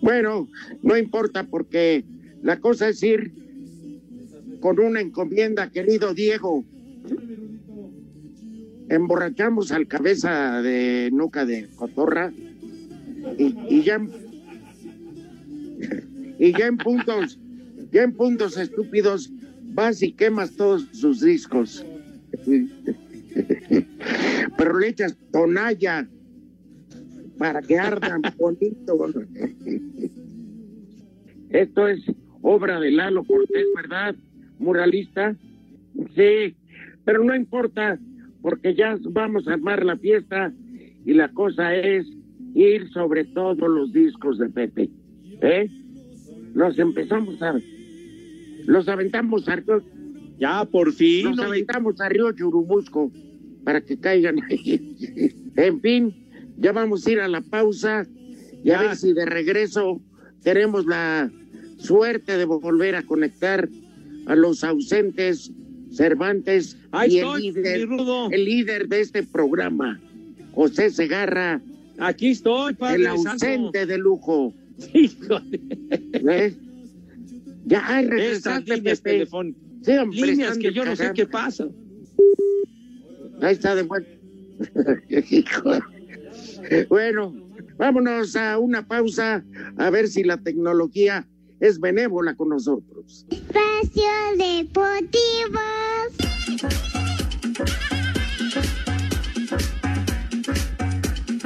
Bueno, 0.00 0.48
no 0.82 0.96
importa 0.96 1.44
porque 1.44 2.04
la 2.42 2.60
cosa 2.60 2.88
es 2.88 3.02
ir 3.02 3.32
con 4.60 4.78
una 4.78 5.00
encomienda, 5.00 5.70
querido 5.70 6.14
Diego. 6.14 6.64
Emborrachamos 8.88 9.72
al 9.72 9.86
cabeza 9.86 10.62
de 10.62 11.10
nuca 11.12 11.44
de 11.44 11.68
cotorra 11.76 12.32
y, 13.36 13.82
ya 13.82 13.98
y 16.38 16.52
ya 16.52 16.66
en 16.66 16.78
puntos, 16.78 17.38
ya 17.92 18.04
en 18.04 18.12
puntos 18.12 18.56
estúpidos 18.56 19.30
vas 19.74 20.02
y 20.02 20.12
quemas 20.12 20.52
todos 20.52 20.88
sus 20.92 21.20
discos. 21.20 21.84
Pero 24.56 24.78
le 24.78 24.88
echas 24.88 25.16
tonalla 25.30 26.08
para 27.38 27.62
que 27.62 27.78
ardan 27.78 28.22
bonito. 28.38 29.12
Esto 31.50 31.88
es 31.88 32.00
obra 32.42 32.80
de 32.80 32.90
Lalo 32.90 33.24
Cortés, 33.24 33.66
¿verdad? 33.74 34.14
Muralista. 34.58 35.36
Sí, 36.14 36.54
pero 37.04 37.24
no 37.24 37.34
importa, 37.34 37.98
porque 38.42 38.74
ya 38.74 38.98
vamos 39.10 39.48
a 39.48 39.54
armar 39.54 39.84
la 39.84 39.96
fiesta 39.96 40.52
y 41.04 41.14
la 41.14 41.28
cosa 41.32 41.74
es 41.74 42.06
ir 42.54 42.88
sobre 42.90 43.24
todos 43.24 43.68
los 43.68 43.92
discos 43.92 44.38
de 44.38 44.48
Pepe. 44.48 44.90
¿Eh? 45.40 45.70
Los 46.54 46.78
empezamos 46.78 47.40
a. 47.42 47.58
Los 48.66 48.88
aventamos 48.88 49.48
a 49.48 49.56
Río. 49.56 49.82
Ya, 50.38 50.64
por 50.64 50.92
fin. 50.92 51.30
Los 51.30 51.38
aventamos 51.38 52.00
a 52.00 52.08
Río 52.08 52.32
Churubusco 52.32 53.10
para 53.64 53.80
que 53.80 53.98
caigan 53.98 54.36
ahí. 54.48 54.96
en 55.56 55.80
fin, 55.80 56.14
ya 56.58 56.72
vamos 56.72 57.06
a 57.06 57.10
ir 57.10 57.20
a 57.20 57.28
la 57.28 57.40
pausa 57.40 58.06
y 58.62 58.70
a 58.70 58.80
ver 58.80 58.96
si 58.96 59.12
de 59.12 59.24
regreso 59.24 60.00
tenemos 60.42 60.86
la 60.86 61.30
suerte 61.78 62.36
de 62.36 62.44
volver 62.44 62.96
a 62.96 63.02
conectar 63.02 63.68
a 64.26 64.34
los 64.34 64.64
ausentes 64.64 65.50
Cervantes 65.90 66.76
Ahí 66.90 67.14
y 67.14 67.18
estoy, 67.18 67.48
el 67.48 67.54
líder, 67.54 67.88
el 68.32 68.44
líder 68.44 68.88
de 68.88 69.00
este 69.00 69.22
programa, 69.22 69.98
José 70.52 70.90
Segarra, 70.90 71.62
Aquí 71.98 72.28
estoy, 72.28 72.74
padre 72.74 73.00
el 73.00 73.06
ausente 73.08 73.84
de 73.84 73.98
lujo. 73.98 74.54
Híjole. 74.94 75.60
¿Eh? 75.90 76.54
Ya, 77.66 77.82
ay, 77.86 78.06
regresaste, 78.06 78.76
líneas 78.76 79.00
Pepe. 79.00 79.26
Sí, 79.82 79.92
hombre, 79.92 80.20
Líneas 80.20 80.58
que 80.58 80.72
yo 80.72 80.84
no 80.84 80.94
sé 80.94 81.10
qué 81.14 81.26
pasa. 81.26 81.68
Ahí 83.42 83.52
está 83.52 83.74
de 83.74 83.82
vuelta. 83.82 84.10
Hijo. 85.08 85.72
Bueno, 86.88 87.34
vámonos 87.76 88.36
a 88.36 88.58
una 88.58 88.86
pausa 88.86 89.44
a 89.76 89.90
ver 89.90 90.08
si 90.08 90.24
la 90.24 90.36
tecnología 90.38 91.26
es 91.60 91.80
benévola 91.80 92.34
con 92.34 92.50
nosotros. 92.50 93.26
Espacio 93.30 94.10
Deportivo. 94.36 95.58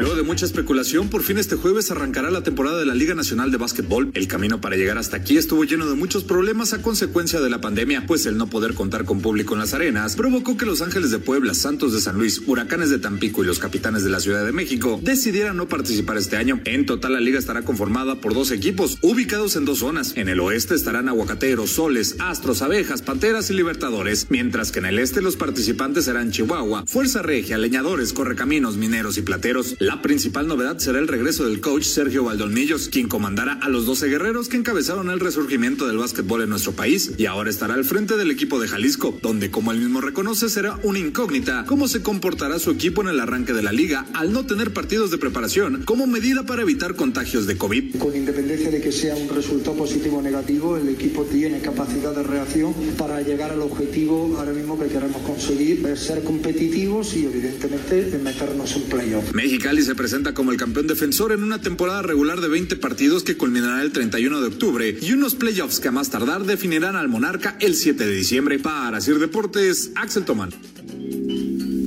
Luego 0.03 0.17
de 0.17 0.25
mucha 0.25 0.47
especulación, 0.47 1.09
por 1.09 1.23
fin 1.23 1.39
este 1.39 1.55
jueves 1.55 1.93
arrancará 1.93 2.29
la 2.33 2.43
temporada 2.43 2.77
de 2.77 2.87
la 2.87 2.93
Liga 2.97 3.15
Nacional 3.15 3.53
de 3.53 3.57
Básquetbol. 3.57 4.11
El 4.15 4.27
camino 4.27 4.61
para 4.61 4.75
llegar 4.75 4.99
hasta 4.99 5.17
aquí 5.17 5.37
estuvo 5.37 5.63
lleno 5.63 5.89
de 5.89 5.95
muchos 5.95 6.25
problemas 6.25 6.73
a 6.73 6.83
consecuencia 6.83 7.41
de 7.41 7.49
la 7.49 7.61
pandemia, 7.61 8.05
pues 8.05 8.27
el 8.27 8.37
no 8.37 8.49
poder 8.49 8.75
contar 8.75 9.05
con 9.05 9.21
público 9.21 9.55
en 9.55 9.61
las 9.61 9.75
arenas 9.75 10.17
provocó 10.17 10.57
que 10.57 10.67
Los 10.67 10.83
Ángeles 10.83 11.13
de 11.13 11.21
Puebla, 11.21 11.55
Santos 11.55 11.93
de 11.93 12.01
San 12.01 12.19
Luis, 12.19 12.43
Huracanes 12.49 12.91
de 12.91 12.99
Tampico 12.99 13.45
y 13.45 13.47
los 13.47 13.61
Capitanes 13.61 14.03
de 14.03 14.11
la 14.11 14.19
Ciudad 14.19 14.45
de 14.45 14.51
México 14.51 14.99
decidieran 15.01 15.57
no 15.57 15.69
participar 15.69 16.17
este 16.17 16.37
año. 16.37 16.61
En 16.65 16.85
total, 16.85 17.13
la 17.13 17.21
liga 17.21 17.39
estará 17.39 17.63
conformada 17.63 18.21
por 18.21 18.35
dos 18.35 18.51
equipos, 18.51 18.99
ubicados 19.03 19.55
en 19.55 19.67
dos 19.67 19.79
zonas. 19.79 20.15
En 20.17 20.29
el 20.29 20.41
oeste 20.41 20.75
estarán 20.75 21.09
Aguacateros, 21.11 21.71
Soles, 21.71 22.17
Astros, 22.19 22.63
Abejas, 22.63 23.03
Panteras 23.03 23.51
y 23.51 23.55
Libertadores, 23.55 24.27
mientras 24.31 24.73
que 24.73 24.81
en 24.81 24.87
el 24.87 24.99
este 24.99 25.23
los 25.23 25.37
participantes 25.37 26.07
serán 26.07 26.33
Chihuahua, 26.33 26.87
Fuerza 26.89 27.23
Regia, 27.23 27.57
Leñadores, 27.57 28.13
Correcaminos, 28.13 28.77
Mineros 28.77 29.17
y 29.17 29.23
Plateros. 29.23 29.77
La 29.79 29.92
principal 30.01 30.49
novedad 30.49 30.79
será 30.79 30.99
el 30.99 31.09
regreso 31.09 31.45
del 31.45 31.61
coach 31.61 31.85
Sergio 31.85 32.25
Valdolmillos, 32.25 32.89
quien 32.89 33.09
comandará 33.09 33.55
a 33.55 33.69
los 33.69 33.85
12 33.85 34.09
guerreros 34.09 34.49
que 34.49 34.57
encabezaron 34.57 35.11
el 35.11 35.21
resurgimiento 35.21 35.87
del 35.87 35.99
básquetbol 35.99 36.43
en 36.43 36.49
nuestro 36.49 36.73
país 36.73 37.13
y 37.19 37.27
ahora 37.27 37.51
estará 37.51 37.75
al 37.75 37.85
frente 37.85 38.17
del 38.17 38.31
equipo 38.31 38.59
de 38.59 38.69
Jalisco, 38.69 39.19
donde 39.21 39.51
como 39.51 39.73
él 39.73 39.81
mismo 39.81 40.01
reconoce 40.01 40.49
será 40.49 40.79
una 40.83 40.99
incógnita 40.99 41.67
cómo 41.67 41.89
se 41.89 42.01
comportará 42.01 42.59
su 42.59 42.71
equipo 42.71 43.03
en 43.03 43.09
el 43.09 43.21
arranque 43.21 43.53
de 43.53 43.63
la 43.63 43.73
liga 43.73 44.07
al 44.15 44.33
no 44.33 44.47
tener 44.47 44.73
partidos 44.73 45.11
de 45.11 45.19
preparación 45.19 45.83
como 45.85 46.07
medida 46.07 46.47
para 46.47 46.63
evitar 46.63 46.95
contagios 46.95 47.47
de 47.47 47.59
COVID. 47.59 47.97
Con 47.97 48.17
independencia 48.17 48.71
de 48.71 48.81
que 48.81 48.93
sea 48.93 49.15
un 49.17 49.29
resultado 49.29 49.77
positivo 49.77 50.19
o 50.19 50.23
negativo, 50.23 50.77
el 50.77 50.89
equipo 50.89 51.25
tiene 51.25 51.61
capacidad 51.61 52.15
de 52.15 52.23
reacción 52.23 52.73
para 52.97 53.21
llegar 53.21 53.51
al 53.51 53.61
objetivo 53.61 54.37
ahora 54.39 54.53
mismo 54.53 54.79
que 54.79 54.87
queremos 54.87 55.21
conseguir, 55.23 55.87
ser 55.97 56.23
competitivos 56.23 57.15
y 57.15 57.27
evidentemente 57.27 58.19
meternos 58.23 58.77
en 58.77 58.83
playoff. 58.85 59.35
Mexicali 59.35 59.82
se 59.85 59.95
presenta 59.95 60.35
como 60.35 60.53
el 60.53 60.57
campeón 60.57 60.87
defensor 60.87 61.33
en 61.33 61.43
una 61.43 61.61
temporada 61.61 62.03
regular 62.03 62.41
de 62.41 62.49
20 62.49 62.77
partidos 62.77 63.23
que 63.23 63.37
culminará 63.37 63.83
el 63.83 63.93
31 63.93 64.41
de 64.41 64.47
octubre 64.47 64.99
y 65.01 65.13
unos 65.13 65.35
playoffs 65.35 65.81
que 65.81 65.89
a 65.89 65.93
más 65.93 66.11
tardar 66.11 66.45
definirán 66.45 66.97
al 66.97 67.09
monarca 67.09 67.57
el 67.61 67.75
7 67.75 68.05
de 68.05 68.15
diciembre. 68.15 68.59
Para 68.59 69.01
Sir 69.01 69.19
Deportes, 69.19 69.93
Axel 69.95 70.25
Tomán. 70.25 70.51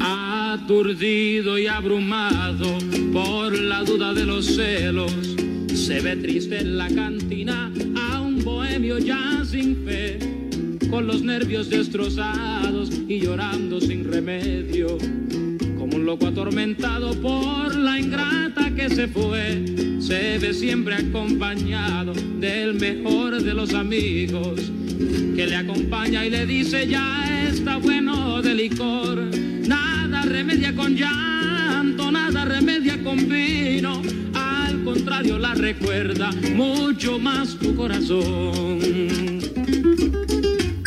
Aturdido 0.02 1.58
y 1.58 1.68
abrumado 1.68 2.78
por 3.14 3.54
la 3.58 3.84
duda 3.84 4.14
de 4.14 4.26
los 4.26 4.46
celos, 4.46 5.14
se 5.74 6.00
ve 6.02 6.16
triste 6.18 6.60
en 6.60 6.78
la 6.78 6.88
cantina 6.90 7.72
a 7.96 8.22
un 8.22 8.44
bohemio 8.44 8.98
ya 8.98 9.44
sin 9.50 9.86
fe, 9.86 10.20
con 10.90 11.08
los 11.08 11.22
nervios 11.22 11.70
destrozados 11.70 12.90
y 13.08 13.20
llorando 13.20 13.80
sin 13.80 14.04
remedio, 14.04 14.98
como 15.86 15.98
un 15.98 16.06
loco 16.08 16.26
atormentado 16.26 17.14
por 17.22 17.76
la 17.76 18.00
ingrata 18.00 18.74
que 18.74 18.90
se 18.90 19.08
fue, 19.08 19.64
se 20.00 20.40
ve 20.40 20.52
siempre 20.52 20.96
acompañado 20.96 22.12
del 22.40 22.74
mejor 22.74 23.40
de 23.40 23.54
los 23.54 23.72
amigos, 23.76 24.72
que 25.36 25.46
le 25.46 25.56
acompaña 25.56 26.26
y 26.26 26.32
le 26.32 26.48
dice 26.48 26.88
ya 26.88 27.48
está 27.48 27.78
bueno 27.78 28.42
de 28.42 28.56
licor, 28.56 29.30
nada 29.68 30.24
remedia 30.24 30.76
con 30.76 30.96
llanto, 30.96 32.12
nada 32.12 32.46
remedia 32.46 33.00
con 33.04 33.30
vino, 33.30 34.02
al 34.34 34.84
contrario 34.84 35.38
la 35.38 35.54
recuerda 35.54 36.32
mucho 36.56 37.20
más 37.20 37.60
tu 37.60 37.76
corazón. 37.76 38.80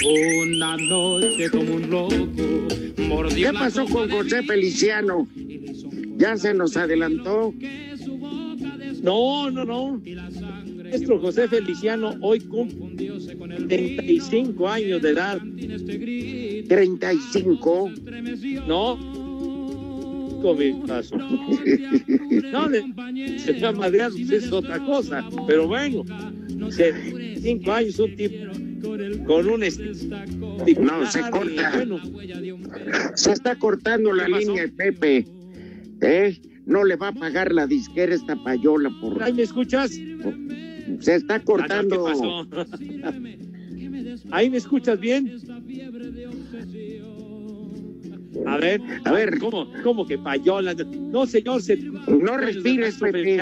Una 0.08 0.76
noche 0.78 1.50
como 1.50 1.74
un 1.74 1.90
loco 1.90 2.14
mordió 3.06 3.50
¿Qué 3.52 3.58
pasó 3.58 3.84
con 3.86 4.08
José 4.08 4.42
Feliciano? 4.42 5.28
Ya 6.16 6.36
se 6.36 6.54
nos 6.54 6.76
adelantó. 6.78 7.52
No, 9.02 9.50
no, 9.50 9.64
no. 9.66 10.00
Nuestro 10.82 11.20
José 11.20 11.46
Feliciano 11.48 12.14
hoy 12.22 12.40
cumple 12.40 13.10
35 13.68 14.68
años 14.68 15.02
de 15.02 15.10
edad. 15.10 15.42
35. 16.68 17.90
No. 18.66 18.96
Con 20.42 20.58
mi 20.58 20.80
caso. 20.86 21.16
No, 21.18 22.68
le- 22.68 23.38
se 23.38 23.60
llama 23.60 23.90
de 23.90 24.06
es 24.30 24.50
otra 24.52 24.78
cosa. 24.84 25.28
Pero 25.46 25.66
bueno, 25.68 26.04
35 26.76 27.72
años, 27.72 27.98
un 27.98 28.16
tipo 28.16 28.67
con 28.82 29.48
un. 29.48 29.60
No, 30.80 31.10
se 31.10 31.30
corta. 31.30 31.72
Bueno, 31.74 32.00
Se 33.14 33.32
está 33.32 33.56
cortando 33.56 34.12
la 34.12 34.28
línea 34.28 34.62
de 34.62 34.68
Pepe. 34.68 35.26
¿Eh? 36.00 36.40
No 36.66 36.84
le 36.84 36.96
va 36.96 37.08
a 37.08 37.12
pagar 37.12 37.52
la 37.52 37.66
disquera 37.66 38.14
esta 38.14 38.36
payola 38.36 38.90
por. 39.00 39.22
¿ahí 39.22 39.32
me 39.32 39.42
escuchas? 39.42 39.92
Se 41.00 41.14
está 41.14 41.40
cortando. 41.40 42.04
¿Qué 42.04 42.12
pasó? 42.12 42.46
¿Ahí 44.30 44.50
me 44.50 44.58
escuchas 44.58 45.00
bien? 45.00 45.38
A 48.46 48.56
ver, 48.58 48.80
a 49.04 49.12
ver, 49.12 49.38
¿cómo, 49.38 49.72
cómo 49.82 50.06
que 50.06 50.18
payola? 50.18 50.74
No, 50.74 51.26
señor, 51.26 51.62
se... 51.62 51.76
No 51.76 52.36
respires, 52.36 52.96
Pepe. 52.98 53.38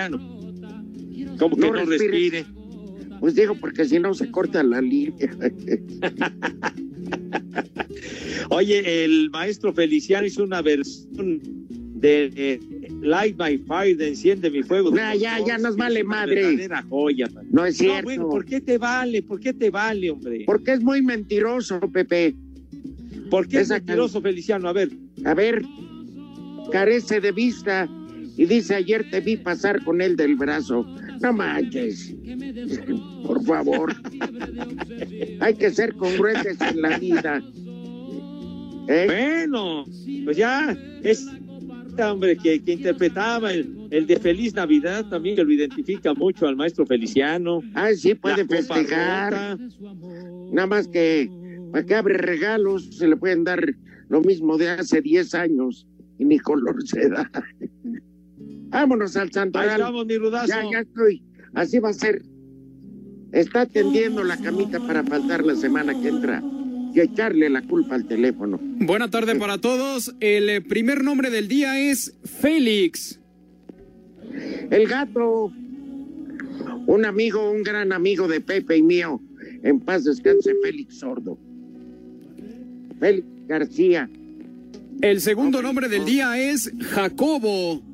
¿Cómo 1.38 1.56
que 1.56 1.62
No 1.62 1.72
no, 1.72 1.84
respires. 1.84 2.00
respire? 2.00 2.46
Pues 3.20 3.34
digo, 3.34 3.54
porque 3.54 3.84
si 3.84 3.98
no 3.98 4.14
se 4.14 4.30
corta 4.30 4.62
la 4.62 4.80
línea. 4.80 5.30
Oye, 8.50 9.04
el 9.04 9.30
maestro 9.30 9.72
Feliciano 9.72 10.26
hizo 10.26 10.44
una 10.44 10.62
versión 10.62 11.40
de 12.00 12.30
eh, 12.36 12.60
Light 13.02 13.36
My 13.38 13.58
Fire, 13.58 13.96
de 13.96 14.08
Enciende 14.08 14.50
mi 14.50 14.62
fuego. 14.62 14.94
Ya, 14.94 15.14
ya, 15.14 15.38
ya 15.44 15.58
nos 15.58 15.76
vale 15.76 16.04
madre. 16.04 16.68
joya. 16.88 17.28
No 17.50 17.64
es 17.64 17.78
cierto. 17.78 18.04
bueno, 18.04 18.28
¿por 18.28 18.44
qué 18.44 18.60
te 18.60 18.78
vale? 18.78 19.22
¿Por 19.22 19.40
qué 19.40 19.52
te 19.52 19.70
vale, 19.70 20.10
hombre? 20.10 20.44
Porque 20.46 20.72
es 20.72 20.82
muy 20.82 21.02
mentiroso, 21.02 21.80
Pepe. 21.80 22.34
¿Por 23.30 23.48
qué 23.48 23.60
es 23.60 23.70
mentiroso, 23.70 24.20
Feliciano? 24.20 24.68
A 24.68 24.72
ver. 24.72 24.90
A 25.24 25.34
ver, 25.34 25.62
carece 26.70 27.20
de 27.20 27.32
vista 27.32 27.88
y 28.36 28.44
dice 28.44 28.74
ayer 28.74 29.08
te 29.10 29.20
vi 29.20 29.36
pasar 29.36 29.82
con 29.84 30.00
él 30.00 30.16
del 30.16 30.36
brazo. 30.36 30.86
No 31.20 31.32
manches. 31.32 32.14
Por 33.26 33.44
favor. 33.44 33.94
Hay 35.40 35.54
que 35.54 35.70
ser 35.70 35.94
congruentes 35.94 36.60
en 36.60 36.82
la 36.82 36.98
vida. 36.98 37.42
¿Eh? 38.88 39.04
Bueno, 39.06 39.84
pues 40.24 40.36
ya 40.36 40.76
es 41.02 41.26
este 41.88 42.04
hombre 42.04 42.36
que, 42.36 42.62
que 42.62 42.72
interpretaba 42.74 43.52
el, 43.52 43.88
el 43.90 44.06
de 44.06 44.16
Feliz 44.18 44.54
Navidad 44.54 45.08
también, 45.08 45.36
que 45.36 45.44
lo 45.44 45.52
identifica 45.52 46.14
mucho 46.14 46.46
al 46.46 46.54
maestro 46.54 46.86
Feliciano. 46.86 47.62
Ah, 47.74 47.90
sí, 47.94 48.14
puede 48.14 48.44
festejar. 48.44 49.58
Nada 50.52 50.66
más 50.66 50.86
que 50.88 51.30
para 51.72 51.84
que 51.84 51.94
abre 51.94 52.18
regalos 52.18 52.84
se 52.96 53.08
le 53.08 53.16
pueden 53.16 53.44
dar 53.44 53.64
lo 54.08 54.20
mismo 54.20 54.56
de 54.56 54.70
hace 54.70 55.00
10 55.00 55.34
años 55.34 55.86
y 56.18 56.24
ni 56.24 56.38
color 56.38 56.86
se 56.86 57.08
da. 57.08 57.30
Vámonos 58.76 59.16
al 59.16 59.28
Ahí 59.28 59.32
santoral. 59.32 59.80
estamos, 59.80 60.04
mi 60.04 60.18
rudazo. 60.18 60.48
Ya, 60.48 60.62
ya 60.70 60.80
estoy. 60.80 61.22
Así 61.54 61.78
va 61.78 61.88
a 61.88 61.92
ser. 61.94 62.20
Está 63.32 63.64
tendiendo 63.64 64.22
la 64.22 64.36
camita 64.36 64.78
para 64.80 65.02
faltar 65.02 65.42
la 65.46 65.56
semana 65.56 65.98
que 65.98 66.08
entra 66.08 66.42
y 66.94 67.00
echarle 67.00 67.48
la 67.48 67.62
culpa 67.62 67.94
al 67.94 68.06
teléfono. 68.06 68.60
Buena 68.60 69.08
tarde 69.08 69.34
para 69.36 69.56
todos. 69.56 70.14
El 70.20 70.50
eh, 70.50 70.60
primer 70.60 71.02
nombre 71.02 71.30
del 71.30 71.48
día 71.48 71.80
es 71.80 72.18
Félix. 72.24 73.18
El 74.70 74.86
gato, 74.86 75.50
un 76.86 77.04
amigo, 77.06 77.50
un 77.50 77.62
gran 77.62 77.94
amigo 77.94 78.28
de 78.28 78.42
Pepe 78.42 78.76
y 78.76 78.82
mío. 78.82 79.22
En 79.62 79.80
paz 79.80 80.04
descanse 80.04 80.52
Félix 80.62 80.98
Sordo. 80.98 81.38
Félix 83.00 83.26
García. 83.46 84.10
El 85.00 85.22
segundo 85.22 85.62
nombre 85.62 85.88
del 85.88 86.04
día 86.04 86.38
es 86.38 86.70
Jacobo. 86.78 87.85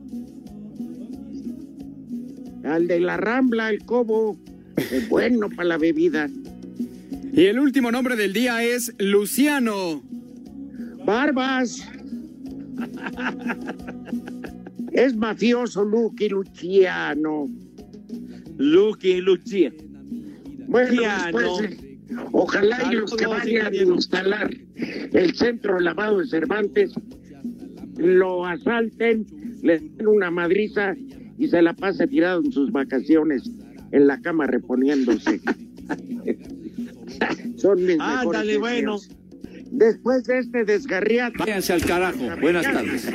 Al 2.65 2.87
de 2.87 3.01
la 3.01 3.17
Rambla, 3.17 3.71
el 3.71 3.85
Cobo. 3.85 4.39
Es 4.77 5.09
bueno 5.09 5.49
para 5.51 5.69
la 5.69 5.79
bebida. 5.79 6.29
Y 7.33 7.47
el 7.47 7.59
último 7.59 7.91
nombre 7.91 8.17
del 8.17 8.33
día 8.33 8.63
es 8.63 8.95
Luciano. 8.99 10.03
Barbas. 11.05 11.89
Es 14.93 15.17
mafioso 15.17 15.85
Lucky 15.85 16.29
Luciano. 16.29 17.49
Lucky 18.59 19.21
Lucia. 19.21 19.73
Bueno, 20.69 20.91
Luciano. 20.91 21.59
después, 21.59 21.73
eh, 21.73 21.97
ojalá 22.33 22.93
y 22.93 22.97
los 22.97 23.17
que 23.17 23.27
vayan 23.27 23.73
a 23.73 23.75
instalar 23.75 24.51
el 24.77 25.35
centro 25.35 25.77
de 25.77 25.83
lavado 25.83 26.19
de 26.19 26.27
Cervantes 26.27 26.93
lo 27.97 28.47
asalten, 28.47 29.27
le 29.63 29.79
den 29.79 30.07
una 30.07 30.31
madriza 30.31 30.97
y 31.43 31.49
se 31.49 31.61
la 31.61 31.75
pase 31.75 32.07
tirado 32.07 32.41
en 32.45 32.53
sus 32.53 32.71
vacaciones 32.71 33.43
en 33.91 34.07
la 34.07 34.21
cama 34.21 34.47
reponiéndose. 34.47 35.41
Son 37.57 37.85
mis 37.85 37.99
mejores 37.99 38.27
Ándale, 38.27 38.59
bueno. 38.59 38.99
Después 39.73 40.23
de 40.23 40.39
este 40.39 40.65
desgarriate. 40.65 41.39
Váyanse 41.39 41.73
al 41.73 41.85
carajo. 41.85 42.21
Buenas 42.41 42.63
tardes. 42.63 43.09